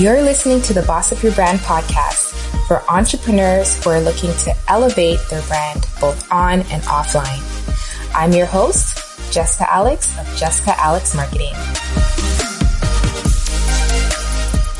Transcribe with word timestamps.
You're 0.00 0.22
listening 0.22 0.62
to 0.62 0.72
the 0.72 0.80
Boss 0.80 1.12
Up 1.12 1.22
Your 1.22 1.32
Brand 1.32 1.58
podcast 1.58 2.32
for 2.66 2.82
entrepreneurs 2.90 3.84
who 3.84 3.90
are 3.90 4.00
looking 4.00 4.32
to 4.32 4.56
elevate 4.66 5.20
their 5.28 5.42
brand 5.42 5.86
both 6.00 6.32
on 6.32 6.60
and 6.60 6.82
offline. 6.84 8.14
I'm 8.14 8.32
your 8.32 8.46
host, 8.46 9.30
Jessica 9.30 9.70
Alex 9.70 10.18
of 10.18 10.26
Jessica 10.38 10.72
Alex 10.80 11.14
Marketing. 11.14 11.52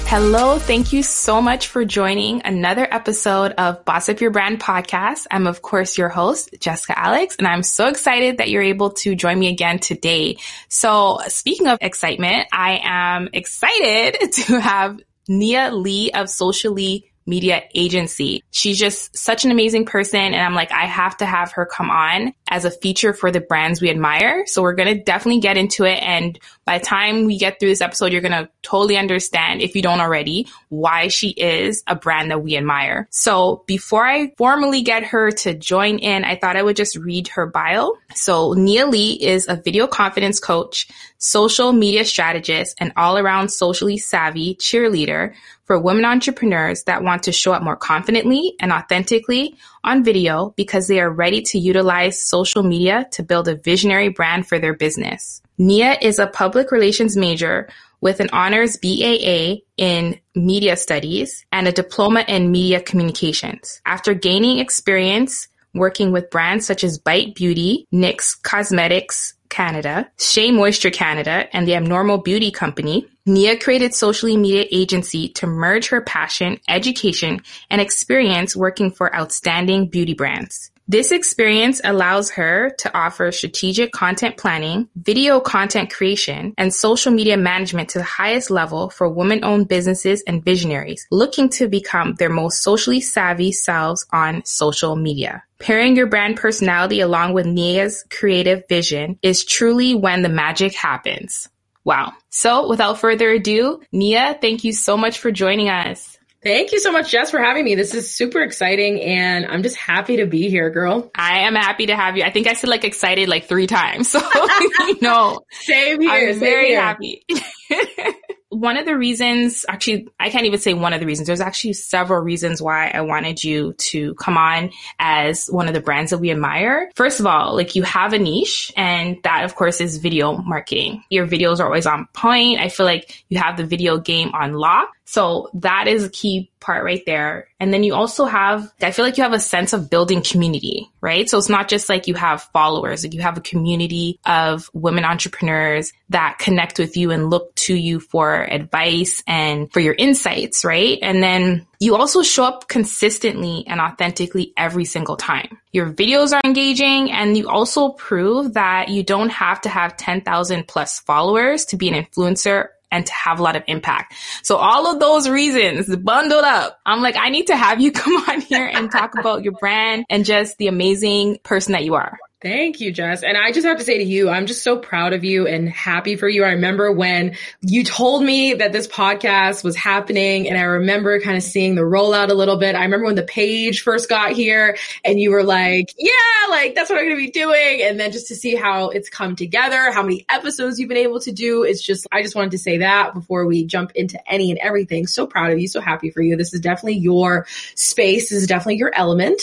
Hello. 0.06 0.58
Thank 0.58 0.94
you 0.94 1.02
so 1.02 1.40
much 1.42 1.68
for 1.68 1.84
joining 1.84 2.40
another 2.46 2.88
episode 2.90 3.52
of 3.52 3.84
Boss 3.84 4.08
Up 4.08 4.22
Your 4.22 4.30
Brand 4.30 4.58
podcast. 4.58 5.26
I'm 5.30 5.46
of 5.46 5.60
course 5.60 5.98
your 5.98 6.08
host, 6.08 6.48
Jessica 6.58 6.98
Alex, 6.98 7.36
and 7.36 7.46
I'm 7.46 7.62
so 7.62 7.88
excited 7.88 8.38
that 8.38 8.48
you're 8.48 8.62
able 8.62 8.90
to 8.92 9.14
join 9.14 9.38
me 9.38 9.48
again 9.48 9.80
today. 9.80 10.38
So 10.68 11.20
speaking 11.28 11.68
of 11.68 11.76
excitement, 11.82 12.48
I 12.52 12.80
am 12.82 13.28
excited 13.34 14.32
to 14.32 14.58
have 14.58 14.98
Nia 15.30 15.70
Lee 15.72 16.10
of 16.10 16.28
Socially 16.28 17.09
media 17.30 17.62
agency. 17.74 18.44
She's 18.50 18.78
just 18.78 19.16
such 19.16 19.46
an 19.46 19.50
amazing 19.50 19.86
person. 19.86 20.20
And 20.20 20.42
I'm 20.42 20.54
like, 20.54 20.72
I 20.72 20.84
have 20.84 21.16
to 21.18 21.26
have 21.26 21.52
her 21.52 21.64
come 21.64 21.88
on 21.88 22.34
as 22.48 22.64
a 22.66 22.70
feature 22.70 23.14
for 23.14 23.30
the 23.30 23.40
brands 23.40 23.80
we 23.80 23.88
admire. 23.88 24.44
So 24.46 24.60
we're 24.60 24.74
going 24.74 24.94
to 24.94 25.02
definitely 25.02 25.40
get 25.40 25.56
into 25.56 25.84
it. 25.84 26.02
And 26.02 26.38
by 26.66 26.78
the 26.78 26.84
time 26.84 27.24
we 27.24 27.38
get 27.38 27.58
through 27.58 27.70
this 27.70 27.80
episode, 27.80 28.12
you're 28.12 28.20
going 28.20 28.32
to 28.32 28.50
totally 28.62 28.96
understand, 28.96 29.62
if 29.62 29.74
you 29.74 29.82
don't 29.82 30.00
already, 30.00 30.48
why 30.68 31.08
she 31.08 31.30
is 31.30 31.82
a 31.86 31.94
brand 31.94 32.30
that 32.30 32.42
we 32.42 32.56
admire. 32.56 33.08
So 33.10 33.64
before 33.66 34.04
I 34.04 34.32
formally 34.36 34.82
get 34.82 35.04
her 35.04 35.30
to 35.30 35.54
join 35.54 35.98
in, 35.98 36.24
I 36.24 36.36
thought 36.36 36.56
I 36.56 36.62
would 36.62 36.76
just 36.76 36.96
read 36.96 37.28
her 37.28 37.46
bio. 37.46 37.92
So 38.14 38.52
Nia 38.52 38.86
Lee 38.86 39.12
is 39.12 39.48
a 39.48 39.56
video 39.56 39.86
confidence 39.86 40.40
coach, 40.40 40.88
social 41.18 41.72
media 41.72 42.04
strategist, 42.04 42.76
and 42.78 42.92
all 42.96 43.16
around 43.16 43.50
socially 43.50 43.98
savvy 43.98 44.56
cheerleader 44.56 45.34
for 45.70 45.78
women 45.78 46.04
entrepreneurs 46.04 46.82
that 46.82 47.04
want 47.04 47.22
to 47.22 47.30
show 47.30 47.52
up 47.52 47.62
more 47.62 47.76
confidently 47.76 48.56
and 48.58 48.72
authentically 48.72 49.56
on 49.84 50.02
video 50.02 50.52
because 50.56 50.88
they 50.88 50.98
are 50.98 51.08
ready 51.08 51.42
to 51.42 51.60
utilize 51.60 52.20
social 52.20 52.64
media 52.64 53.06
to 53.12 53.22
build 53.22 53.46
a 53.46 53.54
visionary 53.54 54.08
brand 54.08 54.48
for 54.48 54.58
their 54.58 54.74
business. 54.74 55.40
Nia 55.58 55.96
is 56.02 56.18
a 56.18 56.26
public 56.26 56.72
relations 56.72 57.16
major 57.16 57.68
with 58.00 58.18
an 58.18 58.30
honors 58.32 58.78
BAA 58.78 59.58
in 59.76 60.18
media 60.34 60.76
studies 60.76 61.46
and 61.52 61.68
a 61.68 61.72
diploma 61.72 62.24
in 62.26 62.50
media 62.50 62.80
communications. 62.80 63.80
After 63.86 64.12
gaining 64.12 64.58
experience 64.58 65.46
working 65.72 66.10
with 66.10 66.30
brands 66.30 66.66
such 66.66 66.82
as 66.82 66.98
Bite 66.98 67.36
Beauty, 67.36 67.86
NYX 67.94 68.42
Cosmetics, 68.42 69.34
Canada, 69.50 70.10
Shea 70.18 70.50
Moisture 70.50 70.90
Canada, 70.90 71.54
and 71.54 71.68
the 71.68 71.74
Abnormal 71.74 72.18
Beauty 72.18 72.50
Company, 72.50 73.06
Nia 73.26 73.58
created 73.58 73.94
Socially 73.94 74.36
Media 74.36 74.64
Agency 74.72 75.28
to 75.30 75.46
merge 75.46 75.88
her 75.88 76.00
passion, 76.00 76.58
education, 76.68 77.42
and 77.68 77.80
experience 77.80 78.56
working 78.56 78.90
for 78.90 79.14
outstanding 79.14 79.88
beauty 79.88 80.14
brands. 80.14 80.70
This 80.90 81.12
experience 81.12 81.80
allows 81.84 82.30
her 82.30 82.70
to 82.78 82.98
offer 82.98 83.30
strategic 83.30 83.92
content 83.92 84.36
planning, 84.36 84.88
video 84.96 85.38
content 85.38 85.92
creation, 85.92 86.52
and 86.58 86.74
social 86.74 87.12
media 87.12 87.36
management 87.36 87.90
to 87.90 87.98
the 87.98 88.04
highest 88.04 88.50
level 88.50 88.90
for 88.90 89.08
women-owned 89.08 89.68
businesses 89.68 90.24
and 90.26 90.44
visionaries 90.44 91.06
looking 91.12 91.48
to 91.50 91.68
become 91.68 92.14
their 92.14 92.28
most 92.28 92.60
socially 92.60 93.00
savvy 93.00 93.52
selves 93.52 94.04
on 94.10 94.44
social 94.44 94.96
media. 94.96 95.44
Pairing 95.60 95.94
your 95.94 96.08
brand 96.08 96.38
personality 96.38 96.98
along 96.98 97.34
with 97.34 97.46
Nia's 97.46 98.04
creative 98.10 98.64
vision 98.68 99.16
is 99.22 99.44
truly 99.44 99.94
when 99.94 100.22
the 100.22 100.28
magic 100.28 100.74
happens. 100.74 101.48
Wow. 101.84 102.14
So 102.30 102.68
without 102.68 102.98
further 102.98 103.30
ado, 103.30 103.80
Nia, 103.92 104.36
thank 104.40 104.64
you 104.64 104.72
so 104.72 104.96
much 104.96 105.20
for 105.20 105.30
joining 105.30 105.68
us. 105.68 106.09
Thank 106.42 106.72
you 106.72 106.80
so 106.80 106.90
much, 106.90 107.10
Jess, 107.10 107.30
for 107.30 107.38
having 107.38 107.64
me. 107.66 107.74
This 107.74 107.94
is 107.94 108.10
super 108.10 108.40
exciting 108.40 109.02
and 109.02 109.44
I'm 109.44 109.62
just 109.62 109.76
happy 109.76 110.16
to 110.18 110.26
be 110.26 110.48
here, 110.48 110.70
girl. 110.70 111.10
I 111.14 111.40
am 111.40 111.54
happy 111.54 111.86
to 111.86 111.96
have 111.96 112.16
you. 112.16 112.22
I 112.24 112.30
think 112.30 112.46
I 112.46 112.54
said 112.54 112.70
like 112.70 112.84
excited 112.84 113.28
like 113.28 113.44
three 113.46 113.66
times. 113.66 114.10
So, 114.20 114.20
you 114.88 114.98
know, 115.02 115.44
same 115.50 116.00
here. 116.00 116.10
I'm 116.10 116.32
same 116.32 116.40
very 116.40 116.68
here. 116.68 116.80
happy. 116.80 117.24
one 118.50 118.76
of 118.76 118.84
the 118.84 118.96
reasons, 118.96 119.64
actually, 119.68 120.08
I 120.18 120.28
can't 120.28 120.44
even 120.44 120.58
say 120.58 120.74
one 120.74 120.92
of 120.92 120.98
the 121.00 121.06
reasons. 121.06 121.28
There's 121.28 121.40
actually 121.40 121.72
several 121.74 122.20
reasons 122.20 122.60
why 122.60 122.88
I 122.88 123.00
wanted 123.00 123.42
you 123.42 123.74
to 123.74 124.14
come 124.14 124.36
on 124.36 124.70
as 124.98 125.46
one 125.46 125.68
of 125.68 125.74
the 125.74 125.80
brands 125.80 126.10
that 126.10 126.18
we 126.18 126.32
admire. 126.32 126.90
First 126.96 127.20
of 127.20 127.26
all, 127.26 127.54
like 127.54 127.76
you 127.76 127.84
have 127.84 128.12
a 128.12 128.18
niche 128.18 128.72
and 128.76 129.18
that 129.22 129.44
of 129.44 129.54
course 129.54 129.80
is 129.80 129.98
video 129.98 130.36
marketing. 130.36 131.04
Your 131.10 131.28
videos 131.28 131.60
are 131.60 131.66
always 131.66 131.86
on 131.86 132.08
point. 132.12 132.58
I 132.58 132.68
feel 132.68 132.86
like 132.86 133.24
you 133.28 133.38
have 133.38 133.56
the 133.56 133.64
video 133.64 133.98
game 133.98 134.30
on 134.34 134.52
lock. 134.54 134.90
So 135.04 135.48
that 135.54 135.86
is 135.86 136.04
a 136.04 136.10
key 136.10 136.49
part 136.60 136.84
right 136.84 137.02
there. 137.06 137.48
And 137.58 137.72
then 137.72 137.82
you 137.82 137.94
also 137.94 138.24
have, 138.24 138.72
I 138.80 138.90
feel 138.90 139.04
like 139.04 139.16
you 139.16 139.22
have 139.22 139.32
a 139.32 139.40
sense 139.40 139.72
of 139.72 139.90
building 139.90 140.22
community, 140.22 140.90
right? 141.00 141.28
So 141.28 141.38
it's 141.38 141.48
not 141.48 141.68
just 141.68 141.88
like 141.88 142.06
you 142.06 142.14
have 142.14 142.42
followers, 142.52 143.02
like 143.02 143.14
you 143.14 143.22
have 143.22 143.36
a 143.36 143.42
community 143.42 144.18
of 144.24 144.70
women 144.72 145.04
entrepreneurs 145.04 145.92
that 146.10 146.38
connect 146.38 146.78
with 146.78 146.96
you 146.96 147.10
and 147.10 147.30
look 147.30 147.54
to 147.54 147.74
you 147.74 148.00
for 148.00 148.42
advice 148.42 149.22
and 149.26 149.72
for 149.72 149.80
your 149.80 149.94
insights, 149.94 150.64
right? 150.64 150.98
And 151.02 151.22
then 151.22 151.66
you 151.80 151.96
also 151.96 152.22
show 152.22 152.44
up 152.44 152.68
consistently 152.68 153.64
and 153.66 153.80
authentically 153.80 154.52
every 154.56 154.84
single 154.84 155.16
time. 155.16 155.58
Your 155.72 155.90
videos 155.90 156.32
are 156.34 156.40
engaging 156.44 157.10
and 157.10 157.36
you 157.36 157.48
also 157.48 157.90
prove 157.90 158.54
that 158.54 158.88
you 158.88 159.02
don't 159.02 159.30
have 159.30 159.62
to 159.62 159.68
have 159.68 159.96
10,000 159.96 160.68
plus 160.68 161.00
followers 161.00 161.64
to 161.66 161.76
be 161.76 161.88
an 161.88 162.04
influencer 162.04 162.68
and 162.90 163.06
to 163.06 163.12
have 163.12 163.38
a 163.40 163.42
lot 163.42 163.56
of 163.56 163.62
impact. 163.66 164.14
So 164.42 164.56
all 164.56 164.86
of 164.92 165.00
those 165.00 165.28
reasons 165.28 165.94
bundled 165.96 166.44
up, 166.44 166.80
I'm 166.86 167.00
like, 167.00 167.16
I 167.16 167.28
need 167.28 167.46
to 167.48 167.56
have 167.56 167.80
you 167.80 167.92
come 168.00 168.16
on 168.28 168.40
here 168.40 168.66
and 168.66 168.90
talk 168.90 169.18
about 169.18 169.42
your 169.42 169.52
brand 169.54 170.04
and 170.10 170.24
just 170.24 170.58
the 170.58 170.68
amazing 170.68 171.38
person 171.42 171.72
that 171.72 171.84
you 171.84 171.94
are. 171.94 172.18
Thank 172.42 172.80
you, 172.80 172.90
Jess. 172.90 173.22
And 173.22 173.36
I 173.36 173.52
just 173.52 173.66
have 173.66 173.76
to 173.76 173.84
say 173.84 173.98
to 173.98 174.02
you, 174.02 174.30
I'm 174.30 174.46
just 174.46 174.62
so 174.62 174.78
proud 174.78 175.12
of 175.12 175.24
you 175.24 175.46
and 175.46 175.68
happy 175.68 176.16
for 176.16 176.26
you. 176.26 176.42
I 176.42 176.52
remember 176.52 176.90
when 176.90 177.36
you 177.60 177.84
told 177.84 178.24
me 178.24 178.54
that 178.54 178.72
this 178.72 178.88
podcast 178.88 179.62
was 179.62 179.76
happening 179.76 180.48
and 180.48 180.56
I 180.56 180.62
remember 180.62 181.20
kind 181.20 181.36
of 181.36 181.42
seeing 181.42 181.74
the 181.74 181.82
rollout 181.82 182.30
a 182.30 182.34
little 182.34 182.56
bit. 182.56 182.74
I 182.74 182.84
remember 182.84 183.04
when 183.04 183.14
the 183.14 183.24
page 183.24 183.82
first 183.82 184.08
got 184.08 184.32
here 184.32 184.78
and 185.04 185.20
you 185.20 185.32
were 185.32 185.42
like, 185.42 185.92
yeah, 185.98 186.12
like 186.48 186.74
that's 186.74 186.88
what 186.88 186.98
I'm 186.98 187.04
going 187.04 187.18
to 187.18 187.26
be 187.26 187.30
doing. 187.30 187.82
And 187.82 188.00
then 188.00 188.10
just 188.10 188.28
to 188.28 188.34
see 188.34 188.54
how 188.54 188.88
it's 188.88 189.10
come 189.10 189.36
together, 189.36 189.92
how 189.92 190.02
many 190.02 190.24
episodes 190.30 190.80
you've 190.80 190.88
been 190.88 190.96
able 190.96 191.20
to 191.20 191.32
do. 191.32 191.62
It's 191.62 191.82
just, 191.82 192.06
I 192.10 192.22
just 192.22 192.34
wanted 192.34 192.52
to 192.52 192.58
say 192.58 192.78
that 192.78 193.12
before 193.12 193.44
we 193.44 193.66
jump 193.66 193.92
into 193.94 194.18
any 194.26 194.50
and 194.50 194.58
everything. 194.60 195.06
So 195.06 195.26
proud 195.26 195.52
of 195.52 195.58
you. 195.58 195.68
So 195.68 195.82
happy 195.82 196.08
for 196.08 196.22
you. 196.22 196.36
This 196.36 196.54
is 196.54 196.60
definitely 196.60 197.00
your 197.00 197.46
space. 197.74 198.30
This 198.30 198.40
is 198.40 198.46
definitely 198.46 198.76
your 198.76 198.94
element 198.94 199.42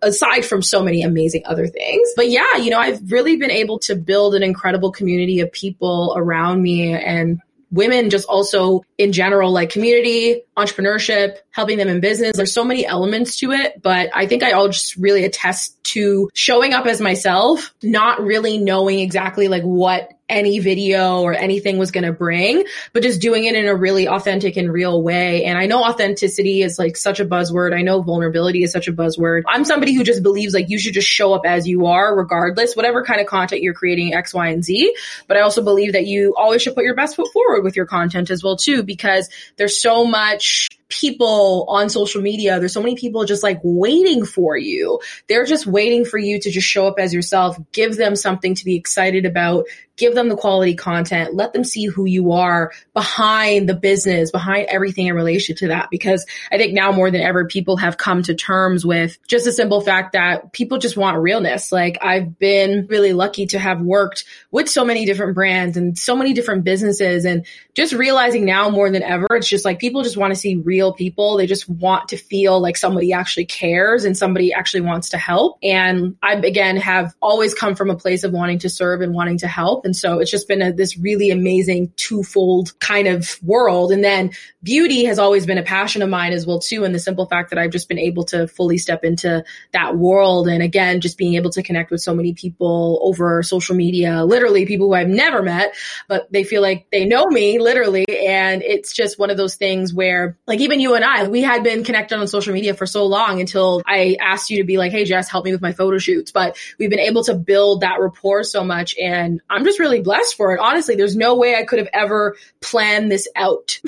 aside 0.00 0.44
from 0.44 0.62
so 0.62 0.84
many 0.84 1.02
amazing 1.02 1.42
other 1.46 1.66
things 1.66 2.08
but 2.20 2.28
yeah, 2.28 2.56
you 2.56 2.68
know, 2.68 2.78
I've 2.78 3.10
really 3.10 3.36
been 3.36 3.50
able 3.50 3.78
to 3.78 3.96
build 3.96 4.34
an 4.34 4.42
incredible 4.42 4.92
community 4.92 5.40
of 5.40 5.50
people 5.50 6.12
around 6.18 6.60
me 6.60 6.92
and 6.92 7.40
women 7.70 8.10
just 8.10 8.28
also 8.28 8.84
in 8.98 9.12
general, 9.12 9.52
like 9.52 9.70
community, 9.70 10.42
entrepreneurship, 10.54 11.38
helping 11.50 11.78
them 11.78 11.88
in 11.88 12.00
business. 12.00 12.36
There's 12.36 12.52
so 12.52 12.62
many 12.62 12.84
elements 12.84 13.38
to 13.38 13.52
it, 13.52 13.80
but 13.80 14.10
I 14.14 14.26
think 14.26 14.42
I 14.42 14.52
all 14.52 14.68
just 14.68 14.96
really 14.96 15.24
attest 15.24 15.82
to 15.94 16.28
showing 16.34 16.74
up 16.74 16.84
as 16.84 17.00
myself, 17.00 17.72
not 17.82 18.20
really 18.20 18.58
knowing 18.58 18.98
exactly 18.98 19.48
like 19.48 19.62
what 19.62 20.12
any 20.30 20.58
video 20.58 21.20
or 21.20 21.34
anything 21.34 21.76
was 21.76 21.90
going 21.90 22.04
to 22.04 22.12
bring, 22.12 22.64
but 22.92 23.02
just 23.02 23.20
doing 23.20 23.44
it 23.44 23.54
in 23.54 23.66
a 23.66 23.74
really 23.74 24.08
authentic 24.08 24.56
and 24.56 24.72
real 24.72 25.02
way. 25.02 25.44
And 25.44 25.58
I 25.58 25.66
know 25.66 25.82
authenticity 25.82 26.62
is 26.62 26.78
like 26.78 26.96
such 26.96 27.20
a 27.20 27.26
buzzword. 27.26 27.74
I 27.74 27.82
know 27.82 28.00
vulnerability 28.00 28.62
is 28.62 28.72
such 28.72 28.88
a 28.88 28.92
buzzword. 28.92 29.42
I'm 29.48 29.64
somebody 29.64 29.94
who 29.94 30.04
just 30.04 30.22
believes 30.22 30.54
like 30.54 30.70
you 30.70 30.78
should 30.78 30.94
just 30.94 31.08
show 31.08 31.34
up 31.34 31.42
as 31.44 31.68
you 31.68 31.86
are, 31.86 32.16
regardless, 32.16 32.74
whatever 32.74 33.04
kind 33.04 33.20
of 33.20 33.26
content 33.26 33.62
you're 33.62 33.74
creating, 33.74 34.14
X, 34.14 34.32
Y, 34.32 34.48
and 34.48 34.64
Z. 34.64 34.94
But 35.26 35.36
I 35.36 35.40
also 35.40 35.62
believe 35.62 35.92
that 35.92 36.06
you 36.06 36.34
always 36.36 36.62
should 36.62 36.74
put 36.74 36.84
your 36.84 36.94
best 36.94 37.16
foot 37.16 37.32
forward 37.32 37.62
with 37.62 37.76
your 37.76 37.86
content 37.86 38.30
as 38.30 38.42
well, 38.42 38.56
too, 38.56 38.82
because 38.82 39.28
there's 39.56 39.80
so 39.80 40.04
much 40.04 40.68
people 40.88 41.66
on 41.68 41.88
social 41.88 42.20
media. 42.20 42.58
There's 42.58 42.72
so 42.72 42.82
many 42.82 42.96
people 42.96 43.24
just 43.24 43.42
like 43.42 43.60
waiting 43.62 44.26
for 44.26 44.56
you. 44.56 45.00
They're 45.28 45.44
just 45.44 45.66
waiting 45.66 46.04
for 46.04 46.18
you 46.18 46.40
to 46.40 46.50
just 46.50 46.66
show 46.66 46.86
up 46.88 46.96
as 46.98 47.14
yourself, 47.14 47.56
give 47.72 47.96
them 47.96 48.16
something 48.16 48.56
to 48.56 48.64
be 48.64 48.74
excited 48.74 49.24
about, 49.24 49.66
give 50.00 50.14
them 50.14 50.28
the 50.28 50.36
quality 50.36 50.74
content, 50.74 51.34
let 51.34 51.52
them 51.52 51.62
see 51.62 51.84
who 51.84 52.06
you 52.06 52.32
are 52.32 52.72
behind 52.94 53.68
the 53.68 53.74
business, 53.74 54.30
behind 54.30 54.66
everything 54.68 55.06
in 55.06 55.14
relation 55.14 55.54
to 55.56 55.68
that. 55.68 55.90
Because 55.90 56.26
I 56.50 56.56
think 56.56 56.72
now 56.72 56.90
more 56.90 57.10
than 57.10 57.20
ever, 57.20 57.46
people 57.46 57.76
have 57.76 57.98
come 57.98 58.22
to 58.22 58.34
terms 58.34 58.84
with 58.84 59.18
just 59.28 59.44
the 59.44 59.52
simple 59.52 59.82
fact 59.82 60.14
that 60.14 60.52
people 60.52 60.78
just 60.78 60.96
want 60.96 61.18
realness. 61.18 61.70
Like 61.70 61.98
I've 62.02 62.38
been 62.38 62.86
really 62.88 63.12
lucky 63.12 63.46
to 63.48 63.58
have 63.58 63.80
worked 63.80 64.24
with 64.50 64.68
so 64.68 64.84
many 64.84 65.04
different 65.04 65.34
brands 65.34 65.76
and 65.76 65.96
so 65.96 66.16
many 66.16 66.32
different 66.32 66.64
businesses 66.64 67.24
and 67.24 67.44
just 67.74 67.92
realizing 67.92 68.44
now 68.44 68.70
more 68.70 68.90
than 68.90 69.02
ever, 69.02 69.26
it's 69.32 69.48
just 69.48 69.64
like 69.64 69.78
people 69.78 70.02
just 70.02 70.16
want 70.16 70.32
to 70.32 70.40
see 70.40 70.56
real 70.56 70.92
people. 70.92 71.36
They 71.36 71.46
just 71.46 71.68
want 71.68 72.08
to 72.08 72.16
feel 72.16 72.60
like 72.60 72.76
somebody 72.76 73.12
actually 73.12 73.46
cares 73.46 74.04
and 74.04 74.16
somebody 74.16 74.52
actually 74.52 74.82
wants 74.82 75.10
to 75.10 75.18
help. 75.18 75.58
And 75.62 76.16
I, 76.22 76.34
again, 76.34 76.76
have 76.78 77.14
always 77.20 77.54
come 77.54 77.74
from 77.74 77.90
a 77.90 77.96
place 77.96 78.24
of 78.24 78.32
wanting 78.32 78.60
to 78.60 78.68
serve 78.70 79.00
and 79.02 79.14
wanting 79.14 79.38
to 79.38 79.48
help. 79.48 79.84
And 79.84 79.89
And 79.90 79.96
so 79.96 80.20
it's 80.20 80.30
just 80.30 80.46
been 80.46 80.62
a, 80.62 80.72
this 80.72 80.96
really 80.96 81.30
amazing 81.30 81.92
twofold 81.96 82.78
kind 82.78 83.08
of 83.08 83.36
world. 83.42 83.90
And 83.90 84.04
then 84.04 84.30
beauty 84.62 85.04
has 85.06 85.18
always 85.18 85.46
been 85.46 85.58
a 85.58 85.64
passion 85.64 86.00
of 86.00 86.08
mine 86.08 86.32
as 86.32 86.46
well 86.46 86.60
too. 86.60 86.84
And 86.84 86.94
the 86.94 87.00
simple 87.00 87.26
fact 87.26 87.50
that 87.50 87.58
I've 87.58 87.72
just 87.72 87.88
been 87.88 87.98
able 87.98 88.22
to 88.26 88.46
fully 88.46 88.78
step 88.78 89.02
into 89.02 89.42
that 89.72 89.96
world. 89.96 90.46
And 90.46 90.62
again, 90.62 91.00
just 91.00 91.18
being 91.18 91.34
able 91.34 91.50
to 91.50 91.62
connect 91.64 91.90
with 91.90 92.02
so 92.02 92.14
many 92.14 92.34
people 92.34 93.00
over 93.02 93.42
social 93.42 93.74
media, 93.74 94.24
literally 94.24 94.64
people 94.64 94.86
who 94.86 94.94
I've 94.94 95.08
never 95.08 95.42
met, 95.42 95.74
but 96.06 96.30
they 96.30 96.44
feel 96.44 96.62
like 96.62 96.86
they 96.92 97.04
know 97.04 97.26
me 97.26 97.58
literally. 97.58 98.06
And 98.08 98.62
it's 98.62 98.92
just 98.92 99.18
one 99.18 99.30
of 99.30 99.36
those 99.36 99.56
things 99.56 99.92
where 99.92 100.38
like 100.46 100.60
even 100.60 100.78
you 100.78 100.94
and 100.94 101.04
I, 101.04 101.26
we 101.26 101.42
had 101.42 101.64
been 101.64 101.82
connected 101.82 102.16
on 102.16 102.28
social 102.28 102.54
media 102.54 102.74
for 102.74 102.86
so 102.86 103.06
long 103.06 103.40
until 103.40 103.82
I 103.86 104.16
asked 104.20 104.50
you 104.50 104.58
to 104.58 104.64
be 104.64 104.78
like, 104.78 104.92
Hey, 104.92 105.04
Jess, 105.04 105.28
help 105.28 105.44
me 105.44 105.50
with 105.50 105.62
my 105.62 105.72
photo 105.72 105.98
shoots. 105.98 106.30
But 106.30 106.56
we've 106.78 106.90
been 106.90 107.00
able 107.00 107.24
to 107.24 107.34
build 107.34 107.80
that 107.80 107.98
rapport 107.98 108.44
so 108.44 108.62
much. 108.62 108.94
And 108.96 109.40
I'm 109.48 109.64
just 109.64 109.69
really 109.78 110.00
blessed 110.00 110.36
for 110.36 110.52
it. 110.54 110.60
Honestly, 110.60 110.96
there's 110.96 111.16
no 111.16 111.36
way 111.36 111.54
I 111.54 111.64
could 111.64 111.78
have 111.78 111.88
ever 111.92 112.36
planned 112.60 113.10
this 113.10 113.28
out. 113.36 113.78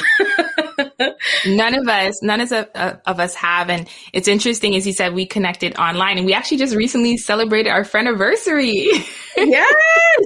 none 1.47 1.75
of 1.75 1.89
us, 1.89 2.23
none 2.23 2.41
of, 2.41 2.53
of 2.53 3.21
us 3.21 3.35
have. 3.35 3.71
And 3.71 3.89
it's 4.13 4.29
interesting, 4.29 4.77
as 4.77 4.87
you 4.87 4.93
said, 4.93 5.15
we 5.15 5.27
connected 5.27 5.77
online 5.77 6.19
and 6.19 6.27
we 6.27 6.35
actually 6.35 6.59
just 6.59 6.75
recently 6.75 7.17
celebrated 7.17 7.71
our 7.71 7.85
friend 7.85 8.09
anniversary. 8.09 8.89
yes. 9.37 9.75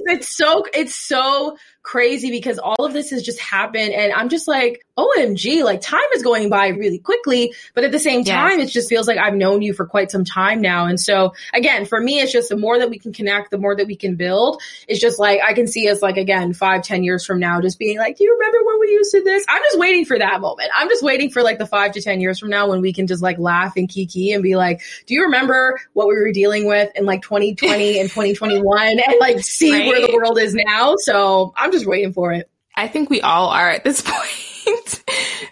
It's 0.07 0.35
so, 0.35 0.65
it's 0.73 0.95
so 0.95 1.57
crazy 1.83 2.31
because 2.31 2.59
all 2.59 2.85
of 2.85 2.93
this 2.93 3.11
has 3.11 3.23
just 3.23 3.39
happened 3.39 3.93
and 3.93 4.11
I'm 4.11 4.29
just 4.29 4.47
like, 4.47 4.85
OMG, 4.97 5.63
like 5.63 5.79
time 5.79 6.01
is 6.15 6.23
going 6.23 6.49
by 6.49 6.69
really 6.69 6.97
quickly, 6.97 7.53
but 7.75 7.83
at 7.83 7.91
the 7.91 7.99
same 7.99 8.23
time, 8.23 8.59
yes. 8.59 8.69
it 8.69 8.71
just 8.73 8.89
feels 8.89 9.07
like 9.07 9.17
I've 9.17 9.35
known 9.35 9.61
you 9.61 9.73
for 9.73 9.85
quite 9.85 10.09
some 10.09 10.25
time 10.25 10.59
now. 10.59 10.87
And 10.87 10.99
so 10.99 11.33
again, 11.53 11.85
for 11.85 12.01
me, 12.01 12.19
it's 12.19 12.31
just 12.31 12.49
the 12.49 12.57
more 12.57 12.79
that 12.79 12.89
we 12.89 12.97
can 12.97 13.13
connect, 13.13 13.51
the 13.51 13.59
more 13.59 13.75
that 13.75 13.85
we 13.85 13.95
can 13.95 14.15
build. 14.15 14.61
It's 14.87 14.99
just 14.99 15.19
like, 15.19 15.39
I 15.47 15.53
can 15.53 15.67
see 15.67 15.87
us 15.87 16.01
like, 16.01 16.17
again, 16.17 16.53
five, 16.53 16.81
ten 16.81 17.03
years 17.03 17.25
from 17.25 17.39
now, 17.39 17.61
just 17.61 17.77
being 17.77 17.99
like, 17.99 18.17
do 18.17 18.23
you 18.23 18.33
remember 18.33 18.57
when 18.65 18.79
we 18.79 18.87
used 18.89 19.11
to 19.11 19.23
this? 19.23 19.45
I'm 19.47 19.61
just 19.61 19.77
waiting 19.77 20.03
for 20.05 20.17
that 20.17 20.41
moment. 20.41 20.71
I'm 20.75 20.89
just 20.89 21.03
waiting 21.03 21.29
for 21.29 21.43
like 21.43 21.59
the 21.59 21.67
five 21.67 21.91
to 21.93 22.01
10 22.01 22.19
years 22.19 22.39
from 22.39 22.49
now 22.49 22.67
when 22.67 22.81
we 22.81 22.91
can 22.91 23.05
just 23.07 23.21
like 23.21 23.37
laugh 23.37 23.73
and 23.77 23.87
kiki 23.87 24.33
and 24.33 24.41
be 24.41 24.55
like, 24.55 24.81
do 25.05 25.13
you 25.13 25.23
remember 25.23 25.79
what 25.93 26.07
we 26.07 26.15
were 26.15 26.31
dealing 26.31 26.65
with 26.65 26.89
in 26.95 27.05
like 27.05 27.21
2020 27.21 27.99
and 27.99 28.09
2021 28.09 28.87
and 28.87 29.01
like 29.19 29.39
see 29.39 29.76
where 29.85 30.05
the 30.05 30.13
world 30.15 30.39
is 30.39 30.55
now? 30.55 30.95
So 30.97 31.53
I'm 31.55 31.71
just 31.71 31.85
waiting 31.85 32.13
for 32.13 32.33
it. 32.33 32.49
I 32.75 32.87
think 32.87 33.09
we 33.09 33.21
all 33.21 33.49
are 33.49 33.69
at 33.69 33.83
this 33.83 34.01
point. 34.05 35.03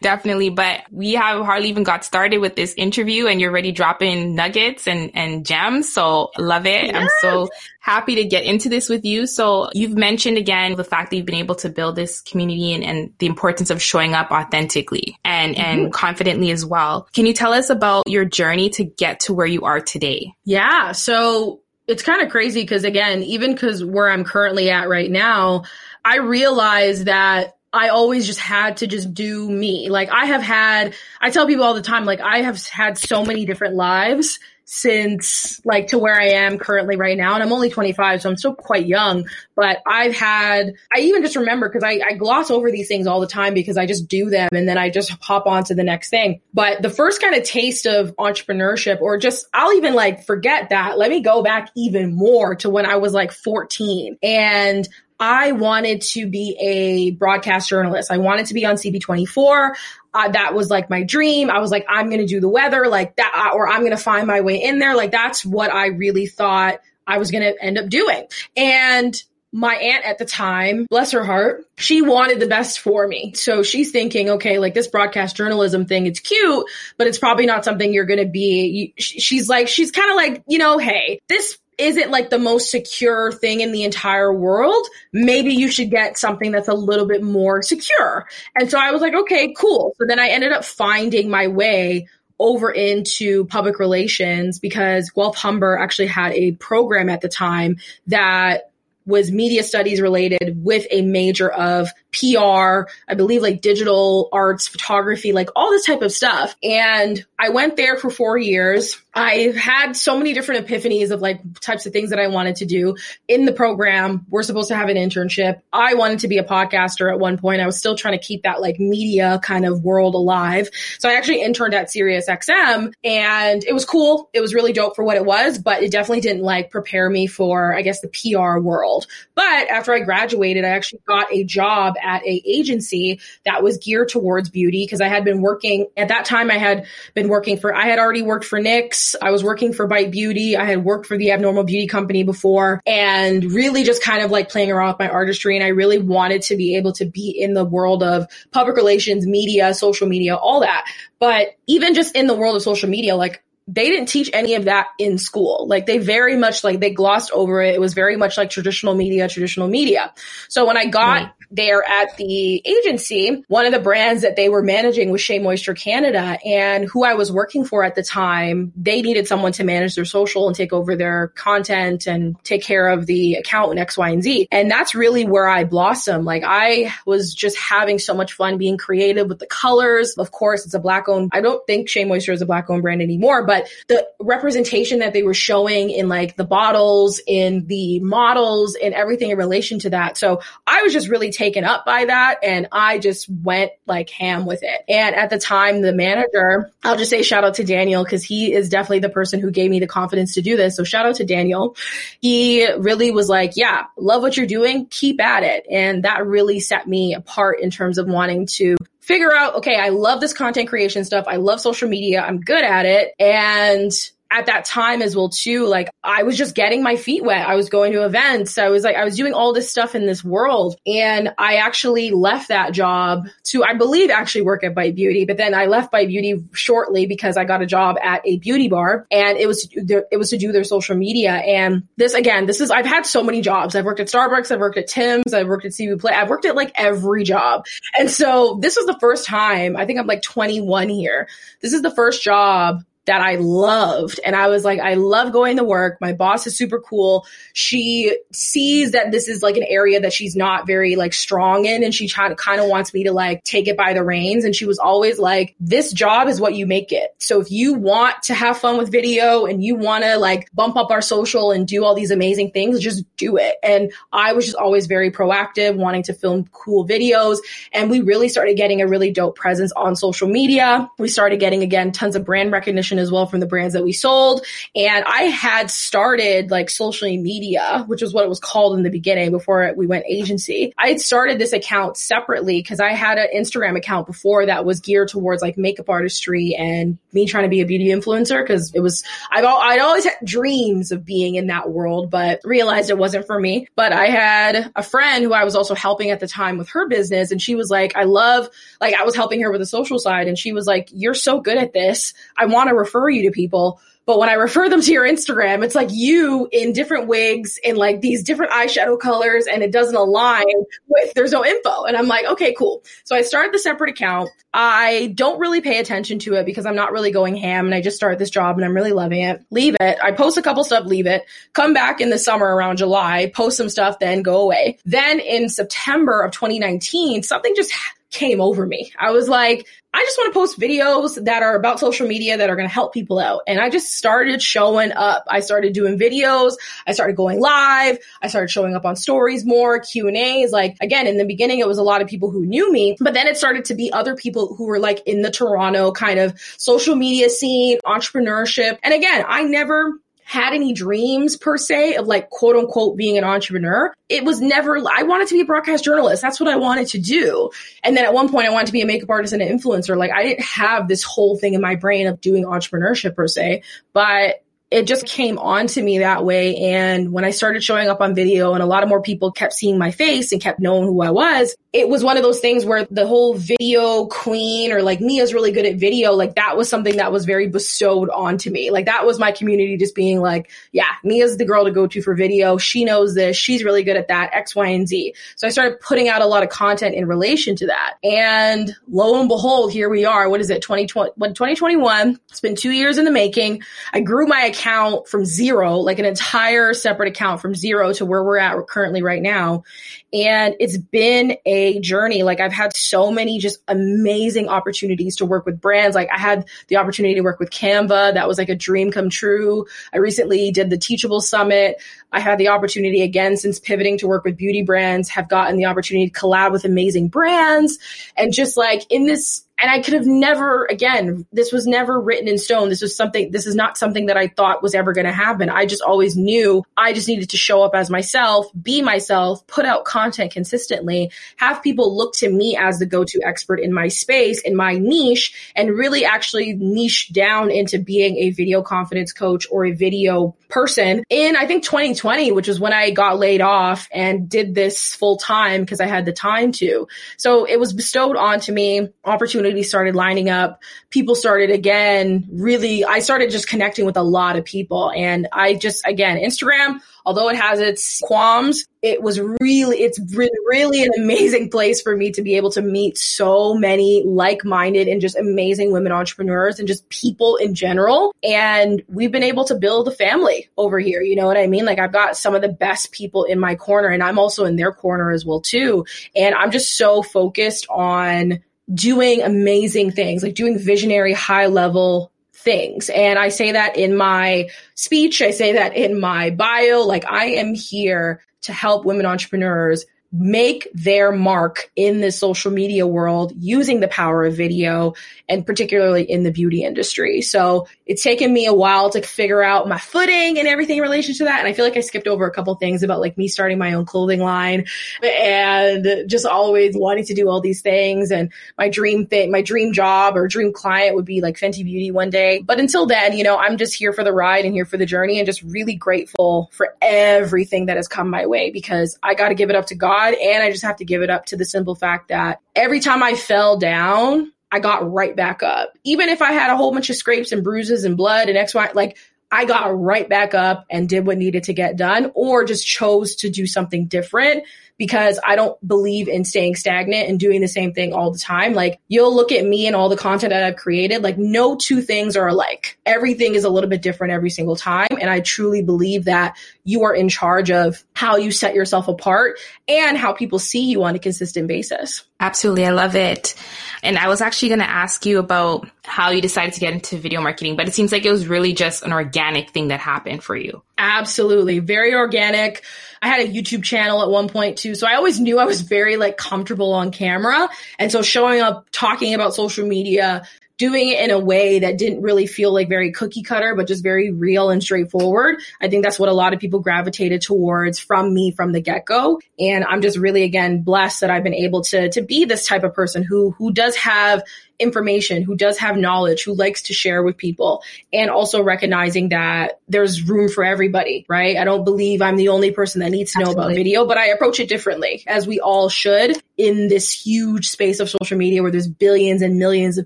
Definitely. 0.02 0.50
But 0.50 0.84
we 0.92 1.14
have 1.14 1.44
hardly 1.46 1.70
even 1.70 1.84
got 1.84 2.06
started 2.06 2.40
with 2.40 2.56
this 2.56 2.74
interview 2.76 3.28
and 3.28 3.40
you're 3.42 3.50
already 3.50 3.72
dropping 3.72 4.36
nuggets 4.36 4.88
and, 4.88 5.12
and 5.16 5.46
gems. 5.46 5.92
So 5.92 6.32
love 6.38 6.66
it. 6.66 6.86
Yes. 6.86 6.96
I'm 6.96 7.10
so 7.22 7.50
happy 7.80 8.16
to 8.16 8.26
get 8.26 8.44
into 8.44 8.70
this 8.70 8.90
with 8.90 9.06
you. 9.06 9.26
So 9.26 9.70
you've 9.74 9.96
mentioned 9.96 10.38
again 10.38 10.76
the 10.76 10.84
fact 10.84 11.10
that 11.10 11.18
you've 11.18 11.26
been 11.26 11.36
able 11.36 11.56
to 11.56 11.70
build 11.70 11.96
this 11.96 12.22
community 12.22 12.74
and, 12.74 12.84
and 12.84 13.14
the 13.20 13.26
importance 13.26 13.70
of 13.70 13.82
showing 13.82 14.14
up 14.14 14.32
authentically 14.32 15.18
and, 15.24 15.56
mm-hmm. 15.56 15.64
and 15.64 15.94
confidently 15.94 16.52
as 16.52 16.66
well. 16.66 17.08
Can 17.14 17.26
you 17.26 17.34
tell 17.34 17.54
us 17.54 17.70
about 17.70 18.08
your 18.08 18.26
journey 18.26 18.70
to 18.72 18.84
get 18.84 19.22
to 19.22 19.34
where 19.34 19.48
you 19.48 19.62
are 19.62 19.82
today? 19.82 20.34
Yeah. 20.44 20.92
So 20.92 21.62
it's 21.88 22.04
kind 22.04 22.22
of 22.22 22.30
crazy 22.30 22.62
because 22.62 22.84
again, 22.84 23.24
even 23.24 23.54
because 23.54 23.84
where 23.84 24.10
I'm 24.10 24.24
currently 24.24 24.70
at 24.70 24.90
right 24.90 25.10
now, 25.10 25.64
I 26.04 26.18
realize 26.18 27.06
that 27.06 27.56
I 27.72 27.90
always 27.90 28.26
just 28.26 28.40
had 28.40 28.78
to 28.78 28.88
just 28.88 29.14
do 29.14 29.50
me. 29.50 29.90
Like 29.90 30.10
I 30.10 30.26
have 30.26 30.42
had, 30.42 30.96
I 31.20 31.30
tell 31.30 31.46
people 31.46 31.66
all 31.66 31.74
the 31.74 31.82
time, 31.82 32.06
like 32.06 32.22
I 32.22 32.40
have 32.40 32.66
had 32.68 32.98
so 32.98 33.26
many 33.26 33.46
different 33.46 33.76
lives 33.76 34.40
since 34.66 35.62
like 35.64 35.88
to 35.88 36.00
where 36.00 36.20
I 36.20 36.30
am 36.30 36.58
currently 36.58 36.96
right 36.96 37.16
now. 37.16 37.36
And 37.36 37.44
I'm 37.44 37.54
only 37.54 37.70
25, 37.70 38.22
so 38.22 38.30
I'm 38.30 38.36
still 38.36 38.56
quite 38.56 38.88
young, 38.88 39.26
but 39.56 39.78
I've 39.88 40.16
had, 40.16 40.74
I 40.94 41.02
even 41.02 41.22
just 41.22 41.36
remember 41.36 41.70
because 41.70 41.84
I, 41.84 42.02
I 42.04 42.14
gloss 42.16 42.50
over 42.50 42.72
these 42.72 42.88
things 42.88 43.06
all 43.06 43.22
the 43.22 43.28
time 43.28 43.54
because 43.54 43.78
I 43.78 43.86
just 43.86 44.08
do 44.08 44.30
them 44.32 44.50
and 44.52 44.68
then 44.68 44.78
I 44.78 44.90
just 44.90 45.12
hop 45.22 45.46
on 45.46 45.64
to 45.66 45.76
the 45.76 45.84
next 45.84 46.10
thing. 46.10 46.42
But 46.54 46.82
the 46.82 46.90
first 46.90 47.22
kind 47.22 47.36
of 47.36 47.44
taste 47.44 47.86
of 47.86 48.16
entrepreneurship 48.18 49.02
or 49.02 49.18
just, 49.18 49.48
I'll 49.54 49.74
even 49.74 49.94
like 49.94 50.26
forget 50.26 50.70
that. 50.70 50.98
Let 50.98 51.12
me 51.12 51.22
go 51.22 51.44
back 51.44 51.70
even 51.78 52.16
more 52.16 52.56
to 52.56 52.70
when 52.70 52.88
I 52.88 52.96
was 52.96 53.14
like 53.14 53.32
14 53.32 54.18
and 54.24 54.88
I 55.20 55.54
wanted 55.54 56.02
to 56.02 56.28
be 56.28 56.58
a 56.60 57.12
broadcast 57.12 57.70
journalist. 57.70 58.12
I 58.12 58.18
wanted 58.18 58.48
to 58.48 58.54
be 58.54 58.66
on 58.66 58.76
CP24. 58.76 59.76
Uh, 60.16 60.30
that 60.30 60.54
was 60.54 60.70
like 60.70 60.90
my 60.90 61.04
dream. 61.04 61.50
I 61.50 61.60
was 61.60 61.72
like, 61.72 61.86
I'm 61.90 62.08
going 62.08 62.22
to 62.22 62.26
do 62.26 62.40
the 62.40 62.48
weather 62.48 62.88
like 62.88 63.18
that, 63.18 63.52
or 63.54 63.68
I'm 63.68 63.82
going 63.82 63.92
to 63.92 63.98
find 63.98 64.26
my 64.26 64.40
way 64.40 64.64
in 64.64 64.80
there. 64.80 64.96
Like 64.96 65.12
that's 65.12 65.46
what 65.46 65.74
I 65.74 65.88
really 65.88 66.26
thought 66.26 66.80
I 67.06 67.18
was 67.18 67.32
going 67.32 67.44
to 67.44 67.62
end 67.62 67.78
up 67.78 67.90
doing. 67.90 68.24
And 68.56 69.22
my 69.52 69.76
aunt 69.76 70.06
at 70.06 70.18
the 70.18 70.26
time, 70.26 70.86
bless 70.90 71.12
her 71.12 71.24
heart, 71.24 71.66
she 71.78 72.02
wanted 72.02 72.40
the 72.40 72.48
best 72.48 72.80
for 72.80 73.08
me. 73.08 73.34
So 73.36 73.64
she's 73.64 73.92
thinking, 73.92 74.32
okay, 74.32 74.60
like 74.60 74.74
this 74.74 74.88
broadcast 74.88 75.38
journalism 75.38 75.86
thing, 75.86 76.06
it's 76.08 76.20
cute, 76.20 76.66
but 76.98 77.08
it's 77.08 77.20
probably 77.20 77.46
not 77.46 77.64
something 77.64 77.94
you're 77.94 78.06
going 78.06 78.20
to 78.20 78.30
be. 78.30 78.94
She's 78.98 79.48
like, 79.48 79.68
she's 79.68 79.92
kind 79.92 80.12
of 80.12 80.18
like, 80.18 80.44
you 80.48 80.58
know, 80.58 80.78
hey, 80.78 81.20
this 81.30 81.58
isn't 81.78 82.12
like 82.12 82.30
the 82.30 82.40
most 82.40 82.72
secure 82.72 83.32
thing 83.32 83.62
in 83.62 83.72
the 83.72 83.84
entire 83.84 84.34
world. 84.34 84.86
Maybe 85.14 85.54
you 85.54 85.70
should 85.70 85.92
get 85.92 86.18
something 86.18 86.52
that's 86.52 86.68
a 86.68 86.74
little 86.74 87.08
bit 87.08 87.24
more 87.24 87.62
secure. 87.62 88.28
And 88.56 88.70
so 88.70 88.80
I 88.80 88.92
was 88.92 89.02
like, 89.02 89.14
okay, 89.14 89.54
cool. 89.58 89.94
So 89.98 90.06
then 90.08 90.20
I 90.20 90.30
ended 90.30 90.52
up 90.52 90.66
finding 90.66 91.30
my 91.30 91.48
way 91.48 92.08
over 92.40 92.70
into 92.72 93.46
public 93.46 93.80
relations 93.80 94.60
because 94.60 95.10
Guelph 95.10 95.38
Humber 95.38 95.78
actually 95.78 96.08
had 96.08 96.34
a 96.34 96.52
program 96.54 97.10
at 97.10 97.22
the 97.22 97.30
time 97.30 97.78
that 98.08 98.72
was 99.06 99.32
media 99.32 99.64
studies 99.64 100.02
related 100.02 100.64
with 100.64 100.88
a 100.90 101.02
major 101.02 101.50
of 101.50 101.90
PR, 102.12 102.90
I 103.08 103.14
believe 103.16 103.42
like 103.42 103.62
digital 103.62 104.30
arts, 104.32 104.68
photography, 104.68 105.32
like 105.32 105.50
all 105.56 105.70
this 105.70 105.86
type 105.86 106.02
of 106.02 106.12
stuff. 106.12 106.56
And 106.64 107.24
I 107.38 107.50
went 107.50 107.76
there 107.76 107.98
for 107.98 108.10
four 108.10 108.38
years. 108.38 109.02
I 109.14 109.54
had 109.58 109.96
so 109.96 110.18
many 110.18 110.34
different 110.34 110.68
epiphanies 110.68 111.12
of 111.12 111.22
like 111.22 111.60
types 111.62 111.86
of 111.86 111.94
things 111.94 112.10
that 112.10 112.20
I 112.20 112.28
wanted 112.28 112.58
to 112.58 112.66
do 112.66 112.96
in 113.28 113.46
the 113.46 113.54
program. 113.54 114.26
We're 114.30 114.44
supposed 114.44 114.70
to 114.70 114.76
have 114.76 114.90
an 114.90 114.98
internship. 114.98 115.62
I 115.72 115.94
wanted 115.94 116.20
to 116.20 116.28
be 116.28 116.38
a 116.38 116.44
podcaster 116.44 117.12
at 117.12 117.20
one 117.20 117.38
point. 117.38 117.62
I 117.62 117.66
was 117.66 117.78
still 117.78 117.96
trying 117.96 118.18
to 118.18 118.26
keep 118.26 118.44
that 118.44 118.62
like 118.62 118.80
media 118.80 119.40
kind 119.42 119.66
of 119.66 119.84
world 119.84 120.16
alive. 120.16 120.70
So 121.00 121.10
I 121.10 121.14
actually 121.14 121.42
interned 121.42 121.74
at 121.74 121.90
Sirius 121.90 122.28
XM 122.30 122.94
and 123.04 123.64
it 123.64 123.74
was 123.74 123.86
cool. 123.86 124.30
It 124.34 124.42
was 124.42 124.54
really 124.54 124.74
dope 124.74 124.96
for 124.96 125.04
what 125.04 125.18
it 125.18 125.26
was, 125.26 125.60
but 125.60 125.84
it 125.84 125.92
definitely 125.92 126.22
didn't 126.22 126.44
like 126.44 126.70
prepare 126.70 127.10
me 127.10 127.28
for, 127.28 127.76
I 127.76 127.82
guess, 127.82 128.02
the 128.02 128.10
PR 128.10 128.60
world. 128.60 129.08
But 129.34 129.70
after 129.70 129.94
I 129.94 130.00
graduated, 130.00 130.66
I 130.66 130.70
actually 130.70 131.02
got 131.08 131.32
a 131.32 131.44
job 131.44 131.96
at 132.02 132.22
a 132.26 132.42
agency 132.46 133.20
that 133.46 133.64
was 133.64 133.78
geared 133.78 134.10
towards 134.10 134.50
beauty 134.50 134.86
because 134.86 135.02
I 135.02 135.08
had 135.08 135.24
been 135.24 135.42
working 135.42 135.88
at 135.96 136.10
that 136.10 136.26
time. 136.26 136.52
I 136.52 136.58
had 136.58 136.86
been 137.14 137.25
working 137.30 137.58
for, 137.58 137.74
I 137.74 137.86
had 137.86 138.00
already 138.00 138.22
worked 138.22 138.46
for 138.46 138.60
NYX. 138.60 139.16
I 139.22 139.32
was 139.32 139.44
working 139.44 139.74
for 139.74 139.88
Bite 139.88 140.12
Beauty. 140.12 140.58
I 140.58 140.66
had 140.66 140.84
worked 140.84 141.06
for 141.06 141.18
the 141.18 141.32
Abnormal 141.32 141.64
Beauty 141.64 141.88
Company 141.88 142.24
before 142.24 142.82
and 142.86 143.44
really 143.52 143.84
just 143.84 144.04
kind 144.04 144.24
of 144.24 144.32
like 144.32 144.50
playing 144.50 144.72
around 144.72 144.90
with 144.90 145.00
my 145.00 145.10
artistry. 145.10 145.56
And 145.56 145.64
I 145.64 145.70
really 145.70 145.98
wanted 145.98 146.42
to 146.44 146.56
be 146.56 146.76
able 146.76 146.94
to 146.94 147.06
be 147.06 147.30
in 147.30 147.54
the 147.54 147.64
world 147.64 148.04
of 148.04 148.28
public 148.52 148.76
relations, 148.76 149.26
media, 149.26 149.74
social 149.74 150.08
media, 150.08 150.36
all 150.36 150.62
that. 150.62 150.86
But 151.20 151.56
even 151.68 151.94
just 151.94 152.16
in 152.16 152.28
the 152.28 152.36
world 152.36 152.56
of 152.56 152.62
social 152.62 152.90
media, 152.90 153.16
like 153.16 153.44
they 153.68 153.90
didn't 153.90 154.08
teach 154.08 154.30
any 154.32 154.56
of 154.56 154.66
that 154.66 154.88
in 155.00 155.18
school. 155.18 155.66
Like 155.68 155.86
they 155.86 155.98
very 155.98 156.38
much 156.38 156.64
like 156.64 156.80
they 156.80 156.92
glossed 156.92 157.32
over 157.32 157.62
it. 157.62 157.74
It 157.74 157.82
was 157.82 157.94
very 157.94 158.16
much 158.16 158.38
like 158.38 158.50
traditional 158.50 158.94
media, 158.94 159.28
traditional 159.28 159.68
media. 159.68 160.14
So 160.50 160.66
when 160.66 160.78
I 160.78 160.86
got 160.86 161.22
right 161.22 161.32
there 161.52 161.84
at 161.84 162.16
the 162.18 162.62
agency, 162.66 163.44
one 163.48 163.66
of 163.66 163.72
the 163.72 163.80
brands 163.80 164.22
that 164.22 164.36
they 164.36 164.50
were 164.50 164.62
managing 164.62 165.10
was 165.10 165.22
Shea 165.22 165.40
Moisture 165.40 165.74
Canada. 165.74 166.38
And 166.46 166.86
who 166.86 167.06
I 167.06 167.14
was 167.16 167.32
working 167.32 167.66
for 167.66 167.84
at 167.84 167.96
the 167.96 168.04
time, 168.04 168.72
they 168.76 169.02
needed 169.02 169.28
someone 169.28 169.52
to 169.54 169.64
manage 169.64 169.96
their 169.96 170.06
social 170.06 170.48
and 170.48 170.56
take 170.56 170.74
over 170.74 170.96
their 170.96 171.30
content 171.30 172.08
and 172.08 172.36
take 172.44 172.64
care 172.64 172.88
of 172.90 173.06
the 173.06 173.36
account 173.36 173.72
and 173.72 173.80
X, 173.80 173.98
Y, 173.98 174.10
and 174.10 174.24
Z. 174.24 174.48
And 174.52 174.70
that's 174.70 174.94
really 174.94 175.26
where 175.26 175.48
I 175.48 175.64
blossomed. 175.64 176.26
Like 176.26 176.44
I 176.46 176.94
was 177.06 177.34
just 177.34 177.58
having 177.58 178.00
so 178.00 178.14
much 178.14 178.34
fun 178.34 178.58
being 178.58 178.78
creative 178.78 179.28
with 179.28 179.40
the 179.40 179.48
colors. 179.48 180.14
Of 180.18 180.32
course, 180.32 180.66
it's 180.66 180.74
a 180.74 180.80
black 180.80 181.08
owned, 181.10 181.32
I 181.34 181.42
don't 181.42 181.66
think 181.66 181.90
Shea 181.90 182.06
Moisture 182.06 182.34
is 182.34 182.42
a 182.42 182.46
black 182.46 182.70
owned 182.70 182.84
brand 182.84 183.02
anymore, 183.02 183.46
but 183.46 183.55
the 183.88 184.08
representation 184.20 185.00
that 185.00 185.14
they 185.14 185.24
were 185.24 185.34
showing 185.34 185.90
in 185.90 186.10
like 186.10 186.36
the 186.36 186.44
bottles, 186.44 187.22
in 187.26 187.68
the 187.68 188.00
models, 188.00 188.76
and 188.82 188.94
everything 188.94 189.32
in 189.32 189.38
relation 189.38 189.80
to 189.80 189.90
that. 189.92 190.18
So 190.18 190.42
I 190.66 190.82
was 190.84 190.94
just 190.94 191.08
really 191.08 191.32
taken 191.32 191.64
up 191.64 191.86
by 191.86 192.06
that. 192.06 192.40
And 192.44 192.68
I 192.72 193.00
just 193.00 193.30
went 193.30 193.72
like 193.86 194.10
ham 194.10 194.46
with 194.46 194.64
it. 194.64 194.84
And 194.88 195.16
at 195.16 195.30
the 195.30 195.40
time, 195.40 195.82
the 195.82 195.94
manager, 195.94 196.72
I'll 196.84 196.98
just 196.98 197.10
say 197.10 197.24
shout 197.24 197.44
out 197.44 197.56
to 197.56 197.64
Daniel 197.64 198.04
because 198.04 198.24
he 198.24 198.54
is 198.54 198.70
definitely 198.70 199.00
the 199.00 199.10
person 199.10 199.40
who 199.40 199.52
gave 199.52 199.70
me 199.70 199.80
the 199.80 199.88
confidence 199.88 200.36
to 200.36 200.42
do 200.42 200.58
this. 200.58 200.76
So 200.76 200.84
shout 200.84 201.06
out 201.06 201.16
to 201.16 201.26
Daniel. 201.26 201.76
He 202.22 202.68
really 202.74 203.12
was 203.12 203.30
like, 203.30 203.54
yeah, 203.56 203.86
love 203.98 204.22
what 204.22 204.38
you're 204.38 204.46
doing. 204.46 204.88
Keep 204.88 205.22
at 205.22 205.44
it. 205.44 205.66
And 205.70 206.04
that 206.04 206.26
really 206.26 206.60
set 206.60 206.88
me 206.88 207.14
apart 207.14 207.60
in 207.60 207.72
terms 207.72 207.98
of 207.98 208.08
wanting 208.08 208.48
to 208.48 208.76
figure 209.06 209.32
out, 209.32 209.54
okay, 209.54 209.76
I 209.76 209.90
love 209.90 210.20
this 210.20 210.34
content 210.34 210.68
creation 210.68 211.06
stuff. 211.06 211.26
I 211.28 211.36
love 211.36 211.62
social 211.62 211.88
media. 211.88 212.22
I'm 212.22 212.42
good 212.42 212.64
at 212.64 212.88
it. 212.88 213.14
And 213.20 213.92
at 214.36 214.48
that 214.48 214.66
time 214.66 215.02
as 215.02 215.16
well 215.16 215.30
too, 215.30 215.66
like 215.66 215.90
I 216.04 216.24
was 216.24 216.38
just 216.38 216.56
getting 216.56 216.84
my 216.84 216.98
feet 216.98 217.24
wet. 217.24 217.48
I 217.48 217.56
was 217.56 217.70
going 217.70 217.94
to 217.94 218.04
events. 218.04 218.58
I 218.58 218.68
was 218.68 218.84
like, 218.84 218.98
I 218.98 219.06
was 219.06 219.16
doing 219.16 219.34
all 219.34 219.54
this 219.54 219.72
stuff 219.72 219.96
in 219.96 220.06
this 220.06 220.26
world. 220.26 220.76
And 220.86 221.34
I 221.38 221.56
actually 221.56 222.12
left 222.12 222.50
that 222.50 222.74
job 222.74 223.28
to, 223.46 223.64
I 223.64 223.76
believe, 223.76 224.10
actually 224.10 224.42
work 224.42 224.66
at 224.66 224.76
Bite 224.76 224.94
Beauty. 224.94 225.24
But 225.24 225.38
then 225.38 225.54
I 225.54 225.68
left 225.68 225.90
Bite 225.90 226.10
Beauty 226.10 226.44
shortly 226.52 227.06
because 227.06 227.38
I 227.38 227.46
got 227.46 227.62
a 227.62 227.66
job 227.66 227.96
at 228.04 228.22
a 228.26 228.38
beauty 228.38 228.68
bar 228.68 229.08
and 229.10 229.38
it 229.38 229.48
was, 229.48 229.70
it 229.72 230.18
was 230.18 230.30
to 230.32 230.38
do 230.38 230.52
their 230.52 230.66
social 230.66 230.98
media. 230.98 231.32
And 231.32 231.88
this, 231.96 232.14
again, 232.14 232.46
this 232.46 232.60
is, 232.60 232.72
I've 232.72 232.86
had 232.86 233.06
so 233.06 233.24
many 233.24 233.40
jobs. 233.40 233.74
I've 233.74 233.86
worked 233.86 234.02
at 234.02 234.08
Starbucks. 234.08 234.52
I've 234.52 234.60
worked 234.60 234.78
at 234.78 234.88
Tim's. 234.88 235.34
I've 235.34 235.48
worked 235.48 235.64
at 235.64 235.72
CB 235.72 236.02
Play. 236.02 236.12
I've 236.12 236.30
worked 236.30 236.46
at 236.46 236.58
like 236.58 236.74
every 236.76 237.24
job. 237.24 237.66
And 237.98 238.12
so 238.12 238.60
this 238.62 238.76
was 238.76 238.86
the 238.86 238.98
first 239.00 239.26
time, 239.26 239.78
I 239.78 239.86
think 239.86 239.98
I'm 239.98 240.08
like 240.08 240.24
21 240.24 240.90
here. 240.90 241.30
This 241.62 241.72
is 241.72 241.82
the 241.82 241.92
first 241.92 242.22
job 242.22 242.84
that 243.06 243.22
I 243.22 243.36
loved. 243.36 244.20
And 244.26 244.36
I 244.36 244.48
was 244.48 244.64
like, 244.64 244.80
I 244.80 244.96
love 244.96 245.32
going 245.32 245.58
to 245.58 245.64
work. 245.64 246.00
My 246.02 246.14
boss 246.14 246.48
is 246.48 246.58
super 246.58 246.80
cool. 246.80 247.26
She 247.54 248.18
sees 248.32 248.92
that 248.92 249.12
this 249.12 249.28
is 249.28 249.44
like 249.44 249.58
an 249.58 249.66
area 249.68 250.00
that 250.02 250.14
she's 250.14 250.36
not 250.36 250.66
very 250.66 250.96
like 250.96 251.14
strong 251.14 251.66
in 251.66 251.84
and 251.84 251.94
she 251.94 252.10
kind 252.10 252.34
of 252.34 252.68
wants 252.68 252.94
me 252.94 253.04
to 253.04 253.12
like 253.12 253.44
take 253.44 253.68
it 253.68 253.78
by 253.78 253.94
the 253.94 254.04
reins. 254.04 254.44
And 254.44 254.56
she 254.56 254.66
was 254.66 254.80
always 254.80 255.20
like, 255.20 255.56
this 255.60 255.94
job 255.94 256.28
is 256.28 256.42
what 256.42 256.56
you 256.56 256.66
make 256.66 256.92
it. 256.92 257.14
So 257.20 257.40
if 257.42 257.52
you 257.52 257.74
want 257.74 258.24
to 258.24 258.34
have 258.34 258.58
fun 258.58 258.78
with 258.78 258.92
video 258.92 259.46
and 259.46 259.64
you 259.64 259.76
want 259.76 260.04
to 260.04 260.18
like 260.18 260.50
bump 260.54 260.76
up 260.76 260.92
our 260.92 261.02
social 261.02 261.52
and 261.52 261.68
do 261.68 261.86
all 261.86 261.96
these 261.96 262.12
amazing 262.12 262.52
things, 262.52 262.80
just 262.80 263.04
do 263.18 263.38
it. 263.38 263.56
And 263.62 263.92
I 264.12 264.34
was 264.34 264.46
just 264.46 264.58
always 264.58 264.88
very 264.88 265.12
proactive, 265.12 265.76
wanting 265.76 266.04
to 266.04 266.14
film 266.14 266.50
cool 266.52 266.88
videos. 266.88 267.38
And 267.72 267.90
we 267.90 268.02
really 268.02 268.30
started 268.30 268.58
getting 268.58 268.82
a 268.82 268.88
really 268.88 269.12
dope 269.12 269.36
presence 269.36 269.72
on 269.74 269.96
social 269.96 270.28
media. 270.28 270.90
We 270.98 271.08
started 271.08 271.40
getting 271.40 271.62
again 271.62 271.92
tons 271.92 272.16
of 272.16 272.26
brand 272.26 272.52
recognition 272.52 272.95
as 273.00 273.12
well 273.12 273.26
from 273.26 273.40
the 273.40 273.46
brands 273.46 273.74
that 273.74 273.84
we 273.84 273.92
sold. 273.92 274.46
And 274.76 275.04
I 275.06 275.24
had 275.24 275.72
started 275.72 276.52
like 276.52 276.70
social 276.70 277.08
media, 277.08 277.84
which 277.88 278.02
was 278.02 278.14
what 278.14 278.26
it 278.26 278.30
was 278.30 278.40
called 278.40 278.78
in 278.78 278.84
the 278.84 278.90
beginning 278.90 279.32
before 279.32 279.74
we 279.76 279.88
went 279.88 280.06
agency. 280.08 280.74
I 280.78 280.90
had 280.90 281.02
started 281.02 281.40
this 281.40 281.54
account 281.54 281.98
separately 281.98 282.60
because 282.60 282.80
I 282.80 282.94
had 282.94 283.18
an 283.18 283.28
Instagram 283.36 283.78
account 283.78 284.08
before 284.08 284.46
that 284.46 284.66
was 284.66 284.80
geared 284.80 285.10
towards 285.10 285.42
like 285.42 285.58
makeup 285.58 285.90
artistry 285.90 286.56
and 286.56 286.98
me 287.14 287.26
trying 287.26 287.44
to 287.44 287.50
be 287.50 287.62
a 287.62 287.66
beauty 287.66 287.88
influencer 287.88 288.42
because 288.44 288.74
it 288.74 288.80
was, 288.80 289.04
I've, 289.32 289.46
I'd 289.46 289.80
always 289.80 290.06
had 290.06 290.16
dreams 290.24 290.92
of 290.92 291.06
being 291.06 291.36
in 291.36 291.48
that 291.48 291.70
world, 291.70 292.10
but 292.10 292.42
realized 292.44 292.90
it 292.90 292.98
wasn't 292.98 293.28
for 293.28 293.40
me. 293.40 293.68
But 293.76 293.94
I 293.94 294.08
had 294.08 294.72
a 294.76 294.84
friend 294.84 295.24
who 295.24 295.34
I 295.34 295.44
was 295.44 295.56
also 295.56 295.76
helping 295.76 296.12
at 296.12 296.20
the 296.20 296.28
time 296.28 296.58
with 296.58 296.70
her 296.70 296.88
business. 296.88 297.32
And 297.32 297.42
she 297.42 297.56
was 297.56 297.70
like, 297.70 297.96
I 297.96 298.04
love, 298.04 298.50
like 298.82 298.94
I 298.94 299.04
was 299.04 299.16
helping 299.16 299.42
her 299.42 299.52
with 299.52 299.62
the 299.62 299.66
social 299.66 300.00
side 300.00 300.28
and 300.28 300.38
she 300.38 300.52
was 300.52 300.68
like, 300.68 300.90
you're 300.92 301.14
so 301.14 301.40
good 301.40 301.58
at 301.58 301.74
this. 301.74 302.14
I 302.38 302.46
want 302.46 302.70
to 302.70 302.76
refer 302.86 303.10
you 303.10 303.24
to 303.24 303.32
people. 303.32 303.82
But 304.06 304.20
when 304.20 304.30
I 304.30 304.34
refer 304.34 304.70
them 304.70 304.82
to 304.82 304.92
your 304.92 305.04
Instagram, 305.04 305.64
it's 305.64 305.74
like 305.74 305.90
you 305.92 306.48
in 306.52 306.74
different 306.74 307.08
wigs 307.08 307.58
and 307.66 307.76
like 307.76 308.02
these 308.02 308.24
different 308.24 308.52
eyeshadow 308.52 309.00
colors 309.00 309.48
and 309.48 309.64
it 309.64 309.72
doesn't 309.72 309.96
align 309.96 310.46
with, 310.88 311.14
there's 311.16 311.32
no 311.32 311.44
info. 311.44 311.86
And 311.86 311.98
I'm 311.98 312.08
like, 312.08 312.26
okay, 312.26 312.54
cool. 312.54 312.84
So 313.04 313.16
I 313.16 313.24
started 313.24 313.52
the 313.52 313.58
separate 313.58 313.90
account. 313.90 314.30
I 314.54 315.12
don't 315.16 315.40
really 315.40 315.60
pay 315.60 315.80
attention 315.80 316.20
to 316.20 316.36
it 316.36 316.46
because 316.46 316.68
I'm 316.68 316.76
not 316.76 316.92
really 316.92 317.10
going 317.10 317.36
ham 317.36 317.66
and 317.66 317.74
I 317.74 317.82
just 317.82 317.98
started 317.98 318.20
this 318.20 318.30
job 318.30 318.58
and 318.58 318.66
I'm 318.66 318.76
really 318.76 318.92
loving 318.92 319.24
it. 319.24 319.44
Leave 319.50 319.76
it. 319.80 319.98
I 320.04 320.12
post 320.12 320.38
a 320.38 320.44
couple 320.44 320.64
stuff, 320.64 320.86
leave 320.86 321.08
it. 321.08 321.24
Come 321.54 321.74
back 321.74 322.00
in 322.00 322.12
the 322.12 322.20
summer 322.20 322.46
around 322.46 322.78
July, 322.78 323.32
post 323.34 323.58
some 323.58 323.70
stuff, 323.70 323.98
then 323.98 324.22
go 324.22 324.42
away. 324.42 324.78
Then 324.86 325.20
in 325.20 325.50
September 325.50 326.22
of 326.22 326.32
2019, 326.32 327.24
something 327.24 327.54
just 327.56 327.74
came 328.12 328.40
over 328.40 328.66
me. 328.66 328.92
I 329.00 329.12
was 329.12 329.28
like, 329.28 329.68
I 329.94 330.04
just 330.04 330.18
want 330.18 330.34
to 330.34 330.40
post 330.40 330.60
videos 330.60 331.24
that 331.24 331.42
are 331.42 331.56
about 331.56 331.80
social 331.80 332.06
media 332.06 332.38
that 332.38 332.50
are 332.50 332.56
going 332.56 332.68
to 332.68 332.74
help 332.74 332.94
people 332.94 333.18
out. 333.18 333.44
And 333.48 333.60
I 333.60 333.70
just 333.70 333.94
started 333.94 334.42
showing 334.42 334.92
up. 334.92 335.24
I 335.30 335.40
started 335.40 335.74
doing 335.74 335.98
videos. 335.98 336.56
I 336.86 336.92
started 336.92 337.16
going 337.16 337.40
live. 337.40 337.98
I 338.22 338.28
started 338.28 338.50
showing 338.50 338.76
up 338.76 338.86
on 338.86 338.98
stories 338.98 339.46
more, 339.46 339.80
Q 339.80 340.10
and 340.10 340.18
A's. 340.18 340.52
Like 340.52 340.76
again, 340.82 341.08
in 341.08 341.18
the 341.18 341.26
beginning, 341.26 341.60
it 341.60 341.68
was 341.68 341.78
a 341.78 341.84
lot 341.84 342.02
of 342.02 342.10
people 342.10 342.30
who 342.30 342.46
knew 342.46 342.72
me, 342.72 342.98
but 343.00 343.14
then 343.14 343.28
it 343.28 343.38
started 343.38 343.64
to 343.66 343.76
be 343.76 343.92
other 343.94 344.16
people 344.16 344.54
who 344.56 344.66
were 344.66 344.80
like 344.80 345.02
in 345.06 345.22
the 345.22 345.32
Toronto 345.32 345.92
kind 345.94 346.20
of 346.20 346.38
social 346.58 346.96
media 346.96 347.30
scene, 347.30 347.80
entrepreneurship. 347.86 348.78
And 348.84 348.94
again, 348.94 349.24
I 349.28 349.44
never 349.44 349.94
had 350.26 350.54
any 350.54 350.74
dreams 350.74 351.38
per 351.38 351.56
se 351.56 351.96
of 351.96 352.08
like 352.08 352.32
quote 352.32 352.56
unquote 352.56 352.98
being 352.98 353.16
an 353.16 353.24
entrepreneur. 353.24 353.94
It 354.10 354.26
was 354.26 354.42
never, 354.42 354.78
I 354.78 355.04
wanted 355.04 355.28
to 355.28 355.36
be 355.36 355.42
a 355.42 355.46
broadcast 355.46 355.84
journalist. 355.84 356.20
That's 356.20 356.40
what 356.40 356.50
I 356.50 356.56
wanted 356.56 356.88
to 356.90 357.00
do. 357.00 357.52
And 357.84 357.96
then 357.96 358.06
at 358.06 358.14
one 358.14 358.30
point 358.30 358.48
I 358.48 358.50
wanted 358.50 358.66
to 358.66 358.74
be 358.74 358.82
a 358.82 358.88
makeup 358.88 359.10
artist 359.12 359.34
and 359.34 359.42
an 359.42 359.56
influencer. 359.56 359.96
Like 359.96 360.12
I 360.12 360.24
didn't 360.24 360.44
have 360.44 360.88
this 360.88 361.04
whole 361.04 361.38
thing 361.38 361.54
in 361.54 361.62
my 361.62 361.76
brain 361.76 362.08
of 362.08 362.20
doing 362.22 362.44
entrepreneurship 362.44 363.16
per 363.16 363.28
se, 363.28 363.62
but 363.94 364.44
it 364.76 364.88
just 364.88 365.06
came 365.06 365.40
on 365.40 365.68
to 365.68 365.82
me 365.82 366.00
that 366.00 366.26
way. 366.26 366.58
And 366.58 367.14
when 367.14 367.24
I 367.24 367.30
started 367.30 367.64
showing 367.64 367.88
up 367.88 368.02
on 368.02 368.14
video 368.14 368.54
and 368.56 368.62
a 368.62 368.66
lot 368.66 368.84
of 368.84 368.90
more 368.90 369.02
people 369.02 369.32
kept 369.32 369.54
seeing 369.54 369.78
my 369.78 369.92
face 369.92 370.34
and 370.34 370.42
kept 370.42 370.60
knowing 370.60 370.84
who 370.84 371.02
I 371.02 371.12
was, 371.12 371.56
it 371.72 371.88
was 371.88 372.04
one 372.04 372.18
of 372.18 372.24
those 372.24 372.42
things 372.42 372.66
where 372.66 372.84
the 372.92 373.08
whole 373.08 373.36
video 373.36 374.08
queen 374.08 374.74
or 374.74 374.82
like 374.82 375.00
Nia's 375.00 375.34
really 375.34 375.54
good 375.54 375.66
at 375.66 375.78
video, 375.78 376.12
like 376.12 376.36
that 376.36 376.58
was 376.58 376.68
something 376.68 376.98
that 376.98 377.14
was 377.14 377.24
very 377.24 377.48
bestowed 377.48 378.10
onto 378.10 378.52
me. 378.52 378.70
Like 378.70 378.88
that 378.88 379.06
was 379.06 379.18
my 379.18 379.32
community 379.32 379.78
just 379.78 379.96
being 379.96 380.20
like, 380.20 380.52
yeah, 380.74 380.92
Nia's 381.06 381.38
the 381.38 381.46
girl 381.46 381.64
to 381.64 381.72
go 381.72 381.88
to 381.88 382.02
for 382.02 382.14
video. 382.14 382.58
She 382.58 382.84
knows 382.84 383.16
this. 383.16 383.38
She's 383.38 383.64
really 383.64 383.84
good 383.84 383.96
at 383.96 384.10
that, 384.10 384.32
X, 384.34 384.58
Y, 384.58 384.68
and 384.68 384.86
Z. 384.86 385.14
So 385.38 385.48
I 385.48 385.52
started 385.52 385.80
putting 385.80 386.10
out 386.10 386.22
a 386.22 386.26
lot 386.26 386.44
of 386.44 386.50
content 386.50 386.96
in 386.96 387.08
relation 387.08 387.56
to 387.58 387.68
that. 387.68 387.94
And 388.04 388.76
lo 388.90 389.22
and 389.22 389.30
behold, 389.30 389.72
here 389.72 389.88
we 389.88 390.04
are. 390.04 390.30
What 390.30 390.42
is 390.42 390.50
it? 390.50 390.62
2020, 390.62 391.14
what, 391.16 391.30
2021. 391.30 392.20
It's 392.30 392.42
been 392.42 392.56
two 392.56 392.72
years 392.72 392.98
in 392.98 393.06
the 393.06 393.12
making. 393.12 393.64
I 393.94 394.02
grew 394.02 394.28
my 394.28 394.42
account 394.42 394.65
from 395.08 395.26
zero, 395.26 395.78
like 395.78 396.00
an 396.00 396.06
entire 396.06 396.74
separate 396.74 397.10
account 397.10 397.40
from 397.40 397.54
zero 397.54 397.94
to 397.94 398.06
where 398.06 398.24
we're 398.24 398.38
at 398.38 398.56
currently 398.68 399.04
right 399.04 399.22
now. 399.22 399.64
And 400.12 400.56
it's 400.60 400.78
been 400.78 401.38
a 401.46 401.80
journey. 401.82 402.24
Like 402.24 402.40
I've 402.40 402.52
had 402.52 402.76
so 402.76 403.12
many 403.12 403.38
just 403.40 403.60
amazing 403.68 404.50
opportunities 404.50 405.18
to 405.18 405.26
work 405.26 405.46
with 405.46 405.62
brands. 405.62 405.96
Like 405.96 406.10
I 406.12 406.20
had 406.20 406.48
the 406.68 406.78
opportunity 406.78 407.16
to 407.16 407.22
work 407.22 407.40
with 407.40 407.52
Canva. 407.52 408.16
That 408.16 408.28
was 408.28 408.38
like 408.38 408.50
a 408.50 408.56
dream 408.56 408.92
come 408.92 409.10
true. 409.10 409.66
I 409.94 409.98
recently 409.98 410.52
did 410.52 410.70
the 410.70 410.78
Teachable 410.78 411.22
Summit. 411.22 411.82
I 412.12 412.20
had 412.20 412.38
the 412.38 412.48
opportunity 412.48 413.02
again 413.02 413.38
since 413.38 413.60
pivoting 413.60 413.98
to 414.00 414.08
work 414.08 414.24
with 414.24 414.38
beauty 414.38 414.64
brands, 414.64 415.10
have 415.10 415.30
gotten 415.30 415.58
the 415.58 415.66
opportunity 415.66 416.10
to 416.10 416.20
collab 416.20 416.52
with 416.52 416.66
amazing 416.66 417.10
brands 417.10 417.78
and 418.18 418.34
just 418.34 418.58
like 418.58 418.84
in 418.90 419.06
this 419.06 419.45
and 419.58 419.72
I 419.72 419.82
could 419.82 419.94
have 419.94 420.06
never, 420.06 420.66
again, 420.66 421.26
this 421.32 421.54
was 421.54 421.66
never 421.66 422.00
written 422.00 422.28
in 422.28 422.38
stone. 422.38 422.68
This 422.70 422.82
was 422.82 422.96
something, 422.96 423.32
this 423.32 423.48
is 423.48 423.56
not 423.56 423.78
something 423.78 424.08
that 424.08 424.18
I 424.18 424.28
thought 424.28 424.62
was 424.62 424.76
ever 424.76 424.92
going 424.92 425.06
to 425.06 425.14
happen. 425.14 425.50
I 425.50 425.66
just 425.66 425.82
always 425.82 426.18
knew 426.18 426.64
I 426.76 426.92
just 426.92 427.08
needed 427.08 427.30
to 427.30 427.38
show 427.38 427.64
up 427.64 427.74
as 427.74 427.90
myself, 427.90 428.48
be 428.62 428.82
myself, 428.82 429.48
put 429.48 429.66
out 429.66 429.86
content 429.86 430.34
consistently, 430.34 431.12
have 431.38 431.64
people 431.64 431.96
look 431.96 432.14
to 432.16 432.30
me 432.30 432.58
as 432.58 432.80
the 432.80 432.86
go-to 432.86 433.22
expert 433.24 433.62
in 433.62 433.72
my 433.72 433.88
space, 433.88 434.42
in 434.42 434.56
my 434.56 434.74
niche, 434.74 435.52
and 435.56 435.70
really 435.70 436.04
actually 436.04 436.54
niche 436.54 437.14
down 437.14 437.50
into 437.50 437.80
being 437.80 438.18
a 438.18 438.32
video 438.32 438.62
confidence 438.62 439.14
coach 439.14 439.48
or 439.50 439.66
a 439.66 439.72
video 439.72 440.36
person 440.56 441.04
in, 441.10 441.36
I 441.36 441.48
think 441.48 441.66
2020, 441.66 442.32
which 442.32 442.48
is 442.48 442.62
when 442.62 442.72
I 442.72 442.90
got 442.92 443.20
laid 443.20 443.42
off 443.42 443.90
and 443.92 444.30
did 444.30 444.56
this 444.56 444.96
full 444.96 445.18
time 445.18 445.62
because 445.62 445.82
I 445.82 445.86
had 445.86 446.06
the 446.06 446.14
time 446.14 446.54
to. 446.54 446.88
So 447.18 447.44
it 447.44 447.60
was 447.60 447.74
bestowed 447.74 448.16
onto 448.16 448.54
me 448.54 448.88
opportunities 449.04 449.68
started 449.68 449.96
lining 449.96 450.30
up. 450.30 450.62
People 450.92 451.14
started 451.14 451.50
again, 451.50 452.30
really, 452.32 452.86
I 452.86 453.00
started 453.00 453.32
just 453.32 453.50
connecting 453.50 453.86
with 453.86 453.98
a 453.98 454.02
lot 454.02 454.38
of 454.38 454.46
people. 454.46 454.94
And 454.96 455.28
I 455.34 455.56
just, 455.56 455.86
again, 455.86 456.18
Instagram, 456.20 456.80
although 457.06 457.30
it 457.30 457.36
has 457.36 457.60
its 457.60 458.00
qualms, 458.02 458.66
it 458.82 459.02
was 459.02 459.20
really, 459.20 459.78
it's 459.78 460.00
really, 460.16 460.38
really 460.48 460.84
an 460.84 460.92
amazing 460.98 461.50
place 461.50 461.82
for 461.82 461.96
me 461.96 462.12
to 462.12 462.22
be 462.22 462.36
able 462.36 462.52
to 462.52 462.62
meet 462.62 462.98
so 462.98 463.54
many 463.54 464.04
like-minded 464.06 464.88
and 464.88 465.02
just 465.02 465.18
amazing 465.18 465.72
women 465.72 465.92
entrepreneurs 465.92 466.60
and 466.60 466.68
just 466.68 466.88
people 466.90 467.36
in 467.38 467.56
general. 467.56 468.14
And 468.24 468.84
we've 468.88 469.12
been 469.12 469.24
able 469.24 469.46
to 469.46 469.56
build 469.56 469.88
a 469.88 469.92
family 469.92 470.50
over 470.58 470.80
here. 470.80 471.02
You 471.02 471.16
know 471.16 471.26
what 471.26 471.38
I 471.38 471.48
mean? 471.48 471.66
Like 471.66 471.80
I've 471.80 471.94
got 471.94 472.18
some 472.18 472.36
of 472.36 472.42
the 472.42 472.50
best 472.50 472.92
people 472.92 473.24
in 473.24 473.40
my 473.40 473.56
corner 473.56 473.90
and 473.90 474.04
I'm 474.04 474.20
also 474.20 474.46
in 474.46 474.56
their 474.56 474.72
corner 474.72 475.12
as 475.12 475.26
well 475.26 475.42
too. 475.42 475.86
And 476.16 476.36
I'm 476.36 476.52
just 476.52 476.78
so 476.78 477.02
focused 477.02 477.68
on 477.70 478.40
doing 478.74 479.22
amazing 479.22 479.92
things, 479.92 480.24
like 480.24 480.34
doing 480.34 480.58
visionary 480.58 481.14
high 481.14 481.48
level 481.48 482.12
things. 482.46 482.90
And 482.90 483.20
I 483.20 483.30
say 483.30 483.52
that 483.52 483.76
in 483.76 483.98
my 483.98 484.50
speech. 484.76 485.22
I 485.22 485.32
say 485.32 485.54
that 485.54 485.76
in 485.76 486.00
my 486.00 486.30
bio. 486.30 486.82
Like 486.82 487.04
I 487.06 487.26
am 487.32 487.54
here 487.54 488.22
to 488.44 488.54
help 488.54 488.86
women 488.86 489.06
entrepreneurs 489.06 489.86
make 490.18 490.68
their 490.74 491.12
mark 491.12 491.70
in 491.76 492.00
the 492.00 492.12
social 492.12 492.52
media 492.52 492.88
world 492.88 493.34
using 493.38 493.82
the 493.82 493.88
power 493.88 494.24
of 494.24 494.36
video 494.36 494.94
and 495.28 495.46
particularly 495.46 496.04
in 496.04 496.24
the 496.24 496.32
beauty 496.32 496.64
industry. 496.64 497.22
So 497.22 497.68
it's 497.86 498.04
taken 498.04 498.32
me 498.32 498.46
a 498.46 498.54
while 498.54 498.90
to 498.92 499.02
figure 499.02 499.44
out 499.44 499.68
my 499.68 499.78
footing 499.78 500.38
and 500.40 500.48
everything 500.48 500.78
in 500.78 500.84
relation 500.84 501.16
to 501.16 501.26
that. 501.26 501.40
And 501.40 501.48
I 501.48 501.54
feel 501.54 501.66
like 501.66 501.76
I 501.76 501.82
skipped 501.82 502.08
over 502.08 502.26
a 502.26 502.32
couple 502.32 502.56
things 502.56 502.84
about 502.84 503.02
like 503.02 503.18
me 503.18 503.28
starting 503.28 503.58
my 503.58 503.74
own 503.74 503.86
clothing 503.86 504.22
line 504.22 504.66
and 505.04 506.08
just 506.08 506.26
always 506.26 506.78
wanting 506.78 507.06
to 507.06 507.14
do 507.14 507.28
all 507.28 507.42
these 507.42 507.62
things. 507.62 508.12
And 508.12 508.32
my 508.58 508.70
dream 508.70 509.08
thing, 509.08 509.32
my 509.32 509.42
dream 509.42 509.74
job 509.74 510.16
or 510.16 510.28
dream 510.28 510.54
client 510.54 510.96
would 510.96 511.06
be 511.06 511.20
like 511.22 511.38
Fenty 511.38 511.64
Beauty 511.64 511.92
one 511.92 512.10
day. 512.10 512.42
But 512.42 512.60
until 512.60 512.86
then, 512.86 513.18
you 513.18 513.24
know, 513.24 513.38
I'm 513.38 513.58
just 513.58 513.74
here 513.74 513.92
for 513.92 514.04
the 514.04 514.14
ride 514.14 514.46
and 514.46 514.54
here 514.54 514.66
for 514.66 514.78
the 514.78 514.86
journey 514.86 515.20
and 515.20 515.26
just 515.26 515.42
really 515.44 515.76
grateful 515.76 516.50
for 516.54 516.76
everything 516.82 517.66
that 517.66 517.76
has 517.76 517.88
come 517.88 518.10
my 518.10 518.28
way 518.28 518.52
because 518.52 518.98
I 519.04 519.16
got 519.16 519.30
to 519.30 519.36
give 519.36 519.50
it 519.50 519.56
up 519.56 519.66
to 519.68 519.76
God 519.76 520.05
God. 520.12 520.18
And 520.20 520.44
I 520.44 520.52
just 520.52 520.64
have 520.64 520.78
to 520.78 520.86
give 520.86 521.02
it 521.02 521.10
up 521.10 521.26
to 521.28 521.38
the 521.38 521.46
simple 521.46 521.76
fact 521.76 522.10
that 522.10 522.42
every 522.56 522.80
time 522.80 523.04
I 523.04 523.16
fell 523.16 523.58
down, 523.58 524.32
I 524.52 524.60
got 524.60 524.92
right 524.92 525.16
back 525.16 525.44
up. 525.44 525.74
Even 525.84 526.10
if 526.10 526.22
I 526.22 526.32
had 526.32 526.52
a 526.52 526.58
whole 526.58 526.72
bunch 526.72 526.90
of 526.90 526.96
scrapes 526.96 527.32
and 527.32 527.44
bruises 527.44 527.84
and 527.84 527.98
blood 527.98 528.30
and 528.30 528.38
X, 528.38 528.54
Y, 528.54 528.72
like 528.74 528.98
I 529.32 529.46
got 529.46 529.78
right 529.78 530.08
back 530.08 530.34
up 530.34 530.66
and 530.70 530.88
did 530.88 531.06
what 531.06 531.18
needed 531.18 531.44
to 531.46 531.54
get 531.54 531.76
done 531.76 532.12
or 532.16 532.46
just 532.46 532.66
chose 532.66 533.16
to 533.18 533.30
do 533.30 533.48
something 533.48 533.88
different 533.88 534.44
because 534.78 535.20
I 535.26 535.36
don't 535.36 535.58
believe 535.66 536.08
in 536.08 536.26
staying 536.26 536.56
stagnant 536.56 537.10
and 537.10 537.20
doing 537.20 537.42
the 537.42 537.48
same 537.48 537.74
thing 537.74 537.94
all 537.94 538.12
the 538.12 538.20
time. 538.20 538.54
Like 538.54 538.80
you'll 538.88 539.16
look 539.16 539.32
at 539.32 539.46
me 539.46 539.68
and 539.68 539.76
all 539.76 539.90
the 539.90 539.98
content 539.98 540.32
that 540.32 540.44
I've 540.44 540.58
created, 540.58 541.02
like 541.02 541.18
no 541.18 541.56
two 541.56 541.82
things 541.82 542.18
are 542.18 542.28
alike. 542.28 542.78
Everything 542.86 543.36
is 543.36 543.44
a 543.44 543.50
little 543.50 543.70
bit 543.70 543.82
different 543.82 544.14
every 544.14 544.30
single 544.30 544.56
time. 544.56 544.88
And 545.00 545.10
I 545.10 545.22
truly 545.22 545.62
believe 545.62 546.06
that 546.06 546.38
you 546.64 546.84
are 546.84 546.94
in 546.94 547.10
charge 547.10 547.52
of 547.52 547.84
how 547.94 548.18
you 548.18 548.32
set 548.32 548.54
yourself 548.56 548.88
apart 548.88 549.40
and 549.68 549.98
how 549.98 550.14
people 550.14 550.40
see 550.40 550.70
you 550.70 550.84
on 550.84 550.96
a 550.96 551.00
consistent 551.00 551.48
basis. 551.48 552.04
Absolutely. 552.20 552.66
I 552.66 552.72
love 552.72 552.96
it. 552.96 553.36
And 553.84 553.98
I 553.98 554.08
was 554.08 554.22
actually 554.22 554.50
going 554.50 554.60
to 554.60 554.70
ask 554.70 555.06
you 555.06 555.20
about 555.20 555.70
how 555.84 556.10
you 556.10 556.22
decided 556.22 556.54
to 556.54 556.60
get 556.60 556.74
into 556.74 556.98
video 556.98 557.22
marketing, 557.22 557.56
but 557.56 557.68
it 557.68 557.74
seems 557.74 557.92
like 557.92 558.06
it 558.06 558.12
was 558.12 558.28
really 558.28 558.54
just 558.54 558.84
an 558.84 558.94
organic 558.94 559.52
thing 559.52 559.68
that 559.68 559.80
happened 559.80 560.24
for 560.24 560.36
you. 560.36 560.64
Absolutely. 560.78 561.60
Very 561.60 561.94
organic. 561.94 562.64
I 563.02 563.08
had 563.08 563.22
a 563.22 563.32
YouTube 563.32 563.64
channel 563.64 564.02
at 564.02 564.10
one 564.10 564.28
point 564.28 564.58
too. 564.58 564.76
So 564.76 564.88
I 564.88 564.96
always 564.96 565.20
knew 565.20 565.40
I 565.40 565.46
was 565.46 565.62
very 565.62 565.96
like 565.96 566.18
comfortable 566.18 566.74
on 566.74 566.92
camera. 566.92 567.48
And 567.80 567.92
so 567.92 568.02
showing 568.02 568.42
up, 568.42 568.68
talking 568.72 569.14
about 569.14 569.34
social 569.36 569.66
media, 569.66 570.24
doing 570.58 570.90
it 570.90 571.00
in 571.02 571.12
a 571.12 571.20
way 571.20 571.60
that 571.60 571.78
didn't 571.78 572.02
really 572.02 572.28
feel 572.28 572.54
like 572.54 572.70
very 572.70 572.92
cookie 572.92 573.24
cutter, 573.24 573.56
but 573.56 573.68
just 573.68 573.84
very 573.84 574.12
real 574.12 574.50
and 574.50 574.64
straightforward. 574.64 575.36
I 575.62 575.68
think 575.68 575.84
that's 575.84 576.00
what 576.00 576.10
a 576.10 576.14
lot 576.14 576.34
of 576.34 576.40
people 576.40 576.62
gravitated 576.62 577.22
towards 577.22 577.80
from 577.80 578.14
me 578.14 578.32
from 578.32 578.54
the 578.54 578.62
get 578.62 578.86
go. 578.86 579.20
And 579.38 579.66
I'm 579.66 579.82
just 579.82 579.98
really, 579.98 580.24
again, 580.24 580.62
blessed 580.62 581.02
that 581.02 581.10
I've 581.10 581.24
been 581.24 581.34
able 581.34 581.62
to, 581.64 581.90
to 581.90 582.02
be 582.02 582.26
this 582.26 582.48
type 582.48 582.64
of 582.64 582.74
person 582.74 583.04
who, 583.04 583.32
who 583.32 583.52
does 583.52 583.76
have 583.76 584.24
information, 584.60 585.24
who 585.24 585.36
does 585.36 585.58
have 585.58 585.78
knowledge, 585.78 586.24
who 586.24 586.34
likes 586.34 586.64
to 586.64 586.74
share 586.74 587.04
with 587.04 587.18
people, 587.18 587.64
and 587.92 588.10
also 588.10 588.42
recognizing 588.42 589.10
that 589.10 589.60
there's 589.68 590.08
room 590.08 590.30
for 590.30 590.44
everybody, 590.44 591.06
right? 591.10 591.38
I 591.38 591.44
don't 591.44 591.64
believe 591.64 592.02
I'm 592.02 592.16
the 592.16 592.30
only 592.30 592.52
person 592.52 592.82
that 592.82 592.92
needs 592.92 593.12
to 593.14 593.20
know 593.20 593.30
Absolutely. 593.30 593.54
about 593.54 593.56
video, 593.56 593.86
but 593.86 593.98
I 593.98 594.08
approach 594.08 594.40
it 594.40 594.50
differently, 594.50 595.04
as 595.08 595.28
we 595.28 595.40
all 595.40 595.70
should 595.70 596.22
in 596.38 596.68
this 596.68 596.92
huge 596.92 597.50
space 597.50 597.80
of 597.80 597.90
social 597.90 598.18
media 598.18 598.42
where 598.42 598.52
there's 598.52 598.68
billions 598.68 599.22
and 599.22 599.38
millions 599.38 599.78
of 599.78 599.86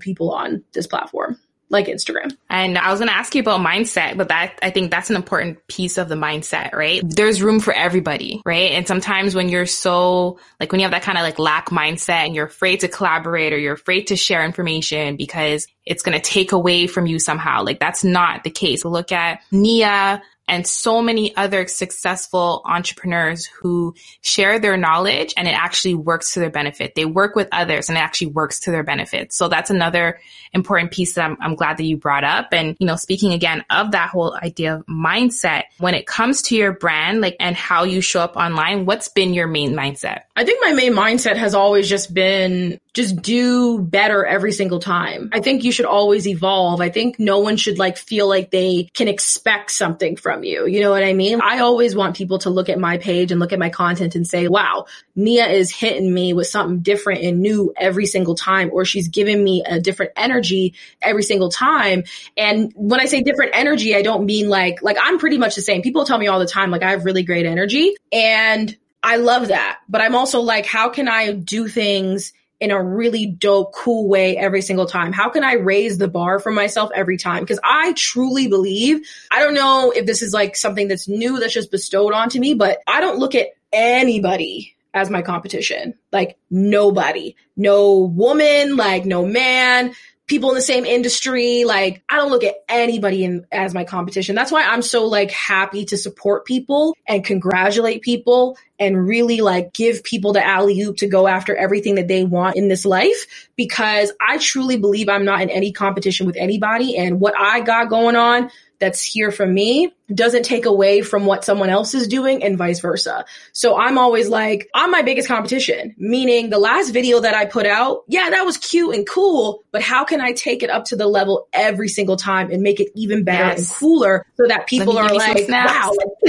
people 0.00 0.32
on 0.32 0.64
this 0.72 0.86
platform 0.86 1.38
like 1.70 1.86
Instagram. 1.86 2.36
And 2.50 2.76
I 2.76 2.90
was 2.90 2.98
going 2.98 3.08
to 3.08 3.16
ask 3.16 3.34
you 3.34 3.40
about 3.40 3.60
mindset, 3.60 4.16
but 4.16 4.28
that 4.28 4.58
I 4.62 4.70
think 4.70 4.90
that's 4.90 5.08
an 5.08 5.16
important 5.16 5.66
piece 5.68 5.98
of 5.98 6.08
the 6.08 6.16
mindset, 6.16 6.72
right? 6.74 7.00
There's 7.04 7.42
room 7.42 7.60
for 7.60 7.72
everybody, 7.72 8.42
right? 8.44 8.72
And 8.72 8.86
sometimes 8.86 9.34
when 9.34 9.48
you're 9.48 9.66
so 9.66 10.38
like 10.58 10.72
when 10.72 10.80
you 10.80 10.84
have 10.84 10.90
that 10.90 11.02
kind 11.02 11.16
of 11.16 11.22
like 11.22 11.38
lack 11.38 11.70
mindset 11.70 12.26
and 12.26 12.34
you're 12.34 12.46
afraid 12.46 12.80
to 12.80 12.88
collaborate 12.88 13.52
or 13.52 13.58
you're 13.58 13.74
afraid 13.74 14.08
to 14.08 14.16
share 14.16 14.44
information 14.44 15.16
because 15.16 15.66
it's 15.86 16.02
going 16.02 16.20
to 16.20 16.22
take 16.22 16.52
away 16.52 16.86
from 16.86 17.06
you 17.06 17.18
somehow, 17.18 17.62
like 17.62 17.78
that's 17.78 18.04
not 18.04 18.44
the 18.44 18.50
case. 18.50 18.84
Look 18.84 19.12
at 19.12 19.40
Nia 19.52 20.22
and 20.50 20.66
so 20.66 21.00
many 21.00 21.34
other 21.36 21.68
successful 21.68 22.60
entrepreneurs 22.64 23.46
who 23.46 23.94
share 24.20 24.58
their 24.58 24.76
knowledge 24.76 25.32
and 25.36 25.46
it 25.46 25.52
actually 25.52 25.94
works 25.94 26.34
to 26.34 26.40
their 26.40 26.50
benefit. 26.50 26.96
They 26.96 27.04
work 27.04 27.36
with 27.36 27.48
others 27.52 27.88
and 27.88 27.96
it 27.96 28.00
actually 28.00 28.32
works 28.32 28.58
to 28.60 28.72
their 28.72 28.82
benefit. 28.82 29.32
So 29.32 29.48
that's 29.48 29.70
another 29.70 30.18
important 30.52 30.90
piece 30.90 31.14
that 31.14 31.24
I'm, 31.24 31.36
I'm 31.40 31.54
glad 31.54 31.76
that 31.76 31.84
you 31.84 31.96
brought 31.96 32.24
up. 32.24 32.48
And, 32.52 32.76
you 32.80 32.86
know, 32.86 32.96
speaking 32.96 33.32
again 33.32 33.64
of 33.70 33.92
that 33.92 34.10
whole 34.10 34.36
idea 34.42 34.74
of 34.74 34.86
mindset, 34.86 35.64
when 35.78 35.94
it 35.94 36.08
comes 36.08 36.42
to 36.42 36.56
your 36.56 36.72
brand, 36.72 37.20
like, 37.20 37.36
and 37.38 37.54
how 37.54 37.84
you 37.84 38.00
show 38.00 38.20
up 38.20 38.36
online, 38.36 38.86
what's 38.86 39.08
been 39.08 39.32
your 39.32 39.46
main 39.46 39.72
mindset? 39.74 40.22
I 40.34 40.44
think 40.44 40.58
my 40.64 40.72
main 40.72 40.94
mindset 40.94 41.36
has 41.36 41.54
always 41.54 41.88
just 41.88 42.12
been 42.12 42.80
just 42.94 43.22
do 43.22 43.78
better 43.78 44.24
every 44.24 44.52
single 44.52 44.80
time. 44.80 45.30
I 45.32 45.40
think 45.40 45.64
you 45.64 45.72
should 45.72 45.86
always 45.86 46.26
evolve. 46.26 46.80
I 46.80 46.88
think 46.88 47.18
no 47.18 47.38
one 47.38 47.56
should 47.56 47.78
like 47.78 47.96
feel 47.96 48.28
like 48.28 48.50
they 48.50 48.88
can 48.94 49.08
expect 49.08 49.70
something 49.70 50.16
from 50.16 50.44
you. 50.44 50.66
You 50.66 50.80
know 50.80 50.90
what 50.90 51.04
I 51.04 51.12
mean? 51.12 51.40
I 51.40 51.60
always 51.60 51.94
want 51.94 52.16
people 52.16 52.38
to 52.40 52.50
look 52.50 52.68
at 52.68 52.78
my 52.78 52.98
page 52.98 53.30
and 53.30 53.40
look 53.40 53.52
at 53.52 53.58
my 53.58 53.70
content 53.70 54.16
and 54.16 54.26
say, 54.26 54.48
wow, 54.48 54.86
Nia 55.14 55.46
is 55.46 55.70
hitting 55.70 56.12
me 56.12 56.32
with 56.32 56.46
something 56.46 56.80
different 56.80 57.22
and 57.22 57.40
new 57.40 57.72
every 57.76 58.06
single 58.06 58.34
time, 58.34 58.70
or 58.72 58.84
she's 58.84 59.08
giving 59.08 59.42
me 59.42 59.62
a 59.64 59.80
different 59.80 60.12
energy 60.16 60.74
every 61.00 61.22
single 61.22 61.50
time. 61.50 62.04
And 62.36 62.72
when 62.74 63.00
I 63.00 63.06
say 63.06 63.22
different 63.22 63.52
energy, 63.54 63.94
I 63.94 64.02
don't 64.02 64.26
mean 64.26 64.48
like, 64.48 64.82
like 64.82 64.96
I'm 65.00 65.18
pretty 65.18 65.38
much 65.38 65.54
the 65.54 65.62
same. 65.62 65.82
People 65.82 66.04
tell 66.04 66.18
me 66.18 66.26
all 66.26 66.38
the 66.38 66.46
time, 66.46 66.70
like 66.70 66.82
I 66.82 66.90
have 66.90 67.04
really 67.04 67.22
great 67.22 67.46
energy 67.46 67.94
and 68.12 68.76
I 69.02 69.16
love 69.16 69.48
that. 69.48 69.78
But 69.88 70.00
I'm 70.00 70.14
also 70.14 70.40
like, 70.40 70.66
how 70.66 70.90
can 70.90 71.08
I 71.08 71.32
do 71.32 71.68
things 71.68 72.32
in 72.60 72.70
a 72.70 72.82
really 72.82 73.26
dope, 73.26 73.72
cool 73.72 74.08
way 74.08 74.36
every 74.36 74.60
single 74.60 74.86
time? 74.86 75.12
How 75.12 75.30
can 75.30 75.42
I 75.42 75.54
raise 75.54 75.98
the 75.98 76.08
bar 76.08 76.38
for 76.38 76.52
myself 76.52 76.90
every 76.94 77.16
time? 77.16 77.40
Because 77.40 77.60
I 77.64 77.94
truly 77.94 78.48
believe, 78.48 79.06
I 79.30 79.40
don't 79.40 79.54
know 79.54 79.92
if 79.94 80.06
this 80.06 80.22
is 80.22 80.32
like 80.32 80.56
something 80.56 80.86
that's 80.86 81.08
new 81.08 81.40
that's 81.40 81.54
just 81.54 81.70
bestowed 81.70 82.12
onto 82.12 82.38
me, 82.38 82.54
but 82.54 82.78
I 82.86 83.00
don't 83.00 83.18
look 83.18 83.34
at 83.34 83.48
anybody 83.72 84.76
as 84.92 85.08
my 85.08 85.22
competition. 85.22 85.94
Like 86.12 86.36
nobody, 86.50 87.36
no 87.56 87.98
woman, 87.98 88.76
like 88.76 89.06
no 89.06 89.24
man, 89.24 89.94
people 90.30 90.50
in 90.50 90.54
the 90.54 90.62
same 90.62 90.86
industry. 90.86 91.64
Like 91.64 92.02
I 92.08 92.16
don't 92.16 92.30
look 92.30 92.44
at 92.44 92.54
anybody 92.68 93.24
in 93.24 93.46
as 93.50 93.74
my 93.74 93.82
competition. 93.82 94.36
That's 94.36 94.52
why 94.52 94.62
I'm 94.62 94.80
so 94.80 95.06
like 95.06 95.32
happy 95.32 95.84
to 95.86 95.98
support 95.98 96.46
people 96.46 96.96
and 97.08 97.24
congratulate 97.24 98.02
people 98.02 98.56
and 98.78 99.06
really 99.08 99.40
like 99.40 99.72
give 99.72 100.04
people 100.04 100.32
the 100.32 100.46
alley 100.46 100.80
oop 100.82 100.98
to 100.98 101.08
go 101.08 101.26
after 101.26 101.56
everything 101.56 101.96
that 101.96 102.06
they 102.06 102.22
want 102.22 102.56
in 102.56 102.68
this 102.68 102.86
life 102.86 103.50
because 103.56 104.12
I 104.20 104.38
truly 104.38 104.78
believe 104.78 105.08
I'm 105.08 105.24
not 105.24 105.42
in 105.42 105.50
any 105.50 105.72
competition 105.72 106.26
with 106.26 106.36
anybody 106.36 106.96
and 106.96 107.20
what 107.20 107.34
I 107.36 107.60
got 107.60 107.90
going 107.90 108.14
on 108.14 108.50
that's 108.80 109.02
here 109.02 109.30
from 109.30 109.52
me 109.52 109.92
doesn't 110.12 110.42
take 110.42 110.66
away 110.66 111.02
from 111.02 111.26
what 111.26 111.44
someone 111.44 111.70
else 111.70 111.94
is 111.94 112.08
doing 112.08 112.42
and 112.42 112.58
vice 112.58 112.80
versa. 112.80 113.24
So 113.52 113.78
I'm 113.78 113.98
always 113.98 114.28
like, 114.28 114.68
I'm 114.74 114.90
my 114.90 115.02
biggest 115.02 115.28
competition, 115.28 115.94
meaning 115.98 116.50
the 116.50 116.58
last 116.58 116.90
video 116.90 117.20
that 117.20 117.34
I 117.34 117.44
put 117.44 117.66
out, 117.66 118.02
yeah, 118.08 118.30
that 118.30 118.44
was 118.44 118.56
cute 118.56 118.94
and 118.94 119.08
cool, 119.08 119.62
but 119.70 119.82
how 119.82 120.04
can 120.04 120.20
I 120.20 120.32
take 120.32 120.62
it 120.62 120.70
up 120.70 120.86
to 120.86 120.96
the 120.96 121.06
level 121.06 121.46
every 121.52 121.88
single 121.88 122.16
time 122.16 122.50
and 122.50 122.62
make 122.62 122.80
it 122.80 122.88
even 122.94 123.22
better 123.22 123.44
yes. 123.44 123.58
and 123.58 123.78
cooler 123.78 124.26
so 124.36 124.48
that 124.48 124.66
people 124.66 124.98
are 124.98 125.14
like, 125.14 125.48
wow, 125.48 125.92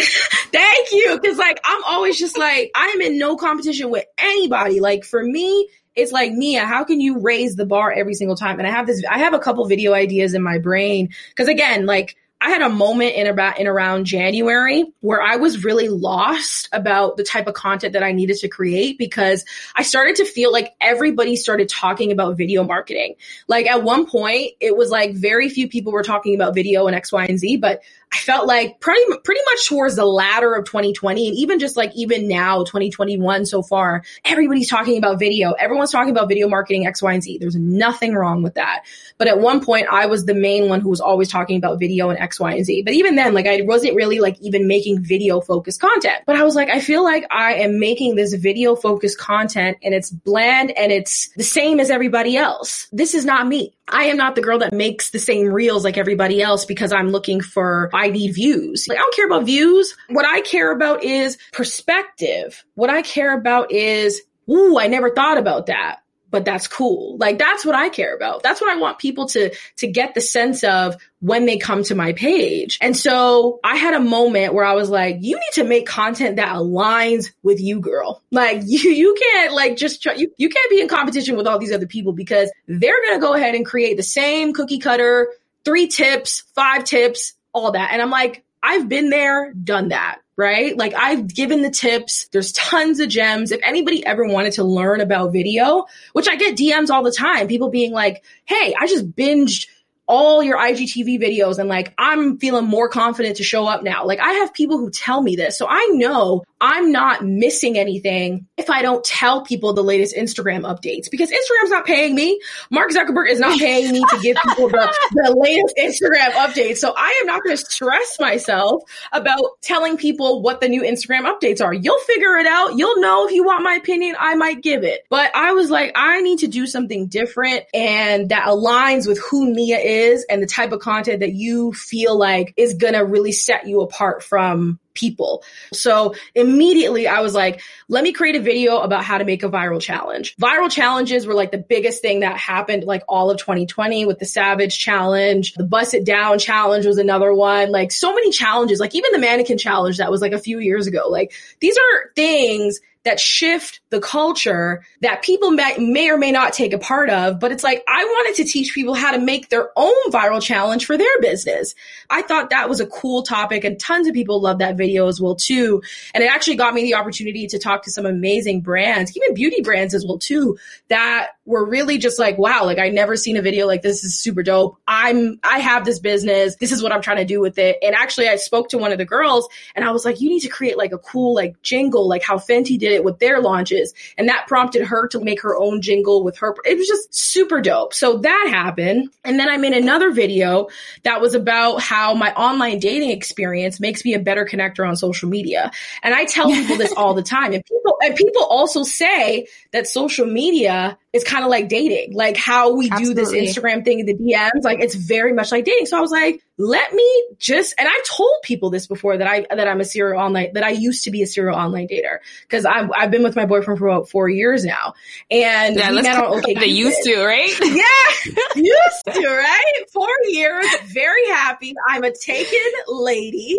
thank 0.51 0.91
you. 0.91 1.19
Cause 1.23 1.37
like, 1.37 1.59
I'm 1.63 1.83
always 1.85 2.19
just 2.19 2.37
like, 2.37 2.71
I 2.75 2.87
am 2.87 3.01
in 3.01 3.17
no 3.17 3.37
competition 3.37 3.89
with 3.89 4.05
anybody. 4.17 4.79
Like 4.79 5.05
for 5.05 5.23
me, 5.23 5.69
it's 5.95 6.11
like 6.11 6.31
Nia, 6.31 6.65
how 6.65 6.83
can 6.83 7.01
you 7.01 7.19
raise 7.19 7.55
the 7.55 7.65
bar 7.65 7.91
every 7.91 8.13
single 8.13 8.37
time? 8.37 8.59
And 8.59 8.67
I 8.67 8.71
have 8.71 8.87
this, 8.87 9.03
I 9.09 9.19
have 9.19 9.33
a 9.33 9.39
couple 9.39 9.65
video 9.65 9.93
ideas 9.93 10.33
in 10.33 10.41
my 10.41 10.57
brain. 10.57 11.09
Cause 11.35 11.47
again, 11.47 11.85
like 11.85 12.15
I 12.43 12.49
had 12.49 12.63
a 12.63 12.69
moment 12.69 13.13
in 13.13 13.27
about 13.27 13.59
in 13.59 13.67
around 13.67 14.05
January 14.05 14.83
where 15.01 15.21
I 15.21 15.35
was 15.35 15.63
really 15.63 15.89
lost 15.89 16.67
about 16.73 17.15
the 17.15 17.23
type 17.23 17.45
of 17.45 17.53
content 17.53 17.93
that 17.93 18.01
I 18.01 18.13
needed 18.13 18.37
to 18.37 18.47
create 18.47 18.97
because 18.97 19.45
I 19.75 19.83
started 19.83 20.15
to 20.15 20.25
feel 20.25 20.51
like 20.51 20.73
everybody 20.81 21.35
started 21.35 21.69
talking 21.69 22.11
about 22.11 22.37
video 22.37 22.63
marketing. 22.63 23.13
Like 23.47 23.67
at 23.67 23.83
one 23.83 24.07
point, 24.07 24.53
it 24.59 24.75
was 24.75 24.89
like 24.89 25.13
very 25.13 25.49
few 25.49 25.69
people 25.69 25.91
were 25.91 26.01
talking 26.01 26.33
about 26.33 26.55
video 26.55 26.87
and 26.87 26.95
X, 26.95 27.11
Y, 27.11 27.25
and 27.25 27.37
Z, 27.37 27.57
but 27.57 27.81
I 28.13 28.17
felt 28.17 28.45
like 28.45 28.79
pretty 28.79 29.01
pretty 29.23 29.41
much 29.51 29.69
towards 29.69 29.95
the 29.95 30.05
latter 30.05 30.53
of 30.53 30.65
2020 30.65 31.29
and 31.29 31.37
even 31.37 31.59
just 31.59 31.77
like 31.77 31.91
even 31.95 32.27
now 32.27 32.63
2021 32.63 33.45
so 33.45 33.61
far 33.61 34.03
everybody's 34.25 34.69
talking 34.69 34.97
about 34.97 35.17
video. 35.17 35.53
Everyone's 35.53 35.91
talking 35.91 36.11
about 36.11 36.27
video 36.27 36.49
marketing 36.49 36.85
X 36.85 37.01
Y 37.01 37.13
and 37.13 37.23
Z. 37.23 37.37
There's 37.37 37.55
nothing 37.55 38.13
wrong 38.13 38.43
with 38.43 38.55
that. 38.55 38.83
But 39.17 39.27
at 39.27 39.39
one 39.39 39.63
point 39.63 39.87
I 39.89 40.07
was 40.07 40.25
the 40.25 40.33
main 40.33 40.67
one 40.67 40.81
who 40.81 40.89
was 40.89 40.99
always 40.99 41.29
talking 41.29 41.57
about 41.57 41.79
video 41.79 42.09
and 42.09 42.19
X 42.19 42.39
Y 42.39 42.53
and 42.53 42.65
Z. 42.65 42.81
But 42.83 42.93
even 42.93 43.15
then 43.15 43.33
like 43.33 43.47
I 43.47 43.61
wasn't 43.61 43.95
really 43.95 44.19
like 44.19 44.39
even 44.41 44.67
making 44.67 45.03
video 45.03 45.39
focused 45.39 45.79
content. 45.79 46.23
But 46.25 46.35
I 46.35 46.43
was 46.43 46.55
like 46.55 46.69
I 46.69 46.81
feel 46.81 47.03
like 47.03 47.25
I 47.31 47.53
am 47.55 47.79
making 47.79 48.15
this 48.15 48.33
video 48.33 48.75
focused 48.75 49.19
content 49.19 49.77
and 49.83 49.93
it's 49.93 50.09
bland 50.09 50.71
and 50.71 50.91
it's 50.91 51.29
the 51.37 51.43
same 51.43 51.79
as 51.79 51.89
everybody 51.89 52.35
else. 52.35 52.87
This 52.91 53.15
is 53.15 53.23
not 53.23 53.47
me 53.47 53.73
I 53.87 54.05
am 54.05 54.17
not 54.17 54.35
the 54.35 54.41
girl 54.41 54.59
that 54.59 54.73
makes 54.73 55.11
the 55.11 55.19
same 55.19 55.47
reels 55.47 55.83
like 55.83 55.97
everybody 55.97 56.41
else 56.41 56.65
because 56.65 56.93
I'm 56.93 57.09
looking 57.09 57.41
for 57.41 57.89
I 57.93 58.09
need 58.09 58.33
views. 58.33 58.85
Like, 58.87 58.97
I 58.97 59.01
don't 59.01 59.15
care 59.15 59.27
about 59.27 59.45
views. 59.45 59.95
What 60.09 60.25
I 60.25 60.41
care 60.41 60.71
about 60.71 61.03
is 61.03 61.37
perspective. 61.51 62.63
What 62.75 62.89
I 62.89 63.01
care 63.01 63.37
about 63.37 63.71
is, 63.71 64.21
ooh, 64.49 64.79
I 64.79 64.87
never 64.87 65.09
thought 65.09 65.37
about 65.37 65.65
that 65.65 66.00
but 66.31 66.45
that's 66.45 66.67
cool. 66.67 67.17
Like 67.17 67.37
that's 67.37 67.65
what 67.65 67.75
I 67.75 67.89
care 67.89 68.15
about. 68.15 68.41
That's 68.41 68.61
what 68.61 68.71
I 68.71 68.79
want 68.79 68.97
people 68.97 69.27
to, 69.27 69.53
to 69.77 69.87
get 69.87 70.15
the 70.15 70.21
sense 70.21 70.63
of 70.63 70.95
when 71.19 71.45
they 71.45 71.57
come 71.57 71.83
to 71.83 71.95
my 71.95 72.13
page. 72.13 72.79
And 72.81 72.97
so 72.97 73.59
I 73.63 73.75
had 73.75 73.93
a 73.93 73.99
moment 73.99 74.53
where 74.53 74.65
I 74.65 74.73
was 74.73 74.89
like, 74.89 75.17
you 75.19 75.35
need 75.35 75.53
to 75.53 75.63
make 75.65 75.85
content 75.85 76.37
that 76.37 76.55
aligns 76.55 77.31
with 77.43 77.59
you, 77.59 77.81
girl. 77.81 78.23
Like 78.31 78.61
you, 78.65 78.89
you 78.89 79.15
can't 79.21 79.53
like 79.53 79.75
just 79.75 80.01
try, 80.01 80.13
you, 80.13 80.33
you 80.37 80.49
can't 80.49 80.69
be 80.71 80.81
in 80.81 80.87
competition 80.87 81.35
with 81.35 81.45
all 81.45 81.59
these 81.59 81.73
other 81.73 81.87
people 81.87 82.13
because 82.13 82.49
they're 82.67 83.01
going 83.03 83.19
to 83.19 83.21
go 83.21 83.33
ahead 83.33 83.53
and 83.53 83.65
create 83.65 83.97
the 83.97 84.03
same 84.03 84.53
cookie 84.53 84.79
cutter, 84.79 85.33
three 85.65 85.87
tips, 85.87 86.43
five 86.55 86.85
tips, 86.85 87.33
all 87.53 87.73
that. 87.73 87.89
And 87.91 88.01
I'm 88.01 88.09
like, 88.09 88.43
I've 88.63 88.87
been 88.87 89.09
there, 89.09 89.53
done 89.53 89.89
that 89.89 90.21
right? 90.41 90.75
Like 90.75 90.95
I've 90.95 91.33
given 91.33 91.61
the 91.61 91.69
tips. 91.69 92.27
There's 92.31 92.51
tons 92.53 92.99
of 92.99 93.09
gems. 93.09 93.51
If 93.51 93.61
anybody 93.63 94.03
ever 94.03 94.25
wanted 94.25 94.53
to 94.53 94.63
learn 94.63 94.99
about 94.99 95.31
video, 95.31 95.85
which 96.13 96.27
I 96.27 96.35
get 96.35 96.57
DMs 96.57 96.89
all 96.89 97.03
the 97.03 97.11
time, 97.11 97.47
people 97.47 97.69
being 97.69 97.91
like, 97.91 98.23
Hey, 98.45 98.73
I 98.77 98.87
just 98.87 99.11
binged 99.11 99.67
all 100.07 100.41
your 100.41 100.57
IGTV 100.57 101.21
videos 101.21 101.59
and 101.59 101.69
like 101.69 101.93
I'm 101.97 102.39
feeling 102.39 102.65
more 102.65 102.89
confident 102.89 103.37
to 103.37 103.43
show 103.43 103.67
up 103.67 103.83
now. 103.83 104.05
Like 104.05 104.19
I 104.19 104.33
have 104.33 104.53
people 104.53 104.79
who 104.79 104.89
tell 104.89 105.21
me 105.21 105.35
this. 105.35 105.57
So 105.57 105.67
I 105.69 105.89
know 105.93 106.43
I'm 106.61 106.91
not 106.91 107.25
missing 107.25 107.77
anything 107.77 108.47
if 108.55 108.69
I 108.69 108.83
don't 108.83 109.03
tell 109.03 109.43
people 109.43 109.73
the 109.73 109.83
latest 109.83 110.15
Instagram 110.15 110.61
updates 110.61 111.09
because 111.09 111.31
Instagram's 111.31 111.71
not 111.71 111.85
paying 111.85 112.13
me. 112.13 112.39
Mark 112.69 112.91
Zuckerberg 112.91 113.29
is 113.29 113.39
not 113.39 113.59
paying 113.59 113.91
me 113.91 113.99
to 113.99 114.19
give 114.21 114.37
people 114.43 114.69
the, 114.69 114.95
the 115.11 115.35
latest 115.35 115.75
Instagram 115.77 116.31
updates. 116.33 116.77
So 116.77 116.93
I 116.95 117.17
am 117.21 117.25
not 117.25 117.43
going 117.43 117.57
to 117.57 117.65
stress 117.65 118.17
myself 118.19 118.83
about 119.11 119.41
telling 119.61 119.97
people 119.97 120.43
what 120.43 120.61
the 120.61 120.69
new 120.69 120.83
Instagram 120.83 121.25
updates 121.25 121.65
are. 121.65 121.73
You'll 121.73 121.99
figure 121.99 122.35
it 122.35 122.45
out. 122.45 122.77
You'll 122.77 123.01
know 123.01 123.27
if 123.27 123.33
you 123.33 123.43
want 123.43 123.63
my 123.63 123.73
opinion, 123.73 124.15
I 124.19 124.35
might 124.35 124.61
give 124.61 124.83
it. 124.83 125.01
But 125.09 125.35
I 125.35 125.53
was 125.53 125.71
like, 125.71 125.93
I 125.95 126.21
need 126.21 126.39
to 126.39 126.47
do 126.47 126.67
something 126.67 127.07
different 127.07 127.65
and 127.73 128.29
that 128.29 128.45
aligns 128.45 129.07
with 129.07 129.19
who 129.19 129.51
Nia 129.51 129.79
is 129.79 130.25
and 130.29 130.43
the 130.43 130.47
type 130.47 130.71
of 130.73 130.79
content 130.79 131.21
that 131.21 131.33
you 131.33 131.73
feel 131.73 132.15
like 132.15 132.53
is 132.55 132.75
going 132.75 132.93
to 132.93 133.03
really 133.03 133.31
set 133.31 133.67
you 133.67 133.81
apart 133.81 134.21
from 134.23 134.79
people. 134.93 135.43
So 135.73 136.15
immediately 136.35 137.07
I 137.07 137.21
was 137.21 137.33
like, 137.33 137.61
let 137.87 138.03
me 138.03 138.13
create 138.13 138.35
a 138.35 138.41
video 138.41 138.79
about 138.79 139.03
how 139.03 139.17
to 139.17 139.25
make 139.25 139.43
a 139.43 139.49
viral 139.49 139.81
challenge. 139.81 140.35
Viral 140.37 140.71
challenges 140.71 141.25
were 141.25 141.33
like 141.33 141.51
the 141.51 141.57
biggest 141.57 142.01
thing 142.01 142.21
that 142.21 142.37
happened 142.37 142.83
like 142.83 143.03
all 143.07 143.29
of 143.29 143.37
2020 143.37 144.05
with 144.05 144.19
the 144.19 144.25
Savage 144.25 144.77
challenge. 144.77 145.53
The 145.53 145.63
Bust 145.63 145.93
It 145.93 146.05
Down 146.05 146.39
challenge 146.39 146.85
was 146.85 146.97
another 146.97 147.33
one. 147.33 147.71
Like 147.71 147.91
so 147.91 148.13
many 148.13 148.31
challenges, 148.31 148.79
like 148.79 148.95
even 148.95 149.11
the 149.11 149.19
mannequin 149.19 149.57
challenge 149.57 149.97
that 149.97 150.11
was 150.11 150.21
like 150.21 150.33
a 150.33 150.39
few 150.39 150.59
years 150.59 150.87
ago. 150.87 151.09
Like 151.09 151.33
these 151.59 151.77
are 151.77 152.11
things 152.15 152.79
that 153.03 153.19
shift 153.19 153.81
the 153.89 153.99
culture 153.99 154.83
that 155.01 155.23
people 155.23 155.51
may, 155.51 155.75
may 155.77 156.09
or 156.09 156.17
may 156.17 156.31
not 156.31 156.53
take 156.53 156.73
a 156.73 156.77
part 156.77 157.09
of. 157.09 157.39
But 157.39 157.51
it's 157.51 157.63
like, 157.63 157.83
I 157.87 158.03
wanted 158.03 158.35
to 158.43 158.49
teach 158.49 158.73
people 158.73 158.93
how 158.93 159.11
to 159.11 159.19
make 159.19 159.49
their 159.49 159.69
own 159.75 160.11
viral 160.11 160.41
challenge 160.41 160.85
for 160.85 160.97
their 160.97 161.21
business. 161.21 161.73
I 162.09 162.21
thought 162.21 162.51
that 162.51 162.69
was 162.69 162.79
a 162.79 162.85
cool 162.85 163.23
topic 163.23 163.63
and 163.63 163.79
tons 163.79 164.07
of 164.07 164.13
people 164.13 164.41
love 164.41 164.59
that 164.59 164.77
video 164.77 165.07
as 165.07 165.19
well 165.19 165.35
too. 165.35 165.81
And 166.13 166.23
it 166.23 166.27
actually 166.27 166.55
got 166.55 166.73
me 166.73 166.83
the 166.83 166.95
opportunity 166.95 167.47
to 167.47 167.59
talk 167.59 167.83
to 167.83 167.91
some 167.91 168.05
amazing 168.05 168.61
brands, 168.61 169.15
even 169.17 169.33
beauty 169.33 169.61
brands 169.61 169.93
as 169.93 170.05
well 170.05 170.17
too, 170.17 170.57
that 170.89 171.31
were 171.51 171.65
really 171.65 171.97
just 171.97 172.17
like, 172.17 172.37
wow, 172.37 172.63
like 172.63 172.79
I 172.79 172.87
never 172.89 173.17
seen 173.17 173.35
a 173.35 173.41
video 173.41 173.67
like 173.67 173.81
this. 173.81 174.01
this 174.01 174.05
is 174.05 174.17
super 174.17 174.41
dope. 174.41 174.77
I'm, 174.87 175.37
I 175.43 175.59
have 175.59 175.83
this 175.83 175.99
business. 175.99 176.55
This 176.55 176.71
is 176.71 176.81
what 176.81 176.93
I'm 176.93 177.01
trying 177.01 177.17
to 177.17 177.25
do 177.25 177.41
with 177.41 177.57
it. 177.57 177.77
And 177.81 177.93
actually 177.93 178.29
I 178.29 178.37
spoke 178.37 178.69
to 178.69 178.77
one 178.77 178.93
of 178.93 178.97
the 178.97 179.05
girls 179.05 179.49
and 179.75 179.83
I 179.83 179.91
was 179.91 180.05
like, 180.05 180.21
you 180.21 180.29
need 180.29 180.39
to 180.39 180.47
create 180.47 180.77
like 180.77 180.93
a 180.93 180.97
cool 180.97 181.35
like 181.35 181.61
jingle, 181.61 182.07
like 182.07 182.23
how 182.23 182.37
Fenty 182.37 182.79
did 182.79 182.93
it 182.93 183.03
with 183.03 183.19
their 183.19 183.41
launches. 183.41 183.93
And 184.17 184.29
that 184.29 184.47
prompted 184.47 184.85
her 184.85 185.09
to 185.09 185.19
make 185.19 185.41
her 185.41 185.57
own 185.57 185.81
jingle 185.81 186.23
with 186.23 186.37
her. 186.37 186.55
It 186.63 186.77
was 186.77 186.87
just 186.87 187.13
super 187.13 187.59
dope. 187.59 187.93
So 187.93 188.19
that 188.19 188.47
happened. 188.49 189.09
And 189.25 189.37
then 189.37 189.49
I 189.49 189.57
made 189.57 189.73
another 189.73 190.11
video 190.11 190.69
that 191.03 191.19
was 191.19 191.33
about 191.33 191.81
how 191.81 192.13
my 192.13 192.33
online 192.33 192.79
dating 192.79 193.11
experience 193.11 193.81
makes 193.81 194.05
me 194.05 194.13
a 194.13 194.19
better 194.19 194.45
connector 194.45 194.87
on 194.87 194.95
social 194.95 195.27
media. 195.27 195.71
And 196.01 196.15
I 196.15 196.23
tell 196.23 196.47
people 196.47 196.77
this 196.77 196.93
all 196.97 197.13
the 197.13 197.23
time. 197.23 197.51
And 197.51 197.65
people, 197.65 197.97
and 198.01 198.15
people 198.15 198.45
also 198.45 198.83
say 198.83 199.47
that 199.73 199.85
social 199.85 200.25
media 200.25 200.97
is 201.13 201.23
kind 201.23 201.43
of 201.43 201.49
like 201.49 201.67
dating, 201.67 202.13
like 202.13 202.37
how 202.37 202.73
we 202.73 202.89
Absolutely. 202.89 203.13
do 203.13 203.41
this 203.41 203.57
Instagram 203.57 203.83
thing 203.83 203.99
in 203.99 204.05
the 204.05 204.15
DMs. 204.15 204.63
Like 204.63 204.79
it's 204.79 204.95
very 204.95 205.33
much 205.33 205.51
like 205.51 205.65
dating. 205.65 205.85
So 205.85 205.97
I 205.97 206.01
was 206.01 206.11
like, 206.11 206.41
let 206.61 206.93
me 206.93 207.23
just, 207.39 207.73
and 207.79 207.87
I've 207.87 208.03
told 208.05 208.31
people 208.43 208.69
this 208.69 208.85
before 208.85 209.17
that 209.17 209.27
I, 209.27 209.47
that 209.49 209.67
I'm 209.67 209.81
a 209.81 209.83
serial 209.83 210.21
online, 210.21 210.53
that 210.53 210.63
I 210.63 210.69
used 210.69 211.03
to 211.05 211.11
be 211.11 211.23
a 211.23 211.27
serial 211.27 211.57
online 211.57 211.87
dater 211.87 212.19
because 212.43 212.65
I've, 212.65 212.91
I've 212.95 213.09
been 213.09 213.23
with 213.23 213.35
my 213.35 213.47
boyfriend 213.47 213.79
for 213.79 213.87
about 213.87 214.09
four 214.09 214.29
years 214.29 214.63
now. 214.63 214.93
And 215.31 215.75
yeah, 215.75 215.89
we 215.89 216.03
met 216.03 216.17
on 216.17 216.37
OK. 216.37 216.53
They 216.53 216.67
used 216.67 217.01
to, 217.03 217.23
right? 217.23 217.49
yeah. 217.61 218.43
used 218.55 219.05
to, 219.05 219.27
right? 219.27 219.89
Four 219.91 220.09
years. 220.27 220.65
Very 220.85 221.27
happy. 221.29 221.73
I'm 221.89 222.03
a 222.03 222.11
taken 222.11 222.71
lady. 222.87 223.57